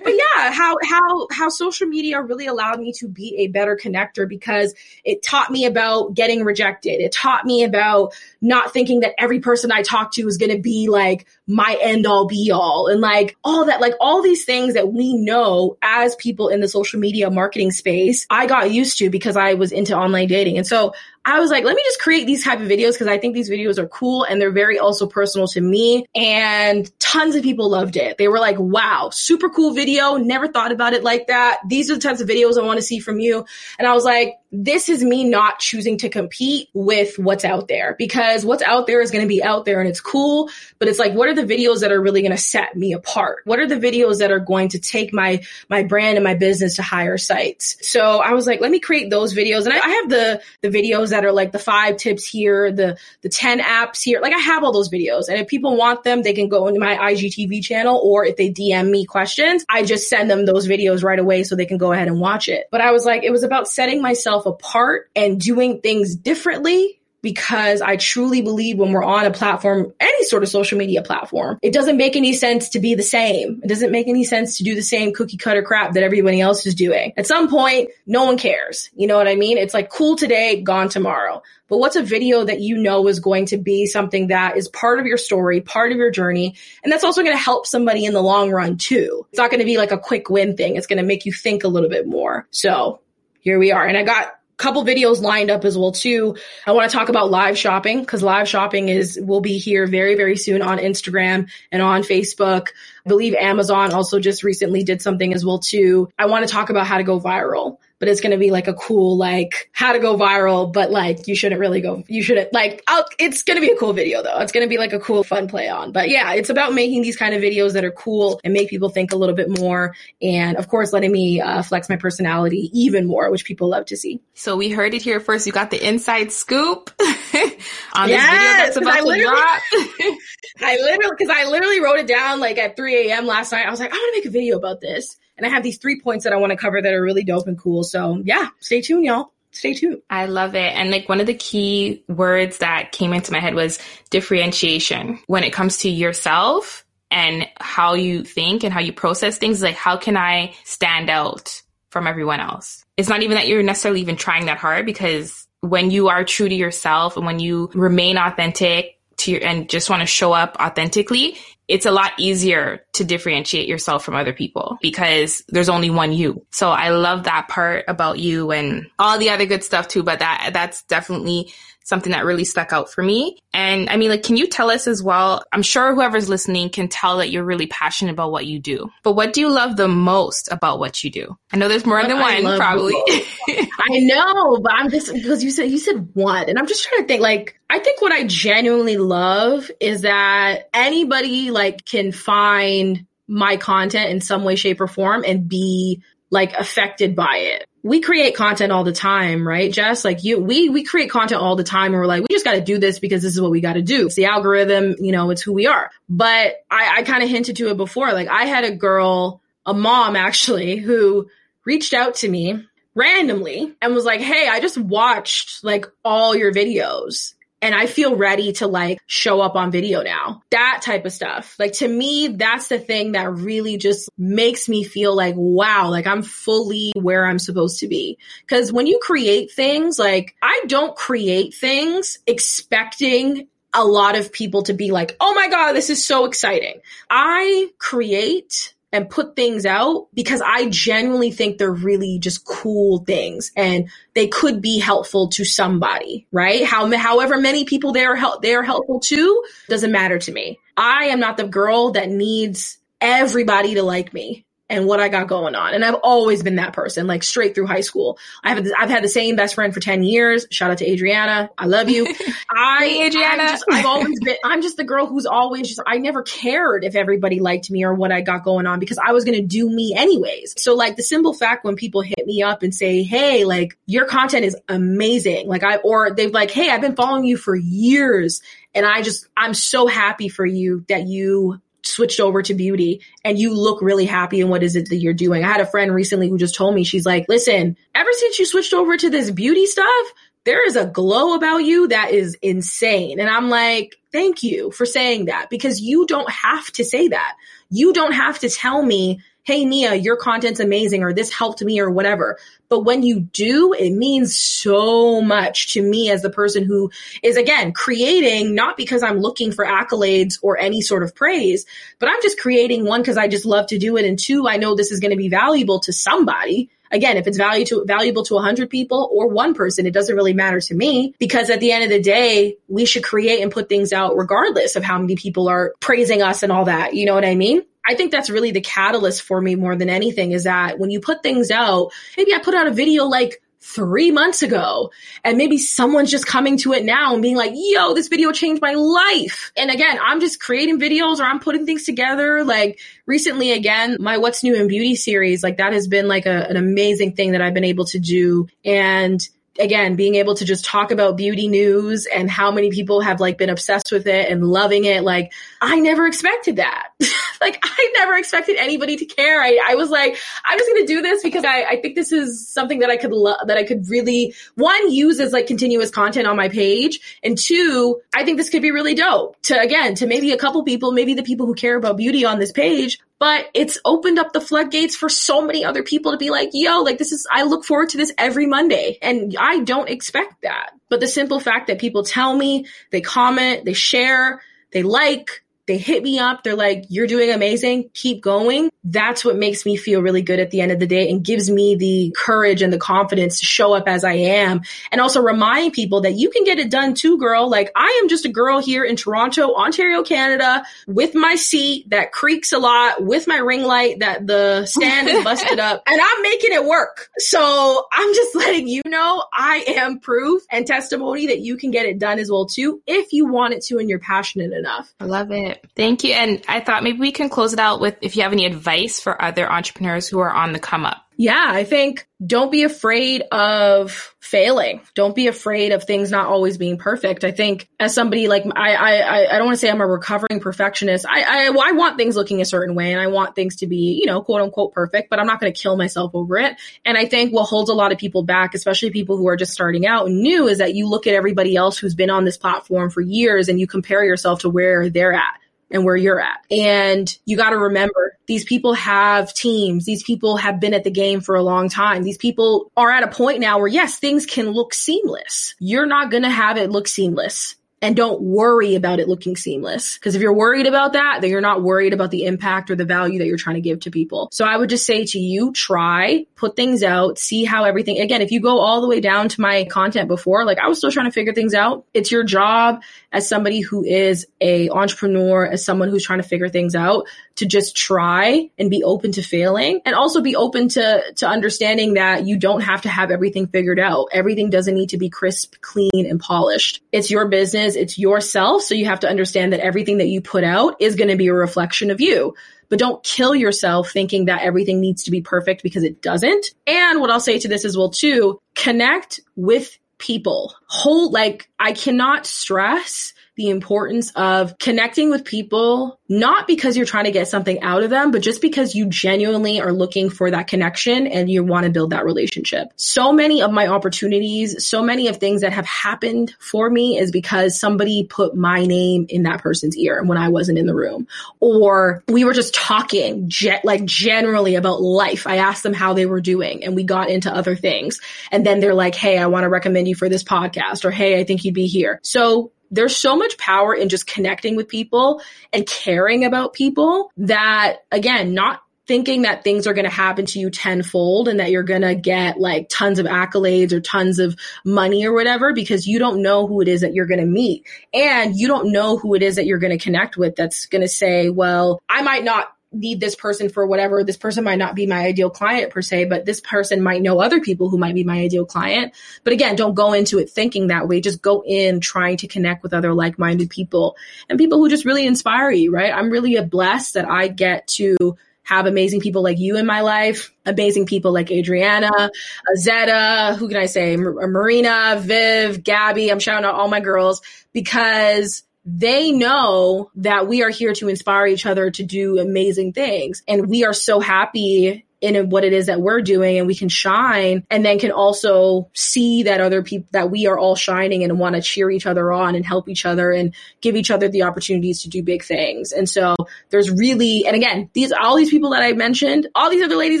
But 0.04 0.12
yeah, 0.12 0.52
how, 0.52 0.76
how, 0.84 1.28
how 1.30 1.48
social 1.48 1.86
media 1.86 2.20
really 2.20 2.46
allowed 2.46 2.80
me 2.80 2.92
to 2.98 3.08
be 3.08 3.36
a 3.38 3.46
better 3.46 3.78
connector 3.82 4.28
because 4.28 4.74
it 5.04 5.22
taught 5.22 5.50
me 5.50 5.64
about 5.64 6.14
getting 6.14 6.44
rejected. 6.44 7.00
It 7.00 7.12
taught 7.12 7.46
me 7.46 7.64
about 7.64 8.12
not 8.42 8.72
thinking 8.72 9.00
that 9.00 9.14
every 9.16 9.40
person 9.40 9.72
I 9.72 9.82
talk 9.82 10.12
to 10.14 10.26
is 10.26 10.36
going 10.36 10.54
to 10.54 10.60
be 10.60 10.88
like 10.90 11.26
my 11.46 11.76
end 11.80 12.06
all 12.06 12.26
be 12.26 12.52
all 12.52 12.86
and 12.86 13.00
like 13.00 13.36
all 13.42 13.66
that, 13.66 13.80
like 13.80 13.94
all 14.00 14.22
these 14.22 14.44
things 14.44 14.74
that 14.74 14.92
we 14.92 15.14
know 15.16 15.76
as 15.82 16.14
people 16.16 16.48
in 16.48 16.60
the 16.60 16.68
social 16.68 17.00
media 17.00 17.30
marketing 17.30 17.72
space, 17.72 18.26
I 18.30 18.46
got 18.46 18.70
used 18.70 18.98
to 18.98 19.10
because 19.10 19.36
I 19.36 19.54
was 19.54 19.72
into 19.72 19.96
online 19.96 20.28
dating. 20.28 20.56
And 20.56 20.66
so 20.66 20.92
I 21.24 21.40
was 21.40 21.50
like, 21.50 21.64
let 21.64 21.74
me 21.74 21.82
just 21.84 22.00
create 22.00 22.26
these 22.26 22.44
type 22.44 22.60
of 22.60 22.68
videos 22.68 22.92
because 22.92 23.06
I 23.08 23.18
think 23.18 23.34
these 23.34 23.50
videos 23.50 23.78
are 23.78 23.88
cool 23.88 24.24
and 24.24 24.40
they're 24.40 24.52
very 24.52 24.78
also 24.78 25.06
personal 25.06 25.46
to 25.48 25.60
me. 25.60 26.06
And 26.14 26.90
tons 27.00 27.34
of 27.34 27.42
people 27.42 27.70
loved 27.70 27.96
it. 27.96 28.18
They 28.18 28.28
were 28.28 28.40
like, 28.40 28.58
wow, 28.58 29.10
super 29.12 29.48
cool 29.48 29.74
video. 29.74 30.16
Never 30.16 30.48
thought 30.48 30.72
about 30.72 30.94
it 30.94 31.02
like 31.02 31.26
that. 31.28 31.60
These 31.66 31.90
are 31.90 31.94
the 31.94 32.00
types 32.00 32.20
of 32.20 32.28
videos 32.28 32.58
I 32.58 32.64
want 32.64 32.78
to 32.78 32.84
see 32.84 32.98
from 32.98 33.20
you. 33.20 33.44
And 33.78 33.86
I 33.86 33.94
was 33.94 34.04
like, 34.04 34.34
this 34.52 34.90
is 34.90 35.02
me 35.02 35.24
not 35.24 35.58
choosing 35.58 35.96
to 35.98 36.10
compete 36.10 36.68
with 36.74 37.18
what's 37.18 37.44
out 37.44 37.68
there 37.68 37.96
because 37.98 38.44
what's 38.44 38.62
out 38.62 38.86
there 38.86 39.00
is 39.00 39.10
going 39.10 39.24
to 39.24 39.28
be 39.28 39.42
out 39.42 39.64
there 39.64 39.80
and 39.80 39.88
it's 39.88 40.00
cool. 40.00 40.50
But 40.78 40.88
it's 40.88 40.98
like, 40.98 41.14
what 41.14 41.28
are 41.28 41.34
the 41.34 41.42
videos 41.42 41.80
that 41.80 41.90
are 41.90 42.00
really 42.00 42.20
going 42.20 42.32
to 42.32 42.38
set 42.38 42.76
me 42.76 42.92
apart? 42.92 43.38
What 43.46 43.58
are 43.58 43.66
the 43.66 43.76
videos 43.76 44.18
that 44.18 44.30
are 44.30 44.38
going 44.38 44.68
to 44.70 44.78
take 44.78 45.12
my, 45.14 45.42
my 45.70 45.84
brand 45.84 46.18
and 46.18 46.24
my 46.24 46.34
business 46.34 46.76
to 46.76 46.82
higher 46.82 47.16
sites? 47.16 47.76
So 47.88 48.20
I 48.20 48.34
was 48.34 48.46
like, 48.46 48.60
let 48.60 48.70
me 48.70 48.78
create 48.78 49.08
those 49.08 49.34
videos. 49.34 49.64
And 49.64 49.72
I, 49.72 49.78
I 49.78 49.88
have 49.88 50.10
the, 50.10 50.42
the 50.60 50.68
videos 50.68 51.10
that 51.10 51.24
are 51.24 51.32
like 51.32 51.52
the 51.52 51.58
five 51.58 51.96
tips 51.96 52.26
here, 52.26 52.70
the, 52.70 52.98
the 53.22 53.30
10 53.30 53.60
apps 53.60 54.02
here. 54.02 54.20
Like 54.20 54.34
I 54.34 54.38
have 54.38 54.64
all 54.64 54.72
those 54.72 54.90
videos. 54.90 55.28
And 55.28 55.38
if 55.38 55.48
people 55.48 55.78
want 55.78 56.04
them, 56.04 56.22
they 56.22 56.34
can 56.34 56.50
go 56.50 56.66
into 56.68 56.78
my 56.78 56.94
IGTV 56.96 57.62
channel 57.62 57.98
or 58.04 58.26
if 58.26 58.36
they 58.36 58.50
DM 58.50 58.90
me 58.90 59.06
questions, 59.06 59.64
I 59.70 59.82
just 59.82 60.10
send 60.10 60.30
them 60.30 60.44
those 60.44 60.68
videos 60.68 61.02
right 61.02 61.18
away 61.18 61.44
so 61.44 61.56
they 61.56 61.64
can 61.64 61.78
go 61.78 61.92
ahead 61.92 62.08
and 62.08 62.20
watch 62.20 62.48
it. 62.50 62.66
But 62.70 62.82
I 62.82 62.92
was 62.92 63.06
like, 63.06 63.22
it 63.22 63.30
was 63.30 63.44
about 63.44 63.66
setting 63.66 64.02
myself 64.02 64.41
apart 64.46 65.10
and 65.14 65.40
doing 65.40 65.80
things 65.80 66.14
differently 66.16 66.98
because 67.22 67.80
I 67.80 67.96
truly 67.96 68.42
believe 68.42 68.78
when 68.78 68.92
we're 68.92 69.04
on 69.04 69.24
a 69.24 69.30
platform, 69.30 69.94
any 70.00 70.24
sort 70.24 70.42
of 70.42 70.48
social 70.48 70.76
media 70.76 71.02
platform, 71.02 71.58
it 71.62 71.72
doesn't 71.72 71.96
make 71.96 72.16
any 72.16 72.32
sense 72.32 72.70
to 72.70 72.80
be 72.80 72.94
the 72.96 73.02
same. 73.02 73.60
It 73.62 73.68
doesn't 73.68 73.92
make 73.92 74.08
any 74.08 74.24
sense 74.24 74.58
to 74.58 74.64
do 74.64 74.74
the 74.74 74.82
same 74.82 75.14
cookie 75.14 75.36
cutter 75.36 75.62
crap 75.62 75.92
that 75.92 76.02
everybody 76.02 76.40
else 76.40 76.66
is 76.66 76.74
doing. 76.74 77.12
At 77.16 77.28
some 77.28 77.48
point, 77.48 77.90
no 78.06 78.24
one 78.24 78.36
cares. 78.36 78.90
You 78.94 79.06
know 79.06 79.16
what 79.16 79.28
I 79.28 79.36
mean? 79.36 79.56
It's 79.56 79.72
like 79.72 79.88
cool 79.88 80.16
today, 80.16 80.60
gone 80.60 80.88
tomorrow. 80.88 81.42
But 81.68 81.78
what's 81.78 81.96
a 81.96 82.02
video 82.02 82.44
that 82.44 82.60
you 82.60 82.76
know 82.76 83.06
is 83.08 83.20
going 83.20 83.46
to 83.46 83.56
be 83.56 83.86
something 83.86 84.26
that 84.26 84.58
is 84.58 84.68
part 84.68 84.98
of 84.98 85.06
your 85.06 85.16
story, 85.16 85.62
part 85.62 85.92
of 85.92 85.96
your 85.96 86.10
journey, 86.10 86.56
and 86.82 86.92
that's 86.92 87.04
also 87.04 87.22
going 87.22 87.34
to 87.34 87.42
help 87.42 87.66
somebody 87.66 88.04
in 88.04 88.12
the 88.12 88.22
long 88.22 88.50
run 88.50 88.76
too. 88.76 89.26
It's 89.30 89.38
not 89.38 89.50
going 89.50 89.60
to 89.60 89.64
be 89.64 89.78
like 89.78 89.92
a 89.92 89.96
quick 89.96 90.28
win 90.28 90.56
thing. 90.56 90.76
It's 90.76 90.86
going 90.86 90.98
to 90.98 91.02
make 91.02 91.24
you 91.24 91.32
think 91.32 91.64
a 91.64 91.68
little 91.68 91.88
bit 91.88 92.06
more. 92.06 92.46
So 92.50 93.00
here 93.42 93.58
we 93.58 93.72
are. 93.72 93.86
And 93.86 93.96
I 93.96 94.04
got 94.04 94.26
a 94.26 94.32
couple 94.56 94.84
videos 94.84 95.20
lined 95.20 95.50
up 95.50 95.64
as 95.64 95.76
well 95.76 95.92
too. 95.92 96.36
I 96.66 96.72
want 96.72 96.90
to 96.90 96.96
talk 96.96 97.08
about 97.08 97.30
live 97.30 97.58
shopping 97.58 98.00
because 98.00 98.22
live 98.22 98.48
shopping 98.48 98.88
is 98.88 99.20
will 99.20 99.40
be 99.40 99.58
here 99.58 99.86
very 99.86 100.14
very 100.14 100.36
soon 100.36 100.62
on 100.62 100.78
Instagram 100.78 101.50
and 101.70 101.82
on 101.82 102.02
Facebook. 102.02 102.68
I 103.04 103.08
believe 103.08 103.34
Amazon 103.34 103.92
also 103.92 104.20
just 104.20 104.42
recently 104.42 104.84
did 104.84 105.02
something 105.02 105.34
as 105.34 105.44
well 105.44 105.58
too. 105.58 106.08
I 106.18 106.26
want 106.26 106.46
to 106.46 106.52
talk 106.52 106.70
about 106.70 106.86
how 106.86 106.98
to 106.98 107.04
go 107.04 107.20
viral 107.20 107.78
but 108.02 108.08
it's 108.08 108.20
going 108.20 108.32
to 108.32 108.36
be 108.36 108.50
like 108.50 108.68
a 108.68 108.74
cool, 108.74 109.16
like 109.16 109.70
how 109.72 109.92
to 109.92 109.98
go 109.98 110.16
viral, 110.16 110.72
but 110.72 110.90
like 110.90 111.28
you 111.28 111.34
shouldn't 111.34 111.60
really 111.60 111.80
go, 111.80 112.04
you 112.08 112.22
shouldn't 112.22 112.52
like, 112.52 112.82
I'll, 112.86 113.04
it's 113.18 113.42
going 113.42 113.56
to 113.56 113.60
be 113.60 113.72
a 113.72 113.76
cool 113.76 113.92
video 113.92 114.22
though. 114.22 114.38
It's 114.40 114.52
going 114.52 114.64
to 114.64 114.68
be 114.68 114.76
like 114.76 114.92
a 114.92 114.98
cool, 114.98 115.24
fun 115.24 115.48
play 115.48 115.68
on. 115.68 115.92
But 115.92 116.08
yeah, 116.08 116.32
it's 116.32 116.50
about 116.50 116.74
making 116.74 117.02
these 117.02 117.16
kind 117.16 117.34
of 117.34 117.40
videos 117.40 117.72
that 117.72 117.84
are 117.84 117.92
cool 117.92 118.40
and 118.44 118.52
make 118.52 118.68
people 118.68 118.88
think 118.88 119.12
a 119.12 119.16
little 119.16 119.34
bit 119.34 119.48
more. 119.56 119.94
And 120.20 120.56
of 120.56 120.68
course, 120.68 120.92
letting 120.92 121.12
me 121.12 121.40
uh, 121.40 121.62
flex 121.62 121.88
my 121.88 121.96
personality 121.96 122.70
even 122.72 123.06
more, 123.06 123.30
which 123.30 123.44
people 123.44 123.68
love 123.68 123.86
to 123.86 123.96
see. 123.96 124.20
So 124.34 124.56
we 124.56 124.70
heard 124.70 124.94
it 124.94 125.02
here 125.02 125.20
first. 125.20 125.46
You 125.46 125.52
got 125.52 125.70
the 125.70 125.86
inside 125.86 126.32
scoop 126.32 126.90
on 127.00 128.08
yes, 128.08 128.20
this 128.30 128.30
video 128.30 128.52
that's 128.56 128.76
about 128.76 129.06
to 129.06 129.22
drop. 129.22 129.62
I 130.60 130.76
literally, 130.76 131.16
cause 131.16 131.28
I 131.30 131.48
literally 131.48 131.80
wrote 131.80 131.98
it 132.00 132.06
down 132.06 132.40
like 132.40 132.58
at 132.58 132.76
3 132.76 132.82
3 132.92 133.10
a.m. 133.10 133.26
last 133.26 133.52
night. 133.52 133.66
I 133.66 133.70
was 133.70 133.80
like, 133.80 133.92
I 133.92 133.96
want 133.96 134.14
to 134.14 134.18
make 134.18 134.26
a 134.26 134.30
video 134.30 134.56
about 134.56 134.80
this. 134.80 135.16
And 135.42 135.50
I 135.50 135.54
have 135.54 135.64
these 135.64 135.78
three 135.78 136.00
points 136.00 136.22
that 136.22 136.32
I 136.32 136.36
want 136.36 136.50
to 136.52 136.56
cover 136.56 136.80
that 136.80 136.92
are 136.92 137.02
really 137.02 137.24
dope 137.24 137.48
and 137.48 137.58
cool. 137.58 137.82
So 137.82 138.22
yeah, 138.24 138.50
stay 138.60 138.80
tuned, 138.80 139.04
y'all. 139.04 139.32
Stay 139.50 139.74
tuned. 139.74 140.00
I 140.08 140.26
love 140.26 140.54
it. 140.54 140.72
And 140.72 140.92
like 140.92 141.08
one 141.08 141.20
of 141.20 141.26
the 141.26 141.34
key 141.34 142.04
words 142.06 142.58
that 142.58 142.92
came 142.92 143.12
into 143.12 143.32
my 143.32 143.40
head 143.40 143.56
was 143.56 143.80
differentiation. 144.10 145.18
When 145.26 145.42
it 145.42 145.52
comes 145.52 145.78
to 145.78 145.90
yourself 145.90 146.84
and 147.10 147.48
how 147.58 147.94
you 147.94 148.22
think 148.22 148.62
and 148.62 148.72
how 148.72 148.78
you 148.78 148.92
process 148.92 149.36
things, 149.36 149.60
like 149.60 149.74
how 149.74 149.96
can 149.96 150.16
I 150.16 150.54
stand 150.62 151.10
out 151.10 151.60
from 151.90 152.06
everyone 152.06 152.38
else? 152.38 152.84
It's 152.96 153.08
not 153.08 153.22
even 153.22 153.36
that 153.36 153.48
you're 153.48 153.64
necessarily 153.64 154.00
even 154.00 154.14
trying 154.14 154.46
that 154.46 154.58
hard 154.58 154.86
because 154.86 155.48
when 155.60 155.90
you 155.90 156.08
are 156.08 156.22
true 156.22 156.48
to 156.48 156.54
yourself 156.54 157.16
and 157.16 157.26
when 157.26 157.40
you 157.40 157.68
remain 157.74 158.16
authentic 158.16 159.00
to 159.18 159.32
your, 159.32 159.42
and 159.42 159.68
just 159.68 159.90
want 159.90 160.02
to 160.02 160.06
show 160.06 160.32
up 160.32 160.56
authentically, 160.60 161.36
it's 161.72 161.86
a 161.86 161.90
lot 161.90 162.12
easier 162.18 162.84
to 162.92 163.02
differentiate 163.02 163.66
yourself 163.66 164.04
from 164.04 164.14
other 164.14 164.34
people 164.34 164.76
because 164.82 165.42
there's 165.48 165.70
only 165.70 165.88
one 165.88 166.12
you. 166.12 166.44
So 166.50 166.68
I 166.68 166.90
love 166.90 167.24
that 167.24 167.48
part 167.48 167.86
about 167.88 168.18
you 168.18 168.50
and 168.50 168.90
all 168.98 169.16
the 169.16 169.30
other 169.30 169.46
good 169.46 169.64
stuff 169.64 169.88
too, 169.88 170.02
but 170.02 170.18
that, 170.18 170.50
that's 170.52 170.82
definitely 170.82 171.50
something 171.84 172.12
that 172.12 172.24
really 172.24 172.44
stuck 172.44 172.72
out 172.72 172.90
for 172.90 173.02
me. 173.02 173.38
And 173.52 173.88
I 173.90 173.96
mean, 173.96 174.10
like, 174.10 174.22
can 174.22 174.36
you 174.36 174.46
tell 174.46 174.70
us 174.70 174.86
as 174.86 175.02
well? 175.02 175.44
I'm 175.52 175.62
sure 175.62 175.94
whoever's 175.94 176.28
listening 176.28 176.70
can 176.70 176.88
tell 176.88 177.18
that 177.18 177.30
you're 177.30 177.44
really 177.44 177.66
passionate 177.66 178.12
about 178.12 178.32
what 178.32 178.46
you 178.46 178.58
do, 178.58 178.90
but 179.02 179.12
what 179.12 179.32
do 179.32 179.40
you 179.40 179.50
love 179.50 179.76
the 179.76 179.88
most 179.88 180.50
about 180.50 180.78
what 180.78 181.02
you 181.02 181.10
do? 181.10 181.36
I 181.52 181.56
know 181.56 181.68
there's 181.68 181.86
more 181.86 181.98
what 181.98 182.08
than 182.08 182.18
one, 182.18 182.56
probably. 182.56 182.94
I 183.48 183.98
know, 184.00 184.58
but 184.58 184.72
I'm 184.72 184.90
just, 184.90 185.12
because 185.12 185.42
you 185.42 185.50
said, 185.50 185.70
you 185.70 185.78
said 185.78 186.08
one 186.14 186.48
and 186.48 186.58
I'm 186.58 186.66
just 186.66 186.84
trying 186.84 187.02
to 187.02 187.06
think 187.06 187.20
like, 187.20 187.58
I 187.68 187.78
think 187.78 188.00
what 188.00 188.12
I 188.12 188.24
genuinely 188.24 188.96
love 188.96 189.70
is 189.80 190.02
that 190.02 190.68
anybody 190.74 191.50
like 191.50 191.84
can 191.84 192.12
find 192.12 193.06
my 193.26 193.56
content 193.56 194.10
in 194.10 194.20
some 194.20 194.44
way, 194.44 194.56
shape 194.56 194.80
or 194.80 194.86
form 194.86 195.24
and 195.26 195.48
be 195.48 196.02
like 196.30 196.52
affected 196.54 197.14
by 197.14 197.36
it 197.36 197.66
we 197.82 198.00
create 198.00 198.36
content 198.36 198.70
all 198.70 198.84
the 198.84 198.92
time, 198.92 199.46
right, 199.46 199.72
Jess? 199.72 200.04
Like 200.04 200.22
you, 200.22 200.38
we, 200.38 200.68
we 200.68 200.84
create 200.84 201.10
content 201.10 201.40
all 201.40 201.56
the 201.56 201.64
time 201.64 201.86
and 201.86 201.94
we're 201.94 202.06
like, 202.06 202.22
we 202.22 202.28
just 202.30 202.44
got 202.44 202.52
to 202.52 202.60
do 202.60 202.78
this 202.78 202.98
because 202.98 203.22
this 203.22 203.34
is 203.34 203.40
what 203.40 203.50
we 203.50 203.60
got 203.60 203.72
to 203.72 203.82
do. 203.82 204.06
It's 204.06 204.14
the 204.14 204.26
algorithm, 204.26 204.94
you 205.00 205.10
know, 205.10 205.30
it's 205.30 205.42
who 205.42 205.52
we 205.52 205.66
are. 205.66 205.90
But 206.08 206.56
I, 206.70 206.98
I 206.98 207.02
kind 207.02 207.22
of 207.22 207.28
hinted 207.28 207.56
to 207.56 207.70
it 207.70 207.76
before. 207.76 208.12
Like 208.12 208.28
I 208.28 208.44
had 208.44 208.64
a 208.64 208.74
girl, 208.74 209.40
a 209.66 209.74
mom 209.74 210.14
actually, 210.14 210.76
who 210.78 211.28
reached 211.64 211.92
out 211.92 212.16
to 212.16 212.28
me 212.28 212.64
randomly 212.94 213.74
and 213.80 213.94
was 213.94 214.04
like, 214.04 214.20
Hey, 214.20 214.48
I 214.48 214.60
just 214.60 214.78
watched 214.78 215.64
like 215.64 215.86
all 216.04 216.36
your 216.36 216.52
videos 216.52 217.34
and 217.62 217.74
I 217.74 217.86
feel 217.86 218.16
ready 218.16 218.52
to 218.54 218.66
like 218.66 218.98
show 219.06 219.40
up 219.40 219.54
on 219.54 219.70
video 219.70 220.02
now. 220.02 220.42
That 220.50 220.82
type 220.82 221.06
of 221.06 221.12
stuff. 221.12 221.56
Like 221.58 221.74
to 221.74 221.88
me, 221.88 222.28
that's 222.28 222.68
the 222.68 222.78
thing 222.78 223.12
that 223.12 223.32
really 223.32 223.78
just 223.78 224.10
makes 224.18 224.68
me 224.68 224.82
feel 224.82 225.16
like, 225.16 225.36
wow, 225.36 225.88
like 225.88 226.06
I'm 226.06 226.22
fully 226.22 226.92
where 226.96 227.24
I'm 227.24 227.38
supposed 227.38 227.78
to 227.80 227.88
be. 227.88 228.18
Cause 228.48 228.72
when 228.72 228.86
you 228.86 228.98
create 229.00 229.52
things, 229.52 229.98
like 229.98 230.34
I 230.42 230.64
don't 230.66 230.96
create 230.96 231.54
things 231.54 232.18
expecting 232.26 233.48
a 233.72 233.84
lot 233.84 234.16
of 234.18 234.32
people 234.32 234.62
to 234.64 234.74
be 234.74 234.90
like, 234.90 235.16
oh 235.20 235.32
my 235.34 235.48
God, 235.48 235.72
this 235.72 235.88
is 235.88 236.04
so 236.04 236.26
exciting. 236.26 236.80
I 237.08 237.70
create 237.78 238.74
and 238.92 239.08
put 239.08 239.34
things 239.34 239.64
out 239.64 240.08
because 240.14 240.42
I 240.44 240.68
genuinely 240.68 241.30
think 241.30 241.58
they're 241.58 241.72
really 241.72 242.18
just 242.18 242.44
cool 242.44 242.98
things 243.04 243.50
and 243.56 243.88
they 244.14 244.28
could 244.28 244.60
be 244.60 244.78
helpful 244.78 245.28
to 245.30 245.44
somebody, 245.44 246.26
right? 246.30 246.64
How, 246.64 246.94
however 246.96 247.38
many 247.38 247.64
people 247.64 247.92
they 247.92 248.04
are, 248.04 248.16
help, 248.16 248.42
they 248.42 248.54
are 248.54 248.62
helpful 248.62 249.00
to 249.00 249.42
doesn't 249.68 249.92
matter 249.92 250.18
to 250.18 250.32
me. 250.32 250.58
I 250.76 251.06
am 251.06 251.20
not 251.20 251.36
the 251.36 251.46
girl 251.46 251.92
that 251.92 252.10
needs 252.10 252.78
everybody 253.00 253.74
to 253.74 253.82
like 253.82 254.12
me 254.12 254.44
and 254.72 254.86
what 254.86 255.00
I 255.00 255.10
got 255.10 255.28
going 255.28 255.54
on. 255.54 255.74
And 255.74 255.84
I've 255.84 255.96
always 256.02 256.42
been 256.42 256.56
that 256.56 256.72
person, 256.72 257.06
like 257.06 257.22
straight 257.22 257.54
through 257.54 257.66
high 257.66 257.82
school. 257.82 258.18
I've 258.42 258.66
I've 258.78 258.88
had 258.88 259.04
the 259.04 259.08
same 259.08 259.36
best 259.36 259.54
friend 259.54 259.72
for 259.74 259.80
10 259.80 260.02
years. 260.02 260.46
Shout 260.50 260.70
out 260.70 260.78
to 260.78 260.90
Adriana. 260.90 261.50
I 261.58 261.66
love 261.66 261.90
you. 261.90 262.06
I, 262.50 262.86
hey, 262.86 263.06
Adriana. 263.06 263.48
Just, 263.48 263.64
I've 263.70 263.84
always 263.84 264.18
been, 264.20 264.36
I'm 264.42 264.62
just 264.62 264.78
the 264.78 264.84
girl 264.84 265.06
who's 265.06 265.26
always 265.26 265.68
just, 265.68 265.80
I 265.86 265.98
never 265.98 266.22
cared 266.22 266.84
if 266.84 266.96
everybody 266.96 267.38
liked 267.38 267.70
me 267.70 267.84
or 267.84 267.92
what 267.92 268.12
I 268.12 268.22
got 268.22 268.44
going 268.44 268.66
on 268.66 268.80
because 268.80 268.96
I 268.96 269.12
was 269.12 269.24
going 269.24 269.38
to 269.38 269.46
do 269.46 269.68
me 269.68 269.94
anyways. 269.94 270.54
So 270.56 270.74
like 270.74 270.96
the 270.96 271.02
simple 271.02 271.34
fact 271.34 271.66
when 271.66 271.76
people 271.76 272.00
hit 272.00 272.24
me 272.24 272.42
up 272.42 272.62
and 272.62 272.74
say, 272.74 273.02
Hey, 273.02 273.44
like 273.44 273.76
your 273.84 274.06
content 274.06 274.46
is 274.46 274.56
amazing. 274.70 275.48
Like 275.48 275.64
I, 275.64 275.76
or 275.76 276.12
they've 276.12 276.32
like, 276.32 276.50
Hey, 276.50 276.70
I've 276.70 276.80
been 276.80 276.96
following 276.96 277.24
you 277.24 277.36
for 277.36 277.54
years 277.54 278.40
and 278.74 278.86
I 278.86 279.02
just, 279.02 279.28
I'm 279.36 279.52
so 279.52 279.86
happy 279.86 280.30
for 280.30 280.46
you 280.46 280.86
that 280.88 281.06
you 281.06 281.60
switched 281.84 282.20
over 282.20 282.42
to 282.42 282.54
beauty 282.54 283.02
and 283.24 283.38
you 283.38 283.54
look 283.54 283.82
really 283.82 284.06
happy 284.06 284.40
in 284.40 284.48
what 284.48 284.62
is 284.62 284.76
it 284.76 284.88
that 284.88 284.96
you're 284.96 285.12
doing. 285.12 285.44
I 285.44 285.48
had 285.48 285.60
a 285.60 285.66
friend 285.66 285.94
recently 285.94 286.28
who 286.28 286.38
just 286.38 286.54
told 286.54 286.74
me, 286.74 286.84
she's 286.84 287.06
like, 287.06 287.26
listen, 287.28 287.76
ever 287.94 288.10
since 288.12 288.38
you 288.38 288.46
switched 288.46 288.72
over 288.72 288.96
to 288.96 289.10
this 289.10 289.30
beauty 289.30 289.66
stuff, 289.66 290.06
there 290.44 290.66
is 290.66 290.76
a 290.76 290.86
glow 290.86 291.34
about 291.34 291.58
you 291.58 291.88
that 291.88 292.10
is 292.10 292.36
insane. 292.42 293.20
And 293.20 293.30
I'm 293.30 293.48
like, 293.48 293.96
thank 294.10 294.42
you 294.42 294.70
for 294.72 294.84
saying 294.84 295.26
that 295.26 295.50
because 295.50 295.80
you 295.80 296.06
don't 296.06 296.30
have 296.30 296.66
to 296.72 296.84
say 296.84 297.08
that. 297.08 297.36
You 297.70 297.92
don't 297.92 298.12
have 298.12 298.40
to 298.40 298.50
tell 298.50 298.84
me 298.84 299.20
hey, 299.44 299.64
Nia, 299.64 299.94
your 299.94 300.16
content's 300.16 300.60
amazing 300.60 301.02
or 301.02 301.12
this 301.12 301.32
helped 301.32 301.62
me 301.62 301.80
or 301.80 301.90
whatever. 301.90 302.38
But 302.68 302.84
when 302.84 303.02
you 303.02 303.20
do, 303.20 303.72
it 303.72 303.90
means 303.90 304.38
so 304.38 305.20
much 305.20 305.72
to 305.72 305.82
me 305.82 306.10
as 306.10 306.22
the 306.22 306.30
person 306.30 306.64
who 306.64 306.90
is 307.22 307.36
again 307.36 307.72
creating, 307.72 308.54
not 308.54 308.76
because 308.76 309.02
I'm 309.02 309.18
looking 309.18 309.50
for 309.50 309.64
accolades 309.64 310.38
or 310.42 310.58
any 310.58 310.80
sort 310.80 311.02
of 311.02 311.14
praise, 311.14 311.66
but 311.98 312.08
I'm 312.08 312.22
just 312.22 312.38
creating 312.38 312.84
one 312.84 313.02
because 313.02 313.16
I 313.16 313.26
just 313.26 313.44
love 313.44 313.66
to 313.68 313.78
do 313.78 313.96
it. 313.96 314.04
And 314.04 314.18
two, 314.18 314.46
I 314.46 314.58
know 314.58 314.74
this 314.74 314.92
is 314.92 315.00
going 315.00 315.10
to 315.10 315.16
be 315.16 315.28
valuable 315.28 315.80
to 315.80 315.92
somebody 315.92 316.70
again, 316.92 317.16
if 317.16 317.26
it's 317.26 317.38
value 317.38 317.64
to, 317.64 317.84
valuable 317.86 318.22
to 318.22 318.34
100 318.34 318.70
people 318.70 319.10
or 319.12 319.26
one 319.26 319.54
person, 319.54 319.86
it 319.86 319.94
doesn't 319.94 320.14
really 320.14 320.34
matter 320.34 320.60
to 320.60 320.74
me 320.74 321.14
because 321.18 321.48
at 321.50 321.58
the 321.58 321.72
end 321.72 321.84
of 321.84 321.90
the 321.90 322.02
day, 322.02 322.58
we 322.68 322.84
should 322.84 323.02
create 323.02 323.42
and 323.42 323.50
put 323.50 323.68
things 323.68 323.92
out 323.92 324.16
regardless 324.16 324.76
of 324.76 324.84
how 324.84 324.98
many 324.98 325.16
people 325.16 325.48
are 325.48 325.72
praising 325.80 326.22
us 326.22 326.42
and 326.42 326.52
all 326.52 326.66
that. 326.66 326.94
You 326.94 327.06
know 327.06 327.14
what 327.14 327.24
I 327.24 327.34
mean? 327.34 327.62
I 327.86 327.94
think 327.94 328.12
that's 328.12 328.30
really 328.30 328.52
the 328.52 328.60
catalyst 328.60 329.22
for 329.22 329.40
me 329.40 329.54
more 329.54 329.76
than 329.76 329.88
anything 329.88 330.32
is 330.32 330.44
that 330.44 330.78
when 330.78 330.90
you 330.90 331.00
put 331.00 331.22
things 331.22 331.50
out, 331.50 331.92
maybe 332.16 332.34
I 332.34 332.38
put 332.38 332.54
out 332.54 332.66
a 332.66 332.72
video 332.72 333.04
like 333.04 333.42
three 333.62 334.10
months 334.10 334.42
ago 334.42 334.90
and 335.24 335.38
maybe 335.38 335.56
someone's 335.56 336.10
just 336.10 336.26
coming 336.26 336.58
to 336.58 336.72
it 336.72 336.84
now 336.84 337.12
and 337.12 337.22
being 337.22 337.36
like, 337.36 337.52
yo, 337.54 337.94
this 337.94 338.08
video 338.08 338.32
changed 338.32 338.60
my 338.60 338.74
life. 338.74 339.52
And 339.56 339.70
again, 339.70 339.98
I'm 340.02 340.20
just 340.20 340.40
creating 340.40 340.80
videos 340.80 341.20
or 341.20 341.24
I'm 341.24 341.38
putting 341.38 341.64
things 341.64 341.84
together. 341.84 342.44
Like 342.44 342.80
recently 343.06 343.52
again, 343.52 343.96
my 344.00 344.18
what's 344.18 344.42
new 344.42 344.54
in 344.54 344.66
beauty 344.66 344.96
series, 344.96 345.42
like 345.42 345.58
that 345.58 345.72
has 345.72 345.86
been 345.86 346.08
like 346.08 346.26
a, 346.26 346.48
an 346.48 346.56
amazing 346.56 347.14
thing 347.14 347.32
that 347.32 347.40
I've 347.40 347.54
been 347.54 347.64
able 347.64 347.84
to 347.86 348.00
do. 348.00 348.48
And 348.64 349.20
again, 349.58 349.96
being 349.96 350.14
able 350.14 350.34
to 350.34 350.44
just 350.44 350.64
talk 350.64 350.90
about 350.90 351.16
beauty 351.16 351.48
news 351.48 352.06
and 352.06 352.30
how 352.30 352.50
many 352.50 352.70
people 352.70 353.00
have 353.00 353.20
like 353.20 353.36
been 353.36 353.50
obsessed 353.50 353.92
with 353.92 354.06
it 354.06 354.30
and 354.30 354.44
loving 354.44 354.84
it. 354.84 355.02
Like 355.02 355.32
I 355.60 355.78
never 355.78 356.06
expected 356.06 356.56
that. 356.56 356.88
like 357.40 357.58
I 357.62 357.92
never 357.98 358.14
expected 358.14 358.56
anybody 358.56 358.96
to 358.96 359.04
care. 359.04 359.42
I, 359.42 359.58
I 359.68 359.74
was 359.74 359.90
like, 359.90 360.16
I'm 360.44 360.58
just 360.58 360.70
going 360.70 360.86
to 360.86 360.94
do 360.94 361.02
this 361.02 361.22
because 361.22 361.44
I, 361.44 361.64
I 361.64 361.80
think 361.80 361.96
this 361.96 362.12
is 362.12 362.48
something 362.48 362.78
that 362.78 362.90
I 362.90 362.96
could 362.96 363.12
love, 363.12 363.46
that 363.46 363.58
I 363.58 363.64
could 363.64 363.88
really 363.88 364.34
one 364.54 364.90
use 364.90 365.20
as 365.20 365.32
like 365.32 365.46
continuous 365.46 365.90
content 365.90 366.26
on 366.26 366.36
my 366.36 366.48
page. 366.48 367.18
And 367.22 367.36
two, 367.36 368.00
I 368.14 368.24
think 368.24 368.38
this 368.38 368.48
could 368.48 368.62
be 368.62 368.70
really 368.70 368.94
dope 368.94 369.40
to 369.42 369.60
again, 369.60 369.94
to 369.96 370.06
maybe 370.06 370.32
a 370.32 370.38
couple 370.38 370.62
people, 370.64 370.92
maybe 370.92 371.14
the 371.14 371.22
people 371.22 371.46
who 371.46 371.54
care 371.54 371.76
about 371.76 371.96
beauty 371.96 372.24
on 372.24 372.38
this 372.38 372.52
page 372.52 372.98
but 373.22 373.50
it's 373.54 373.78
opened 373.84 374.18
up 374.18 374.32
the 374.32 374.40
floodgates 374.40 374.96
for 374.96 375.08
so 375.08 375.42
many 375.42 375.64
other 375.64 375.84
people 375.84 376.10
to 376.10 376.18
be 376.18 376.28
like, 376.28 376.50
yo, 376.52 376.80
like 376.80 376.98
this 376.98 377.12
is, 377.12 377.24
I 377.30 377.44
look 377.44 377.64
forward 377.64 377.90
to 377.90 377.96
this 377.96 378.12
every 378.18 378.46
Monday. 378.46 378.98
And 379.00 379.36
I 379.38 379.60
don't 379.60 379.88
expect 379.88 380.42
that. 380.42 380.70
But 380.88 380.98
the 380.98 381.06
simple 381.06 381.38
fact 381.38 381.68
that 381.68 381.78
people 381.78 382.02
tell 382.02 382.36
me, 382.36 382.66
they 382.90 383.00
comment, 383.00 383.64
they 383.64 383.74
share, 383.74 384.42
they 384.72 384.82
like, 384.82 385.44
they 385.72 385.78
hit 385.78 386.02
me 386.02 386.18
up. 386.18 386.44
They're 386.44 386.54
like, 386.54 386.84
you're 386.90 387.06
doing 387.06 387.30
amazing. 387.30 387.88
Keep 387.94 388.20
going. 388.20 388.70
That's 388.84 389.24
what 389.24 389.36
makes 389.36 389.64
me 389.64 389.76
feel 389.76 390.02
really 390.02 390.20
good 390.20 390.38
at 390.38 390.50
the 390.50 390.60
end 390.60 390.70
of 390.70 390.78
the 390.80 390.86
day 390.86 391.08
and 391.08 391.24
gives 391.24 391.48
me 391.48 391.76
the 391.76 392.14
courage 392.14 392.60
and 392.60 392.70
the 392.70 392.78
confidence 392.78 393.40
to 393.40 393.46
show 393.46 393.72
up 393.72 393.88
as 393.88 394.04
I 394.04 394.12
am. 394.12 394.60
And 394.90 395.00
also 395.00 395.22
remind 395.22 395.72
people 395.72 396.02
that 396.02 396.12
you 396.12 396.28
can 396.28 396.44
get 396.44 396.58
it 396.58 396.70
done 396.70 396.92
too, 396.92 397.16
girl. 397.16 397.48
Like 397.48 397.70
I 397.74 398.00
am 398.02 398.10
just 398.10 398.26
a 398.26 398.28
girl 398.28 398.58
here 398.58 398.84
in 398.84 398.96
Toronto, 398.96 399.54
Ontario, 399.54 400.02
Canada 400.02 400.62
with 400.86 401.14
my 401.14 401.36
seat 401.36 401.88
that 401.88 402.12
creaks 402.12 402.52
a 402.52 402.58
lot 402.58 403.02
with 403.02 403.26
my 403.26 403.38
ring 403.38 403.62
light 403.62 404.00
that 404.00 404.26
the 404.26 404.66
stand 404.66 405.08
is 405.08 405.24
busted 405.24 405.58
up 405.58 405.84
and 405.86 405.98
I'm 405.98 406.22
making 406.22 406.52
it 406.52 406.66
work. 406.66 407.08
So 407.16 407.86
I'm 407.90 408.14
just 408.14 408.34
letting 408.34 408.68
you 408.68 408.82
know 408.84 409.24
I 409.32 409.64
am 409.68 410.00
proof 410.00 410.42
and 410.50 410.66
testimony 410.66 411.28
that 411.28 411.40
you 411.40 411.56
can 411.56 411.70
get 411.70 411.86
it 411.86 411.98
done 411.98 412.18
as 412.18 412.30
well 412.30 412.44
too 412.44 412.82
if 412.86 413.14
you 413.14 413.26
want 413.26 413.54
it 413.54 413.62
to 413.66 413.78
and 413.78 413.88
you're 413.88 414.00
passionate 414.00 414.52
enough. 414.52 414.92
I 415.00 415.06
love 415.06 415.30
it. 415.30 415.61
Thank 415.74 416.04
you. 416.04 416.12
And 416.12 416.42
I 416.48 416.60
thought 416.60 416.82
maybe 416.82 416.98
we 416.98 417.12
can 417.12 417.28
close 417.28 417.52
it 417.52 417.58
out 417.58 417.80
with 417.80 417.96
if 418.02 418.16
you 418.16 418.22
have 418.22 418.32
any 418.32 418.44
advice 418.44 419.00
for 419.00 419.20
other 419.22 419.50
entrepreneurs 419.50 420.06
who 420.06 420.18
are 420.18 420.30
on 420.30 420.52
the 420.52 420.58
come 420.58 420.84
up. 420.84 420.98
Yeah, 421.16 421.44
I 421.46 421.64
think 421.64 422.08
don't 422.24 422.50
be 422.50 422.64
afraid 422.64 423.22
of 423.30 424.14
failing. 424.18 424.80
Don't 424.94 425.14
be 425.14 425.28
afraid 425.28 425.72
of 425.72 425.84
things 425.84 426.10
not 426.10 426.26
always 426.26 426.58
being 426.58 426.78
perfect. 426.78 427.22
I 427.22 427.32
think 427.32 427.68
as 427.78 427.94
somebody 427.94 428.28
like 428.28 428.44
I 428.56 428.74
I 428.74 429.34
I 429.34 429.38
don't 429.38 429.46
want 429.46 429.54
to 429.54 429.60
say 429.60 429.70
I'm 429.70 429.80
a 429.80 429.86
recovering 429.86 430.40
perfectionist. 430.40 431.06
I 431.08 431.22
I, 431.22 431.68
I 431.68 431.72
want 431.72 431.96
things 431.96 432.16
looking 432.16 432.40
a 432.40 432.44
certain 432.44 432.74
way 432.74 432.92
and 432.92 433.00
I 433.00 433.08
want 433.08 433.34
things 433.34 433.56
to 433.56 433.66
be, 433.66 433.98
you 434.00 434.06
know, 434.06 434.22
quote 434.22 434.40
unquote 434.40 434.72
perfect, 434.72 435.10
but 435.10 435.20
I'm 435.20 435.26
not 435.26 435.38
going 435.38 435.52
to 435.52 435.60
kill 435.60 435.76
myself 435.76 436.12
over 436.14 436.38
it. 436.38 436.56
And 436.84 436.96
I 436.96 437.04
think 437.04 437.32
what 437.32 437.44
holds 437.44 437.70
a 437.70 437.74
lot 437.74 437.92
of 437.92 437.98
people 437.98 438.22
back, 438.24 438.54
especially 438.54 438.90
people 438.90 439.16
who 439.16 439.28
are 439.28 439.36
just 439.36 439.52
starting 439.52 439.86
out 439.86 440.06
and 440.06 440.22
new, 440.22 440.48
is 440.48 440.58
that 440.58 440.74
you 440.74 440.88
look 440.88 441.06
at 441.06 441.14
everybody 441.14 441.56
else 441.56 441.78
who's 441.78 441.94
been 441.94 442.10
on 442.10 442.24
this 442.24 442.38
platform 442.38 442.90
for 442.90 443.00
years 443.00 443.48
and 443.48 443.60
you 443.60 443.66
compare 443.66 444.04
yourself 444.04 444.40
to 444.40 444.50
where 444.50 444.88
they're 444.88 445.12
at 445.12 445.34
and 445.72 445.84
where 445.84 445.96
you're 445.96 446.20
at. 446.20 446.38
And 446.50 447.14
you 447.24 447.36
got 447.36 447.50
to 447.50 447.58
remember 447.58 448.16
these 448.26 448.44
people 448.44 448.74
have 448.74 449.34
teams. 449.34 449.84
These 449.84 450.04
people 450.04 450.36
have 450.36 450.60
been 450.60 450.74
at 450.74 450.84
the 450.84 450.90
game 450.90 451.20
for 451.20 451.34
a 451.34 451.42
long 451.42 451.68
time. 451.68 452.02
These 452.02 452.18
people 452.18 452.70
are 452.76 452.90
at 452.90 453.02
a 453.02 453.08
point 453.08 453.40
now 453.40 453.58
where 453.58 453.68
yes, 453.68 453.98
things 453.98 454.26
can 454.26 454.50
look 454.50 454.74
seamless. 454.74 455.54
You're 455.58 455.86
not 455.86 456.10
going 456.10 456.22
to 456.22 456.30
have 456.30 456.56
it 456.56 456.70
look 456.70 456.86
seamless 456.86 457.56
and 457.82 457.96
don't 457.96 458.22
worry 458.22 458.76
about 458.76 459.00
it 459.00 459.08
looking 459.08 459.36
seamless. 459.36 459.98
Because 459.98 460.14
if 460.14 460.22
you're 460.22 460.32
worried 460.32 460.68
about 460.68 460.92
that, 460.92 461.18
then 461.20 461.30
you're 461.30 461.40
not 461.40 461.62
worried 461.62 461.92
about 461.92 462.12
the 462.12 462.24
impact 462.24 462.70
or 462.70 462.76
the 462.76 462.84
value 462.84 463.18
that 463.18 463.26
you're 463.26 463.36
trying 463.36 463.56
to 463.56 463.60
give 463.60 463.80
to 463.80 463.90
people. 463.90 464.28
So 464.32 464.44
I 464.44 464.56
would 464.56 464.70
just 464.70 464.86
say 464.86 465.04
to 465.04 465.18
you, 465.18 465.52
try, 465.52 466.26
put 466.36 466.54
things 466.54 466.84
out, 466.84 467.18
see 467.18 467.44
how 467.44 467.64
everything, 467.64 468.00
again, 468.00 468.22
if 468.22 468.30
you 468.30 468.40
go 468.40 468.60
all 468.60 468.80
the 468.80 468.88
way 468.88 469.00
down 469.00 469.28
to 469.30 469.40
my 469.40 469.64
content 469.64 470.06
before, 470.06 470.44
like 470.44 470.58
I 470.58 470.68
was 470.68 470.78
still 470.78 470.92
trying 470.92 471.06
to 471.06 471.12
figure 471.12 471.34
things 471.34 471.54
out. 471.54 471.84
It's 471.92 472.12
your 472.12 472.22
job 472.22 472.82
as 473.10 473.28
somebody 473.28 473.60
who 473.60 473.84
is 473.84 474.26
a 474.40 474.70
entrepreneur, 474.70 475.44
as 475.44 475.64
someone 475.64 475.88
who's 475.88 476.04
trying 476.04 476.22
to 476.22 476.28
figure 476.28 476.48
things 476.48 476.76
out 476.76 477.08
to 477.36 477.46
just 477.46 477.76
try 477.76 478.50
and 478.58 478.70
be 478.70 478.82
open 478.82 479.12
to 479.12 479.22
failing 479.22 479.80
and 479.84 479.94
also 479.94 480.20
be 480.20 480.36
open 480.36 480.68
to, 480.70 481.02
to 481.16 481.26
understanding 481.26 481.94
that 481.94 482.26
you 482.26 482.38
don't 482.38 482.60
have 482.60 482.82
to 482.82 482.88
have 482.88 483.10
everything 483.10 483.46
figured 483.46 483.80
out. 483.80 484.08
Everything 484.12 484.50
doesn't 484.50 484.74
need 484.74 484.90
to 484.90 484.98
be 484.98 485.08
crisp, 485.08 485.56
clean 485.60 485.90
and 485.94 486.20
polished. 486.20 486.82
It's 486.92 487.10
your 487.10 487.28
business. 487.28 487.76
It's 487.76 487.98
yourself. 487.98 488.62
So 488.62 488.74
you 488.74 488.86
have 488.86 489.00
to 489.00 489.08
understand 489.08 489.52
that 489.52 489.60
everything 489.60 489.98
that 489.98 490.08
you 490.08 490.20
put 490.20 490.44
out 490.44 490.76
is 490.80 490.96
going 490.96 491.10
to 491.10 491.16
be 491.16 491.28
a 491.28 491.34
reflection 491.34 491.90
of 491.90 492.00
you 492.00 492.34
but 492.68 492.78
don't 492.78 493.04
kill 493.04 493.34
yourself 493.34 493.90
thinking 493.90 494.24
that 494.24 494.40
everything 494.40 494.80
needs 494.80 495.02
to 495.02 495.10
be 495.10 495.20
perfect 495.20 495.62
because 495.62 495.84
it 495.84 496.00
doesn't. 496.00 496.54
And 496.66 497.02
what 497.02 497.10
I'll 497.10 497.20
say 497.20 497.38
to 497.38 497.46
this 497.46 497.66
as 497.66 497.76
well 497.76 497.90
too, 497.90 498.40
connect 498.54 499.20
with 499.36 499.76
people. 499.98 500.54
Hold, 500.68 501.12
like, 501.12 501.50
I 501.58 501.72
cannot 501.72 502.24
stress 502.24 503.12
the 503.42 503.50
importance 503.50 504.12
of 504.14 504.56
connecting 504.58 505.10
with 505.10 505.24
people, 505.24 505.98
not 506.08 506.46
because 506.46 506.76
you're 506.76 506.86
trying 506.86 507.06
to 507.06 507.10
get 507.10 507.26
something 507.26 507.60
out 507.60 507.82
of 507.82 507.90
them, 507.90 508.12
but 508.12 508.22
just 508.22 508.40
because 508.40 508.76
you 508.76 508.86
genuinely 508.86 509.60
are 509.60 509.72
looking 509.72 510.10
for 510.10 510.30
that 510.30 510.46
connection 510.46 511.08
and 511.08 511.28
you 511.28 511.42
want 511.42 511.64
to 511.64 511.70
build 511.70 511.90
that 511.90 512.04
relationship. 512.04 512.68
So 512.76 513.12
many 513.12 513.42
of 513.42 513.50
my 513.50 513.66
opportunities, 513.66 514.64
so 514.64 514.80
many 514.80 515.08
of 515.08 515.16
things 515.16 515.40
that 515.40 515.52
have 515.52 515.66
happened 515.66 516.36
for 516.38 516.70
me 516.70 516.98
is 516.98 517.10
because 517.10 517.58
somebody 517.58 518.04
put 518.04 518.36
my 518.36 518.64
name 518.64 519.06
in 519.08 519.24
that 519.24 519.42
person's 519.42 519.76
ear 519.76 520.04
when 520.04 520.18
I 520.18 520.28
wasn't 520.28 520.58
in 520.58 520.66
the 520.66 520.74
room. 520.74 521.08
Or 521.40 522.04
we 522.06 522.22
were 522.22 522.34
just 522.34 522.54
talking 522.54 523.28
like 523.64 523.84
generally 523.84 524.54
about 524.54 524.80
life. 524.80 525.26
I 525.26 525.38
asked 525.38 525.64
them 525.64 525.74
how 525.74 525.94
they 525.94 526.06
were 526.06 526.20
doing 526.20 526.62
and 526.62 526.76
we 526.76 526.84
got 526.84 527.10
into 527.10 527.34
other 527.34 527.56
things. 527.56 528.00
And 528.30 528.46
then 528.46 528.60
they're 528.60 528.72
like, 528.72 528.94
Hey, 528.94 529.18
I 529.18 529.26
want 529.26 529.42
to 529.42 529.48
recommend 529.48 529.88
you 529.88 529.96
for 529.96 530.08
this 530.08 530.22
podcast 530.22 530.84
or 530.84 530.92
Hey, 530.92 531.18
I 531.18 531.24
think 531.24 531.44
you'd 531.44 531.54
be 531.54 531.66
here. 531.66 531.98
So 532.04 532.52
there's 532.72 532.96
so 532.96 533.14
much 533.16 533.38
power 533.38 533.74
in 533.74 533.88
just 533.88 534.06
connecting 534.06 534.56
with 534.56 534.66
people 534.66 535.22
and 535.52 535.66
caring 535.66 536.24
about 536.24 536.54
people 536.54 537.12
that 537.18 537.84
again, 537.92 538.34
not 538.34 538.62
thinking 538.88 539.22
that 539.22 539.44
things 539.44 539.66
are 539.66 539.74
going 539.74 539.84
to 539.84 539.90
happen 539.90 540.26
to 540.26 540.40
you 540.40 540.50
tenfold 540.50 541.28
and 541.28 541.38
that 541.38 541.50
you're 541.50 541.62
going 541.62 541.82
to 541.82 541.94
get 541.94 542.40
like 542.40 542.68
tons 542.68 542.98
of 542.98 543.06
accolades 543.06 543.72
or 543.72 543.80
tons 543.80 544.18
of 544.18 544.36
money 544.64 545.06
or 545.06 545.14
whatever 545.14 545.54
because 545.54 545.86
you 545.86 546.00
don't 546.00 546.20
know 546.20 546.48
who 546.48 546.60
it 546.60 546.66
is 546.66 546.80
that 546.80 546.92
you're 546.92 547.06
going 547.06 547.20
to 547.20 547.26
meet. 547.26 547.64
And 547.94 548.34
you 548.36 548.48
don't 548.48 548.72
know 548.72 548.96
who 548.96 549.14
it 549.14 549.22
is 549.22 549.36
that 549.36 549.46
you're 549.46 549.58
going 549.58 549.76
to 549.76 549.82
connect 549.82 550.16
with 550.16 550.34
that's 550.34 550.66
going 550.66 550.82
to 550.82 550.88
say, 550.88 551.30
well, 551.30 551.80
I 551.88 552.02
might 552.02 552.24
not 552.24 552.52
need 552.72 553.00
this 553.00 553.14
person 553.14 553.48
for 553.48 553.66
whatever. 553.66 554.02
This 554.02 554.16
person 554.16 554.44
might 554.44 554.58
not 554.58 554.74
be 554.74 554.86
my 554.86 555.06
ideal 555.06 555.30
client 555.30 555.70
per 555.70 555.82
se, 555.82 556.06
but 556.06 556.24
this 556.24 556.40
person 556.40 556.82
might 556.82 557.02
know 557.02 557.20
other 557.20 557.40
people 557.40 557.68
who 557.68 557.78
might 557.78 557.94
be 557.94 558.04
my 558.04 558.20
ideal 558.20 558.44
client. 558.44 558.94
But 559.24 559.32
again, 559.32 559.56
don't 559.56 559.74
go 559.74 559.92
into 559.92 560.18
it 560.18 560.30
thinking 560.30 560.68
that 560.68 560.88
way. 560.88 561.00
Just 561.00 561.22
go 561.22 561.42
in 561.46 561.80
trying 561.80 562.16
to 562.18 562.28
connect 562.28 562.62
with 562.62 562.72
other 562.72 562.94
like-minded 562.94 563.50
people 563.50 563.96
and 564.28 564.38
people 564.38 564.58
who 564.58 564.68
just 564.68 564.84
really 564.84 565.06
inspire 565.06 565.50
you, 565.50 565.72
right? 565.72 565.92
I'm 565.92 566.10
really 566.10 566.40
blessed 566.44 566.94
that 566.94 567.08
I 567.08 567.28
get 567.28 567.66
to 567.68 568.16
have 568.44 568.66
amazing 568.66 569.00
people 569.00 569.22
like 569.22 569.38
you 569.38 569.56
in 569.56 569.66
my 569.66 569.82
life, 569.82 570.32
amazing 570.44 570.84
people 570.86 571.12
like 571.12 571.30
Adriana, 571.30 572.10
Zeta, 572.56 573.36
who 573.38 573.46
can 573.48 573.56
I 573.56 573.66
say? 573.66 573.96
Marina, 573.96 574.96
Viv, 574.98 575.62
Gabby. 575.62 576.10
I'm 576.10 576.18
shouting 576.18 576.44
out 576.44 576.56
all 576.56 576.68
my 576.68 576.80
girls 576.80 577.22
because 577.52 578.42
they 578.64 579.10
know 579.12 579.90
that 579.96 580.28
we 580.28 580.42
are 580.42 580.50
here 580.50 580.72
to 580.74 580.88
inspire 580.88 581.26
each 581.26 581.46
other 581.46 581.70
to 581.70 581.82
do 581.82 582.18
amazing 582.18 582.72
things. 582.72 583.22
And 583.26 583.48
we 583.48 583.64
are 583.64 583.72
so 583.72 584.00
happy 584.00 584.86
in 585.02 585.28
what 585.30 585.44
it 585.44 585.52
is 585.52 585.66
that 585.66 585.80
we're 585.80 586.00
doing 586.00 586.38
and 586.38 586.46
we 586.46 586.54
can 586.54 586.68
shine 586.68 587.44
and 587.50 587.64
then 587.64 587.78
can 587.78 587.90
also 587.90 588.70
see 588.72 589.24
that 589.24 589.40
other 589.40 589.62
people 589.62 589.88
that 589.92 590.10
we 590.10 590.26
are 590.26 590.38
all 590.38 590.54
shining 590.54 591.02
and 591.02 591.18
want 591.18 591.34
to 591.34 591.42
cheer 591.42 591.70
each 591.70 591.86
other 591.86 592.12
on 592.12 592.34
and 592.36 592.46
help 592.46 592.68
each 592.68 592.86
other 592.86 593.10
and 593.10 593.34
give 593.60 593.74
each 593.74 593.90
other 593.90 594.08
the 594.08 594.22
opportunities 594.22 594.82
to 594.82 594.88
do 594.88 595.02
big 595.02 595.24
things. 595.24 595.72
And 595.72 595.88
so 595.88 596.14
there's 596.50 596.70
really, 596.70 597.26
and 597.26 597.34
again, 597.34 597.68
these, 597.72 597.92
all 597.92 598.16
these 598.16 598.30
people 598.30 598.50
that 598.50 598.62
I 598.62 598.72
mentioned, 598.74 599.28
all 599.34 599.50
these 599.50 599.62
other 599.62 599.76
ladies 599.76 600.00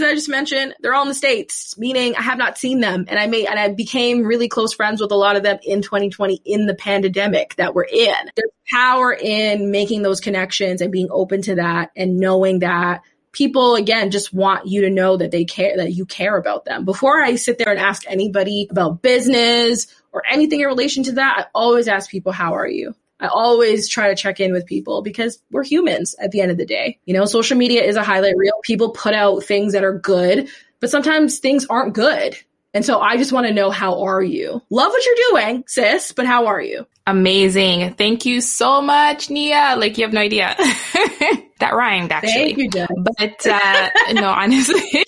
that 0.00 0.10
I 0.10 0.14
just 0.14 0.28
mentioned, 0.28 0.74
they're 0.80 0.94
all 0.94 1.02
in 1.02 1.08
the 1.08 1.14
States, 1.14 1.76
meaning 1.76 2.14
I 2.16 2.22
have 2.22 2.38
not 2.38 2.56
seen 2.56 2.80
them. 2.80 3.06
And 3.08 3.18
I 3.18 3.26
made, 3.26 3.46
and 3.46 3.58
I 3.58 3.68
became 3.68 4.22
really 4.22 4.48
close 4.48 4.72
friends 4.72 5.00
with 5.00 5.10
a 5.10 5.16
lot 5.16 5.36
of 5.36 5.42
them 5.42 5.58
in 5.64 5.82
2020 5.82 6.42
in 6.44 6.66
the 6.66 6.74
pandemic 6.74 7.56
that 7.56 7.74
we're 7.74 7.84
in. 7.84 8.14
There's 8.36 8.50
power 8.70 9.12
in 9.12 9.70
making 9.70 10.02
those 10.02 10.20
connections 10.20 10.80
and 10.80 10.92
being 10.92 11.08
open 11.10 11.42
to 11.42 11.56
that 11.56 11.90
and 11.96 12.18
knowing 12.18 12.60
that 12.60 13.02
people 13.32 13.74
again 13.74 14.10
just 14.10 14.32
want 14.32 14.66
you 14.66 14.82
to 14.82 14.90
know 14.90 15.16
that 15.16 15.30
they 15.30 15.44
care 15.44 15.76
that 15.76 15.92
you 15.92 16.06
care 16.06 16.36
about 16.36 16.64
them. 16.64 16.84
Before 16.84 17.20
i 17.20 17.36
sit 17.36 17.58
there 17.58 17.70
and 17.70 17.80
ask 17.80 18.02
anybody 18.08 18.68
about 18.70 19.02
business 19.02 19.86
or 20.12 20.22
anything 20.30 20.60
in 20.60 20.66
relation 20.66 21.02
to 21.04 21.12
that 21.12 21.34
i 21.38 21.46
always 21.54 21.88
ask 21.88 22.10
people 22.10 22.32
how 22.32 22.54
are 22.54 22.68
you? 22.68 22.94
I 23.20 23.28
always 23.28 23.88
try 23.88 24.08
to 24.08 24.16
check 24.16 24.40
in 24.40 24.52
with 24.52 24.66
people 24.66 25.00
because 25.00 25.40
we're 25.52 25.62
humans 25.62 26.16
at 26.20 26.32
the 26.32 26.40
end 26.40 26.50
of 26.50 26.56
the 26.56 26.66
day. 26.66 26.98
You 27.04 27.14
know 27.14 27.24
social 27.24 27.56
media 27.56 27.82
is 27.82 27.96
a 27.96 28.02
highlight 28.02 28.36
reel. 28.36 28.54
People 28.62 28.90
put 28.90 29.14
out 29.14 29.44
things 29.44 29.72
that 29.72 29.84
are 29.84 29.98
good 29.98 30.48
but 30.82 30.90
sometimes 30.90 31.38
things 31.38 31.64
aren't 31.66 31.94
good. 31.94 32.36
And 32.74 32.84
so 32.84 32.98
I 33.00 33.16
just 33.16 33.32
want 33.32 33.46
to 33.46 33.54
know 33.54 33.70
how 33.70 34.02
are 34.02 34.20
you? 34.20 34.60
Love 34.68 34.90
what 34.90 35.06
you're 35.06 35.30
doing, 35.30 35.64
sis, 35.68 36.10
but 36.10 36.26
how 36.26 36.46
are 36.46 36.60
you? 36.60 36.86
Amazing. 37.06 37.94
Thank 37.94 38.26
you 38.26 38.40
so 38.40 38.80
much, 38.80 39.28
Nia. 39.28 39.74
Like 39.76 39.98
you 39.98 40.04
have 40.04 40.12
no 40.12 40.20
idea. 40.20 40.54
that 41.58 41.74
rhymed 41.74 42.12
actually. 42.12 42.54
Thank 42.54 42.74
you. 42.74 42.86
But 43.18 43.46
uh, 43.46 43.90
no, 44.12 44.28
honestly, 44.30 45.06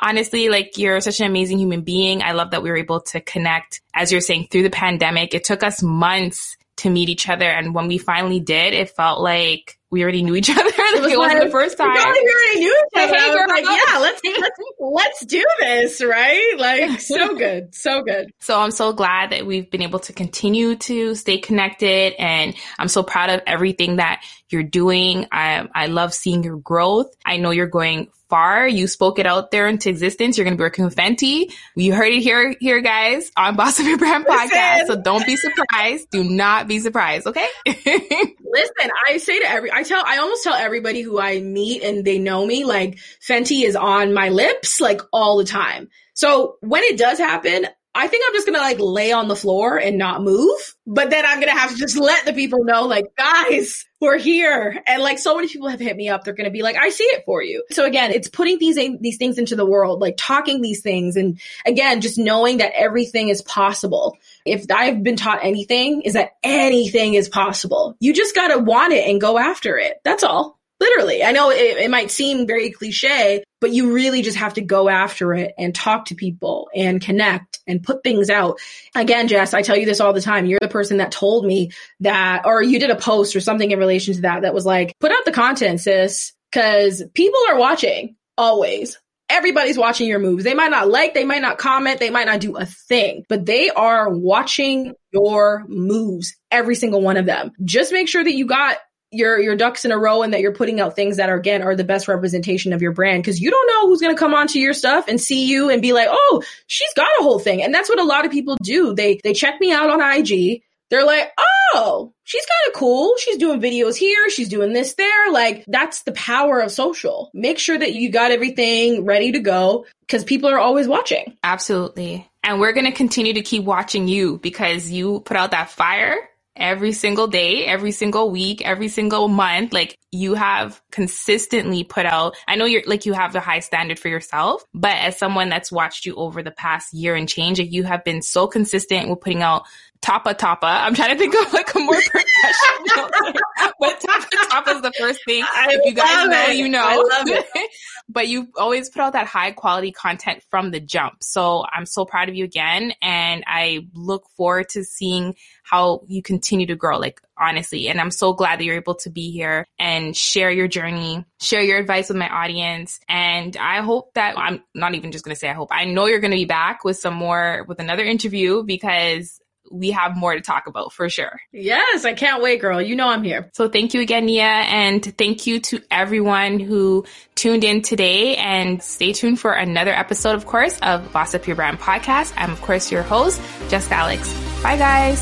honestly, 0.00 0.48
like 0.48 0.78
you're 0.78 1.00
such 1.00 1.20
an 1.20 1.26
amazing 1.26 1.58
human 1.58 1.82
being. 1.82 2.22
I 2.22 2.32
love 2.32 2.52
that 2.52 2.62
we 2.62 2.70
were 2.70 2.76
able 2.76 3.00
to 3.00 3.20
connect, 3.20 3.80
as 3.92 4.12
you're 4.12 4.20
saying, 4.20 4.48
through 4.50 4.62
the 4.62 4.70
pandemic. 4.70 5.34
It 5.34 5.44
took 5.44 5.62
us 5.62 5.82
months 5.82 6.56
to 6.76 6.90
meet 6.90 7.08
each 7.08 7.28
other, 7.28 7.46
and 7.46 7.74
when 7.74 7.88
we 7.88 7.98
finally 7.98 8.40
did, 8.40 8.74
it 8.74 8.90
felt 8.90 9.20
like 9.20 9.78
we 9.94 10.02
already 10.02 10.24
knew 10.24 10.34
each 10.34 10.50
other. 10.50 10.60
it, 10.66 11.00
was 11.02 11.12
it 11.12 11.16
wasn't 11.16 11.44
the 11.44 11.50
first 11.50 11.78
time. 11.78 11.92
We 11.92 12.00
already 12.00 12.58
knew 12.58 12.84
each 12.96 13.00
other. 13.00 13.16
Hey, 13.16 13.46
like, 13.46 13.64
yeah, 13.64 13.98
let's, 13.98 14.20
let's, 14.24 14.58
let's 14.80 15.24
do 15.24 15.44
this, 15.60 16.02
right? 16.02 16.54
Like, 16.58 17.00
so 17.00 17.36
good. 17.36 17.72
So 17.72 18.02
good. 18.02 18.32
So 18.40 18.58
I'm 18.58 18.72
so 18.72 18.92
glad 18.92 19.30
that 19.30 19.46
we've 19.46 19.70
been 19.70 19.82
able 19.82 20.00
to 20.00 20.12
continue 20.12 20.74
to 20.74 21.14
stay 21.14 21.38
connected 21.38 22.14
and 22.18 22.56
I'm 22.76 22.88
so 22.88 23.04
proud 23.04 23.30
of 23.30 23.42
everything 23.46 23.96
that 23.96 24.24
you're 24.50 24.62
doing. 24.62 25.26
I, 25.32 25.66
I 25.74 25.86
love 25.86 26.14
seeing 26.14 26.42
your 26.42 26.56
growth. 26.56 27.14
I 27.24 27.36
know 27.38 27.50
you're 27.50 27.66
going 27.66 28.08
far. 28.28 28.66
You 28.66 28.86
spoke 28.86 29.18
it 29.18 29.26
out 29.26 29.50
there 29.50 29.68
into 29.68 29.88
existence. 29.88 30.36
You're 30.36 30.44
going 30.44 30.54
to 30.54 30.58
be 30.58 30.64
working 30.64 30.84
with 30.84 30.96
Fenty. 30.96 31.52
You 31.76 31.94
heard 31.94 32.12
it 32.12 32.20
here, 32.20 32.54
here, 32.58 32.80
guys, 32.80 33.30
on 33.36 33.56
Boss 33.56 33.78
Up 33.78 33.86
Your 33.86 33.98
Brand 33.98 34.24
Listen. 34.28 34.48
podcast. 34.48 34.86
So 34.86 35.00
don't 35.00 35.26
be 35.26 35.36
surprised. 35.36 36.10
Do 36.10 36.24
not 36.24 36.66
be 36.66 36.78
surprised. 36.80 37.26
Okay. 37.26 37.46
Listen, 37.66 38.90
I 39.08 39.18
say 39.18 39.40
to 39.40 39.50
every, 39.50 39.72
I 39.72 39.82
tell, 39.82 40.02
I 40.04 40.18
almost 40.18 40.42
tell 40.42 40.54
everybody 40.54 41.02
who 41.02 41.20
I 41.20 41.40
meet 41.40 41.82
and 41.82 42.04
they 42.04 42.18
know 42.18 42.44
me, 42.46 42.64
like 42.64 42.98
Fenty 43.26 43.64
is 43.64 43.76
on 43.76 44.14
my 44.14 44.30
lips, 44.30 44.80
like 44.80 45.00
all 45.12 45.36
the 45.38 45.44
time. 45.44 45.88
So 46.14 46.56
when 46.60 46.82
it 46.84 46.96
does 46.98 47.18
happen, 47.18 47.66
I 47.94 48.08
think 48.08 48.24
I'm 48.26 48.34
just 48.34 48.46
gonna 48.46 48.58
like 48.58 48.78
lay 48.80 49.12
on 49.12 49.28
the 49.28 49.36
floor 49.36 49.78
and 49.78 49.96
not 49.96 50.22
move. 50.22 50.74
But 50.86 51.10
then 51.10 51.24
I'm 51.24 51.38
gonna 51.38 51.58
have 51.58 51.70
to 51.70 51.76
just 51.76 51.96
let 51.96 52.24
the 52.24 52.32
people 52.32 52.64
know, 52.64 52.82
like, 52.86 53.14
guys, 53.16 53.86
we're 54.00 54.18
here. 54.18 54.82
And 54.86 55.02
like 55.02 55.18
so 55.18 55.36
many 55.36 55.48
people 55.48 55.68
have 55.68 55.78
hit 55.78 55.96
me 55.96 56.08
up. 56.08 56.24
They're 56.24 56.34
gonna 56.34 56.50
be 56.50 56.62
like, 56.62 56.76
I 56.76 56.88
see 56.90 57.04
it 57.04 57.24
for 57.24 57.42
you. 57.42 57.64
So 57.70 57.84
again, 57.84 58.10
it's 58.10 58.28
putting 58.28 58.58
these 58.58 58.76
these 59.00 59.16
things 59.16 59.38
into 59.38 59.54
the 59.54 59.66
world, 59.66 60.00
like 60.00 60.16
talking 60.18 60.60
these 60.60 60.82
things, 60.82 61.16
and 61.16 61.40
again, 61.64 62.00
just 62.00 62.18
knowing 62.18 62.58
that 62.58 62.72
everything 62.74 63.28
is 63.28 63.42
possible. 63.42 64.18
If 64.44 64.66
I've 64.70 65.02
been 65.02 65.16
taught 65.16 65.40
anything, 65.42 66.02
is 66.02 66.14
that 66.14 66.32
anything 66.42 67.14
is 67.14 67.28
possible. 67.28 67.96
You 68.00 68.12
just 68.12 68.34
gotta 68.34 68.58
want 68.58 68.92
it 68.92 69.08
and 69.08 69.20
go 69.20 69.38
after 69.38 69.78
it. 69.78 69.98
That's 70.04 70.24
all. 70.24 70.58
Literally. 70.80 71.22
I 71.22 71.32
know 71.32 71.50
it, 71.50 71.78
it 71.78 71.90
might 71.90 72.10
seem 72.10 72.46
very 72.46 72.70
cliche, 72.70 73.44
but 73.64 73.72
you 73.72 73.94
really 73.94 74.20
just 74.20 74.36
have 74.36 74.52
to 74.52 74.60
go 74.60 74.90
after 74.90 75.32
it 75.32 75.54
and 75.56 75.74
talk 75.74 76.04
to 76.04 76.14
people 76.14 76.68
and 76.74 77.00
connect 77.00 77.60
and 77.66 77.82
put 77.82 78.02
things 78.04 78.28
out. 78.28 78.58
Again, 78.94 79.26
Jess, 79.26 79.54
I 79.54 79.62
tell 79.62 79.74
you 79.74 79.86
this 79.86 80.00
all 80.00 80.12
the 80.12 80.20
time. 80.20 80.44
You're 80.44 80.58
the 80.60 80.68
person 80.68 80.98
that 80.98 81.10
told 81.10 81.46
me 81.46 81.70
that, 82.00 82.42
or 82.44 82.62
you 82.62 82.78
did 82.78 82.90
a 82.90 82.94
post 82.94 83.34
or 83.34 83.40
something 83.40 83.70
in 83.70 83.78
relation 83.78 84.16
to 84.16 84.20
that 84.20 84.42
that 84.42 84.52
was 84.52 84.66
like, 84.66 84.94
put 85.00 85.12
out 85.12 85.24
the 85.24 85.32
content, 85.32 85.80
sis, 85.80 86.34
because 86.52 87.02
people 87.14 87.40
are 87.48 87.56
watching 87.58 88.16
always 88.36 88.98
everybody's 89.30 89.78
watching 89.78 90.06
your 90.06 90.18
moves. 90.18 90.44
They 90.44 90.52
might 90.52 90.70
not 90.70 90.88
like, 90.88 91.14
they 91.14 91.24
might 91.24 91.40
not 91.40 91.56
comment, 91.56 91.98
they 91.98 92.10
might 92.10 92.26
not 92.26 92.40
do 92.40 92.58
a 92.58 92.66
thing, 92.66 93.24
but 93.30 93.46
they 93.46 93.70
are 93.70 94.10
watching 94.10 94.92
your 95.10 95.64
moves, 95.66 96.36
every 96.50 96.74
single 96.74 97.00
one 97.00 97.16
of 97.16 97.24
them. 97.24 97.52
Just 97.64 97.92
make 97.92 98.08
sure 98.08 98.22
that 98.22 98.34
you 98.34 98.44
got 98.46 98.76
your 99.14 99.38
your 99.40 99.56
ducks 99.56 99.84
in 99.84 99.92
a 99.92 99.98
row 99.98 100.22
and 100.22 100.34
that 100.34 100.40
you're 100.40 100.54
putting 100.54 100.80
out 100.80 100.96
things 100.96 101.16
that 101.16 101.30
are 101.30 101.36
again 101.36 101.62
are 101.62 101.74
the 101.74 101.84
best 101.84 102.08
representation 102.08 102.72
of 102.72 102.82
your 102.82 102.92
brand 102.92 103.22
because 103.22 103.40
you 103.40 103.50
don't 103.50 103.66
know 103.68 103.88
who's 103.88 104.00
going 104.00 104.14
to 104.14 104.18
come 104.18 104.34
onto 104.34 104.58
your 104.58 104.74
stuff 104.74 105.06
and 105.08 105.20
see 105.20 105.46
you 105.46 105.70
and 105.70 105.80
be 105.80 105.92
like, 105.92 106.08
"Oh, 106.10 106.42
she's 106.66 106.92
got 106.94 107.08
a 107.20 107.22
whole 107.22 107.38
thing." 107.38 107.62
And 107.62 107.72
that's 107.72 107.88
what 107.88 108.00
a 108.00 108.04
lot 108.04 108.24
of 108.24 108.32
people 108.32 108.56
do. 108.62 108.94
They 108.94 109.20
they 109.22 109.32
check 109.32 109.60
me 109.60 109.72
out 109.72 109.90
on 109.90 110.00
IG 110.00 110.62
they're 110.90 111.04
like, 111.04 111.32
oh, 111.74 112.12
she's 112.24 112.44
kind 112.44 112.72
of 112.74 112.78
cool. 112.78 113.14
She's 113.18 113.36
doing 113.36 113.60
videos 113.60 113.96
here. 113.96 114.30
She's 114.30 114.48
doing 114.48 114.72
this 114.72 114.94
there. 114.94 115.32
Like 115.32 115.64
that's 115.66 116.02
the 116.02 116.12
power 116.12 116.60
of 116.60 116.70
social. 116.70 117.30
Make 117.34 117.58
sure 117.58 117.76
that 117.76 117.94
you 117.94 118.10
got 118.10 118.30
everything 118.30 119.04
ready 119.04 119.32
to 119.32 119.40
go 119.40 119.86
because 120.00 120.24
people 120.24 120.50
are 120.50 120.58
always 120.58 120.86
watching. 120.86 121.36
Absolutely. 121.42 122.28
And 122.42 122.60
we're 122.60 122.74
going 122.74 122.86
to 122.86 122.92
continue 122.92 123.32
to 123.34 123.42
keep 123.42 123.64
watching 123.64 124.06
you 124.06 124.38
because 124.38 124.90
you 124.90 125.20
put 125.20 125.36
out 125.36 125.52
that 125.52 125.70
fire 125.70 126.16
every 126.56 126.92
single 126.92 127.26
day, 127.26 127.64
every 127.66 127.92
single 127.92 128.30
week, 128.30 128.62
every 128.62 128.88
single 128.88 129.28
month. 129.28 129.72
Like 129.72 129.98
you 130.12 130.34
have 130.34 130.80
consistently 130.90 131.84
put 131.84 132.06
out, 132.06 132.36
I 132.46 132.56
know 132.56 132.64
you're 132.64 132.82
like 132.86 133.06
you 133.06 133.12
have 133.12 133.34
a 133.34 133.40
high 133.40 133.60
standard 133.60 133.98
for 133.98 134.08
yourself, 134.08 134.64
but 134.72 134.96
as 134.96 135.18
someone 135.18 135.48
that's 135.48 135.72
watched 135.72 136.06
you 136.06 136.14
over 136.14 136.42
the 136.42 136.50
past 136.50 136.94
year 136.94 137.14
and 137.14 137.28
change, 137.28 137.58
like, 137.58 137.72
you 137.72 137.82
have 137.84 138.04
been 138.04 138.22
so 138.22 138.46
consistent 138.46 139.08
with 139.08 139.20
putting 139.20 139.42
out 139.42 139.64
Tapa 140.04 140.34
Tapa. 140.34 140.66
I'm 140.66 140.94
trying 140.94 141.12
to 141.12 141.16
think 141.16 141.34
of 141.34 141.50
like 141.54 141.74
a 141.74 141.78
more 141.78 141.94
professional 142.10 143.08
thing. 143.08 143.34
But 143.80 144.00
Tapa 144.00 144.26
Tapa 144.50 144.70
is 144.72 144.82
the 144.82 144.92
first 145.00 145.24
thing. 145.24 145.42
I 145.42 145.68
if 145.70 145.80
you 145.86 145.94
guys 145.94 146.28
know, 146.28 146.44
it. 146.50 146.56
you 146.56 146.68
know. 146.68 147.42
but 148.10 148.28
you 148.28 148.48
always 148.58 148.90
put 148.90 149.00
out 149.00 149.14
that 149.14 149.26
high 149.26 149.52
quality 149.52 149.92
content 149.92 150.44
from 150.50 150.72
the 150.72 150.78
jump. 150.78 151.24
So 151.24 151.64
I'm 151.72 151.86
so 151.86 152.04
proud 152.04 152.28
of 152.28 152.34
you 152.34 152.44
again. 152.44 152.92
And 153.00 153.44
I 153.46 153.88
look 153.94 154.28
forward 154.36 154.68
to 154.70 154.84
seeing 154.84 155.36
how 155.62 156.02
you 156.06 156.22
continue 156.22 156.66
to 156.66 156.76
grow, 156.76 156.98
like 156.98 157.22
honestly. 157.38 157.88
And 157.88 157.98
I'm 157.98 158.10
so 158.10 158.34
glad 158.34 158.60
that 158.60 158.64
you're 158.64 158.76
able 158.76 158.96
to 158.96 159.10
be 159.10 159.30
here 159.30 159.66
and 159.78 160.14
share 160.14 160.50
your 160.50 160.68
journey, 160.68 161.24
share 161.40 161.62
your 161.62 161.78
advice 161.78 162.08
with 162.08 162.18
my 162.18 162.28
audience. 162.28 163.00
And 163.08 163.56
I 163.56 163.80
hope 163.80 164.12
that 164.14 164.38
I'm 164.38 164.62
not 164.74 164.94
even 164.94 165.12
just 165.12 165.24
going 165.24 165.34
to 165.34 165.40
say 165.40 165.48
I 165.48 165.54
hope. 165.54 165.70
I 165.72 165.86
know 165.86 166.04
you're 166.04 166.20
going 166.20 166.30
to 166.30 166.36
be 166.36 166.44
back 166.44 166.84
with 166.84 166.98
some 166.98 167.14
more, 167.14 167.64
with 167.66 167.80
another 167.80 168.04
interview 168.04 168.62
because 168.64 169.40
we 169.70 169.90
have 169.90 170.16
more 170.16 170.34
to 170.34 170.40
talk 170.40 170.66
about 170.66 170.92
for 170.92 171.08
sure. 171.08 171.40
Yes, 171.52 172.04
I 172.04 172.14
can't 172.14 172.42
wait, 172.42 172.60
girl. 172.60 172.80
You 172.80 172.96
know 172.96 173.08
I'm 173.08 173.22
here. 173.22 173.50
So 173.54 173.68
thank 173.68 173.94
you 173.94 174.00
again, 174.00 174.26
Nia, 174.26 174.44
and 174.44 175.04
thank 175.16 175.46
you 175.46 175.60
to 175.60 175.80
everyone 175.90 176.60
who 176.60 177.04
tuned 177.34 177.64
in 177.64 177.82
today 177.82 178.36
and 178.36 178.82
stay 178.82 179.12
tuned 179.12 179.40
for 179.40 179.52
another 179.52 179.92
episode, 179.92 180.34
of 180.34 180.46
course, 180.46 180.78
of 180.80 181.12
Boss 181.12 181.34
Up 181.34 181.46
Your 181.46 181.56
Brand 181.56 181.78
podcast. 181.78 182.32
I'm, 182.36 182.50
of 182.50 182.60
course, 182.60 182.92
your 182.92 183.02
host, 183.02 183.40
Jessica 183.68 183.94
Alex. 183.94 184.32
Bye, 184.62 184.76
guys. 184.76 185.20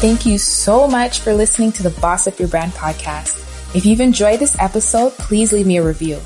Thank 0.00 0.26
you 0.26 0.38
so 0.38 0.86
much 0.86 1.20
for 1.20 1.34
listening 1.34 1.72
to 1.72 1.82
the 1.82 1.90
Boss 1.90 2.28
Up 2.28 2.38
Your 2.38 2.48
Brand 2.48 2.72
podcast. 2.72 3.44
If 3.74 3.84
you've 3.84 4.00
enjoyed 4.00 4.38
this 4.38 4.56
episode, 4.60 5.12
please 5.14 5.52
leave 5.52 5.66
me 5.66 5.78
a 5.78 5.84
review. 5.84 6.20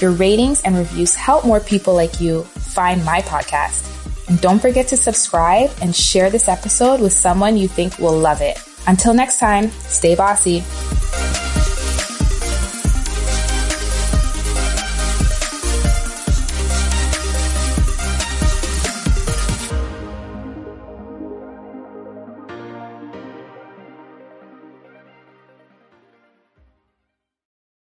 Your 0.00 0.12
ratings 0.12 0.62
and 0.62 0.76
reviews 0.76 1.14
help 1.14 1.44
more 1.44 1.60
people 1.60 1.94
like 1.94 2.20
you 2.20 2.44
find 2.44 3.04
my 3.04 3.20
podcast. 3.20 3.97
Don't 4.36 4.60
forget 4.60 4.88
to 4.88 4.96
subscribe 4.96 5.70
and 5.80 5.96
share 5.96 6.28
this 6.28 6.48
episode 6.48 7.00
with 7.00 7.12
someone 7.12 7.56
you 7.56 7.66
think 7.66 7.98
will 7.98 8.16
love 8.16 8.42
it. 8.42 8.58
Until 8.86 9.14
next 9.14 9.38
time, 9.38 9.70
stay 9.88 10.14
bossy. 10.14 10.62